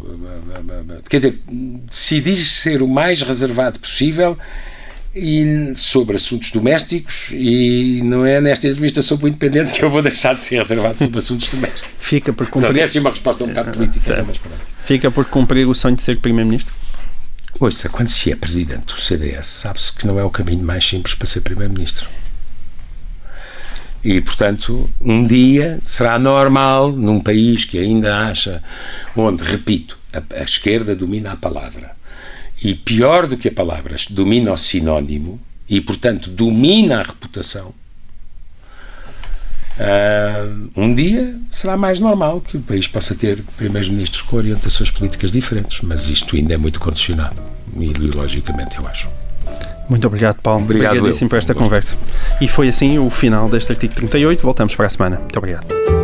quer 1.10 1.18
dizer, 1.18 1.42
decidi 1.50 2.36
ser 2.36 2.82
o 2.82 2.88
mais 2.88 3.22
reservado 3.22 3.80
possível 3.80 4.38
e 5.16 5.72
sobre 5.76 6.16
assuntos 6.16 6.50
domésticos 6.52 7.30
e 7.32 8.02
não 8.04 8.26
é 8.26 8.42
nesta 8.42 8.68
entrevista 8.68 9.02
sobre 9.02 9.26
o 9.26 9.28
independente 9.28 9.72
que 9.72 9.84
eu 9.84 9.90
vou 9.90 10.02
deixar 10.02 10.34
de 10.34 10.42
ser 10.42 10.58
reservado 10.58 10.98
sobre 10.98 11.18
assuntos 11.18 11.48
domésticos. 11.50 11.94
Fica 12.00 12.34
por 12.34 12.46
Não, 12.46 12.52
cumprir, 12.52 12.80
é 12.80 12.84
assim 12.84 13.00
uma 13.00 13.12
resposta 13.12 13.44
um 13.44 13.48
bocado 13.48 13.72
política, 13.72 14.00
Certo. 14.00 14.26
mas 14.28 14.42
fica 14.86 15.12
por 15.12 15.26
cumprir 15.26 15.68
o 15.68 15.76
sonho 15.76 15.96
de 15.96 16.02
ser 16.02 16.18
Primeiro-Ministro? 16.18 16.74
Ouça, 17.60 17.88
quando 17.88 18.08
se 18.08 18.32
é 18.32 18.36
presidente 18.36 18.96
do 18.96 19.00
CDS, 19.00 19.46
sabe-se 19.46 19.94
que 19.94 20.08
não 20.08 20.20
é 20.20 20.24
o 20.24 20.30
caminho 20.30 20.64
mais 20.64 20.86
simples 20.88 21.14
para 21.14 21.28
ser 21.28 21.42
primeiro-ministro. 21.42 22.08
E, 24.04 24.20
portanto, 24.20 24.90
um 25.00 25.26
dia 25.26 25.80
será 25.86 26.18
normal, 26.20 26.92
num 26.92 27.22
país 27.22 27.64
que 27.64 27.78
ainda 27.78 28.28
acha, 28.28 28.62
onde, 29.16 29.44
repito, 29.44 29.98
a, 30.12 30.22
a 30.42 30.44
esquerda 30.44 30.96
domina 30.96 31.32
a 31.32 31.36
palavra. 31.38 31.92
E 32.64 32.74
pior 32.74 33.28
do 33.28 33.36
que 33.38 33.50
a 33.50 33.52
palavra, 33.52 33.96
domina 34.10 34.54
o 34.54 34.58
sinónimo 34.58 35.40
e, 35.68 35.82
portanto, 35.82 36.30
domina 36.30 37.00
a 37.00 37.02
reputação. 37.02 37.74
Ah, 39.80 40.48
um 40.76 40.94
dia 40.94 41.36
será 41.50 41.76
mais 41.76 42.00
normal 42.00 42.40
que 42.42 42.58
o 42.58 42.62
país 42.62 42.88
possa 42.88 43.16
ter 43.16 43.44
primeiros-ministros 43.58 44.22
com 44.22 44.38
orientações 44.38 44.92
políticas 44.92 45.32
diferentes, 45.32 45.82
mas 45.82 46.08
isto 46.08 46.36
ainda 46.36 46.54
é 46.54 46.58
muito 46.58 46.80
condicionado, 46.80 47.42
ideologicamente, 47.78 48.78
eu 48.78 48.88
acho. 48.88 49.10
Muito 49.90 50.08
obrigado, 50.08 50.40
Paulo. 50.42 50.64
Obrigado, 50.64 50.92
Obrigadíssimo 50.92 51.26
eu. 51.26 51.30
por 51.30 51.38
esta 51.38 51.54
um 51.54 51.58
conversa. 51.58 51.98
E 52.40 52.48
foi 52.48 52.70
assim 52.70 52.98
o 52.98 53.10
final 53.10 53.50
deste 53.50 53.72
artigo 53.72 53.94
38. 53.94 54.42
Voltamos 54.42 54.76
para 54.76 54.88
a 54.88 54.90
semana. 54.90 55.18
Muito 55.18 55.38
obrigado. 55.38 56.03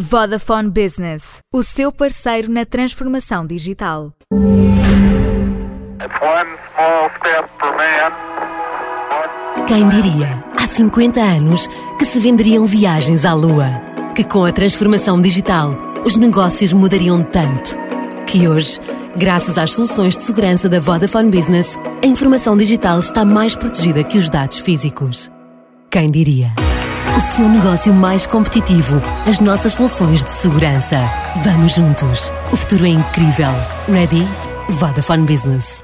Vodafone 0.00 0.70
Business, 0.70 1.38
o 1.52 1.60
seu 1.60 1.90
parceiro 1.90 2.48
na 2.48 2.64
transformação 2.64 3.44
digital. 3.44 4.12
Quem 9.66 9.88
diria, 9.88 10.44
há 10.56 10.66
50 10.68 11.20
anos, 11.20 11.66
que 11.98 12.04
se 12.04 12.20
venderiam 12.20 12.64
viagens 12.64 13.24
à 13.24 13.34
Lua? 13.34 13.66
Que 14.14 14.22
com 14.22 14.44
a 14.44 14.52
transformação 14.52 15.20
digital, 15.20 15.74
os 16.06 16.14
negócios 16.14 16.72
mudariam 16.72 17.24
tanto? 17.24 17.76
Que 18.24 18.46
hoje, 18.46 18.78
graças 19.16 19.58
às 19.58 19.72
soluções 19.72 20.16
de 20.16 20.22
segurança 20.22 20.68
da 20.68 20.78
Vodafone 20.78 21.28
Business, 21.28 21.76
a 22.04 22.06
informação 22.06 22.56
digital 22.56 23.00
está 23.00 23.24
mais 23.24 23.56
protegida 23.56 24.04
que 24.04 24.16
os 24.16 24.30
dados 24.30 24.60
físicos. 24.60 25.28
Quem 25.90 26.08
diria? 26.08 26.52
O 27.18 27.20
seu 27.20 27.48
negócio 27.48 27.92
mais 27.92 28.26
competitivo, 28.26 29.02
as 29.26 29.40
nossas 29.40 29.72
soluções 29.72 30.22
de 30.22 30.30
segurança. 30.30 30.98
Vamos 31.42 31.74
juntos. 31.74 32.30
O 32.52 32.56
futuro 32.56 32.86
é 32.86 32.90
incrível. 32.90 33.50
Ready? 33.88 34.24
Vodafone 34.68 35.26
Business. 35.26 35.82